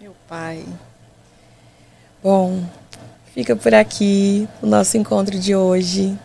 Meu 0.01 0.17
pai. 0.29 0.67
Bom, 2.21 2.65
Fica 3.35 3.57
por 3.57 3.75
aqui 3.75 4.47
o 4.63 4.67
nosso 4.67 4.97
encontro 4.97 5.37
de 5.37 5.57
hoje. 5.57 6.17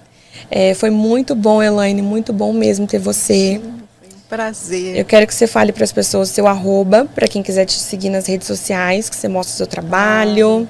É, 0.51 0.75
foi 0.75 0.91
muito 0.91 1.33
bom, 1.33 1.61
Elaine, 1.61 2.03
muito 2.03 2.31
bom 2.31 2.53
mesmo 2.53 2.85
ter 2.85 2.99
você. 2.99 3.59
Foi 3.59 4.09
um 4.09 4.19
prazer. 4.29 4.95
Eu 4.95 5.03
quero 5.03 5.25
que 5.25 5.33
você 5.33 5.47
fale 5.47 5.71
para 5.71 5.83
as 5.83 5.91
pessoas 5.91 6.29
seu 6.29 6.45
arroba, 6.45 7.07
para 7.15 7.27
quem 7.27 7.41
quiser 7.41 7.65
te 7.65 7.73
seguir 7.73 8.09
nas 8.09 8.27
redes 8.27 8.45
sociais, 8.45 9.09
que 9.09 9.15
você 9.15 9.27
mostre 9.27 9.55
o 9.55 9.57
seu 9.57 9.65
trabalho. 9.65 10.69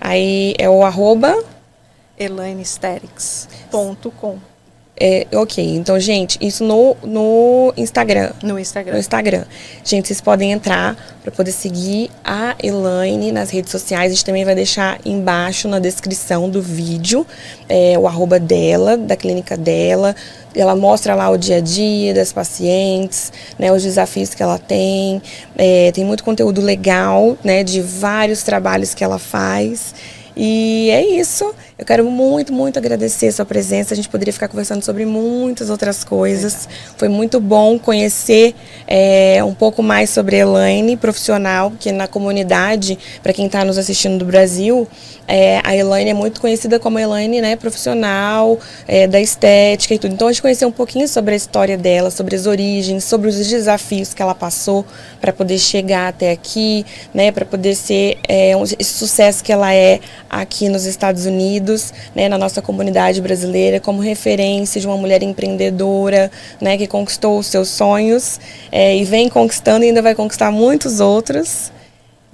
Aí 0.00 0.54
é 0.58 0.70
o 0.70 0.82
arroba 0.82 1.36
elainestetics.com. 2.18 4.53
É, 4.96 5.26
ok, 5.34 5.74
então, 5.74 5.98
gente, 5.98 6.38
isso 6.40 6.62
no, 6.62 6.96
no 7.02 7.74
Instagram. 7.76 8.30
No 8.42 8.58
Instagram. 8.58 8.92
No 8.92 8.98
Instagram. 8.98 9.44
Gente, 9.82 10.06
vocês 10.06 10.20
podem 10.20 10.52
entrar 10.52 10.96
para 11.20 11.32
poder 11.32 11.50
seguir 11.50 12.10
a 12.22 12.54
Elaine 12.62 13.32
nas 13.32 13.50
redes 13.50 13.72
sociais. 13.72 14.12
A 14.12 14.14
gente 14.14 14.24
também 14.24 14.44
vai 14.44 14.54
deixar 14.54 15.00
embaixo 15.04 15.66
na 15.66 15.80
descrição 15.80 16.48
do 16.48 16.62
vídeo 16.62 17.26
é, 17.68 17.98
o 17.98 18.06
arroba 18.06 18.38
dela, 18.38 18.96
da 18.96 19.16
clínica 19.16 19.56
dela. 19.56 20.14
Ela 20.54 20.76
mostra 20.76 21.16
lá 21.16 21.28
o 21.28 21.36
dia 21.36 21.56
a 21.56 21.60
dia 21.60 22.14
das 22.14 22.32
pacientes, 22.32 23.32
né, 23.58 23.72
os 23.72 23.82
desafios 23.82 24.32
que 24.32 24.42
ela 24.44 24.58
tem. 24.58 25.20
É, 25.56 25.90
tem 25.90 26.04
muito 26.04 26.22
conteúdo 26.22 26.60
legal, 26.60 27.36
né, 27.42 27.64
de 27.64 27.80
vários 27.80 28.44
trabalhos 28.44 28.94
que 28.94 29.02
ela 29.02 29.18
faz. 29.18 29.92
E 30.36 30.90
é 30.90 31.04
isso. 31.04 31.52
Eu 31.76 31.84
quero 31.84 32.04
muito, 32.04 32.52
muito 32.52 32.78
agradecer 32.78 33.26
a 33.26 33.32
sua 33.32 33.44
presença. 33.44 33.94
A 33.94 33.96
gente 33.96 34.08
poderia 34.08 34.32
ficar 34.32 34.46
conversando 34.46 34.84
sobre 34.84 35.04
muitas 35.04 35.70
outras 35.70 36.04
coisas. 36.04 36.68
Foi 36.96 37.08
muito 37.08 37.40
bom 37.40 37.80
conhecer 37.80 38.54
é, 38.86 39.42
um 39.42 39.52
pouco 39.52 39.82
mais 39.82 40.08
sobre 40.08 40.36
a 40.36 40.38
Elaine, 40.40 40.96
profissional, 40.96 41.72
que 41.80 41.90
na 41.90 42.06
comunidade, 42.06 42.96
para 43.24 43.32
quem 43.32 43.46
está 43.46 43.64
nos 43.64 43.76
assistindo 43.76 44.18
do 44.18 44.24
Brasil, 44.24 44.86
é, 45.26 45.60
a 45.64 45.74
Elaine 45.74 46.10
é 46.10 46.14
muito 46.14 46.40
conhecida 46.40 46.78
como 46.78 46.96
Elaine, 46.98 47.40
né, 47.40 47.56
profissional, 47.56 48.56
é, 48.86 49.08
da 49.08 49.20
estética 49.20 49.94
e 49.94 49.98
tudo. 49.98 50.14
Então 50.14 50.28
a 50.28 50.32
gente 50.32 50.42
conheceu 50.42 50.68
um 50.68 50.72
pouquinho 50.72 51.08
sobre 51.08 51.34
a 51.34 51.36
história 51.36 51.76
dela, 51.76 52.10
sobre 52.10 52.36
as 52.36 52.46
origens, 52.46 53.02
sobre 53.02 53.28
os 53.28 53.48
desafios 53.48 54.14
que 54.14 54.22
ela 54.22 54.34
passou 54.34 54.84
para 55.20 55.32
poder 55.32 55.58
chegar 55.58 56.08
até 56.08 56.30
aqui, 56.30 56.86
né, 57.12 57.32
para 57.32 57.44
poder 57.44 57.74
ser 57.74 58.18
esse 58.78 58.92
sucesso 58.94 59.42
que 59.42 59.52
ela 59.52 59.74
é 59.74 59.98
aqui 60.30 60.68
nos 60.68 60.84
Estados 60.84 61.26
Unidos, 61.26 61.63
né, 62.14 62.28
na 62.28 62.38
nossa 62.38 62.60
comunidade 62.60 63.20
brasileira, 63.20 63.80
como 63.80 64.00
referência 64.00 64.80
de 64.80 64.86
uma 64.86 64.96
mulher 64.96 65.22
empreendedora, 65.22 66.30
né, 66.60 66.76
que 66.76 66.86
conquistou 66.86 67.38
os 67.38 67.46
seus 67.46 67.68
sonhos 67.68 68.40
é, 68.70 68.96
e 68.96 69.04
vem 69.04 69.28
conquistando 69.28 69.84
e 69.84 69.88
ainda 69.88 70.02
vai 70.02 70.14
conquistar 70.14 70.50
muitos 70.50 71.00
outros. 71.00 71.72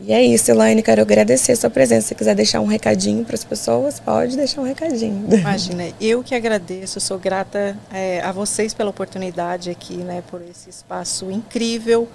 E 0.02 0.14
é 0.14 0.22
isso, 0.22 0.50
Elaine, 0.50 0.82
quero 0.82 1.02
agradecer 1.02 1.52
a 1.52 1.56
sua 1.56 1.68
presença. 1.68 2.08
Se 2.08 2.14
quiser 2.14 2.34
deixar 2.34 2.60
um 2.60 2.66
recadinho 2.66 3.22
para 3.22 3.34
as 3.34 3.44
pessoas, 3.44 4.00
pode 4.00 4.34
deixar 4.34 4.62
um 4.62 4.64
recadinho. 4.64 5.26
Imagina, 5.30 5.88
eu 6.00 6.22
que 6.22 6.34
agradeço, 6.34 6.98
sou 7.00 7.18
grata 7.18 7.76
é, 7.92 8.20
a 8.22 8.32
vocês 8.32 8.72
pela 8.72 8.88
oportunidade 8.88 9.68
aqui, 9.68 9.96
né, 9.98 10.22
por 10.30 10.40
esse 10.40 10.70
espaço 10.70 11.30
incrível. 11.30 12.08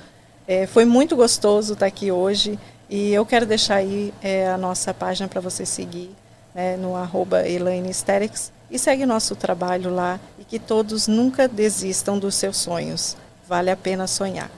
É, 0.48 0.66
foi 0.66 0.84
muito 0.84 1.16
gostoso 1.16 1.74
estar 1.74 1.86
aqui 1.86 2.12
hoje 2.12 2.58
e 2.90 3.14
eu 3.14 3.24
quero 3.24 3.46
deixar 3.46 3.76
aí 3.76 4.12
é, 4.22 4.48
a 4.48 4.58
nossa 4.58 4.92
página 4.92 5.28
para 5.28 5.42
você 5.42 5.64
seguir 5.64 6.10
né, 6.56 6.78
no 6.78 6.96
arroba 6.96 7.46
Elaine 7.48 7.90
Aesthetics 7.90 8.52
e 8.72 8.80
segue 8.80 9.06
nosso 9.06 9.36
trabalho 9.36 9.94
lá 9.94 10.20
e 10.40 10.46
que 10.46 10.58
todos 10.58 11.08
nunca 11.08 11.48
desistam 11.48 12.18
dos 12.18 12.36
seus 12.36 12.56
sonhos. 12.56 13.18
Vale 13.48 13.70
a 13.70 13.76
pena 13.76 14.08
sonhar. 14.08 14.50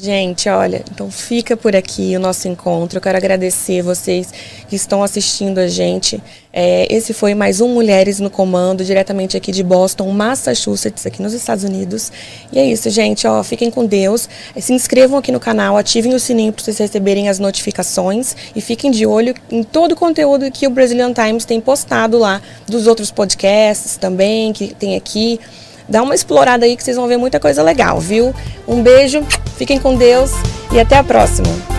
Gente, 0.00 0.48
olha, 0.48 0.84
então 0.92 1.10
fica 1.10 1.56
por 1.56 1.74
aqui 1.74 2.16
o 2.16 2.20
nosso 2.20 2.46
encontro. 2.46 2.98
Eu 2.98 3.02
quero 3.02 3.18
agradecer 3.18 3.82
vocês 3.82 4.32
que 4.68 4.76
estão 4.76 5.02
assistindo 5.02 5.58
a 5.58 5.66
gente. 5.66 6.22
É, 6.52 6.86
esse 6.88 7.12
foi 7.12 7.34
mais 7.34 7.60
um 7.60 7.74
Mulheres 7.74 8.20
no 8.20 8.30
Comando, 8.30 8.84
diretamente 8.84 9.36
aqui 9.36 9.50
de 9.50 9.64
Boston, 9.64 10.08
Massachusetts, 10.12 11.04
aqui 11.04 11.20
nos 11.20 11.32
Estados 11.32 11.64
Unidos. 11.64 12.12
E 12.52 12.60
é 12.60 12.64
isso, 12.64 12.88
gente. 12.90 13.26
Ó, 13.26 13.42
fiquem 13.42 13.72
com 13.72 13.84
Deus. 13.84 14.28
Se 14.56 14.72
inscrevam 14.72 15.18
aqui 15.18 15.32
no 15.32 15.40
canal, 15.40 15.76
ativem 15.76 16.14
o 16.14 16.20
sininho 16.20 16.52
para 16.52 16.62
vocês 16.62 16.78
receberem 16.78 17.28
as 17.28 17.40
notificações 17.40 18.36
e 18.54 18.60
fiquem 18.60 18.92
de 18.92 19.04
olho 19.04 19.34
em 19.50 19.64
todo 19.64 19.92
o 19.92 19.96
conteúdo 19.96 20.48
que 20.52 20.64
o 20.68 20.70
Brazilian 20.70 21.12
Times 21.12 21.44
tem 21.44 21.60
postado 21.60 22.18
lá, 22.18 22.40
dos 22.68 22.86
outros 22.86 23.10
podcasts 23.10 23.96
também 23.96 24.52
que 24.52 24.72
tem 24.74 24.94
aqui. 24.94 25.40
Dá 25.88 26.02
uma 26.02 26.14
explorada 26.14 26.66
aí 26.66 26.76
que 26.76 26.84
vocês 26.84 26.96
vão 26.96 27.08
ver 27.08 27.16
muita 27.16 27.40
coisa 27.40 27.62
legal, 27.62 27.98
viu? 27.98 28.34
Um 28.66 28.82
beijo, 28.82 29.24
fiquem 29.56 29.78
com 29.78 29.96
Deus 29.96 30.32
e 30.72 30.78
até 30.78 30.96
a 30.96 31.04
próxima. 31.04 31.77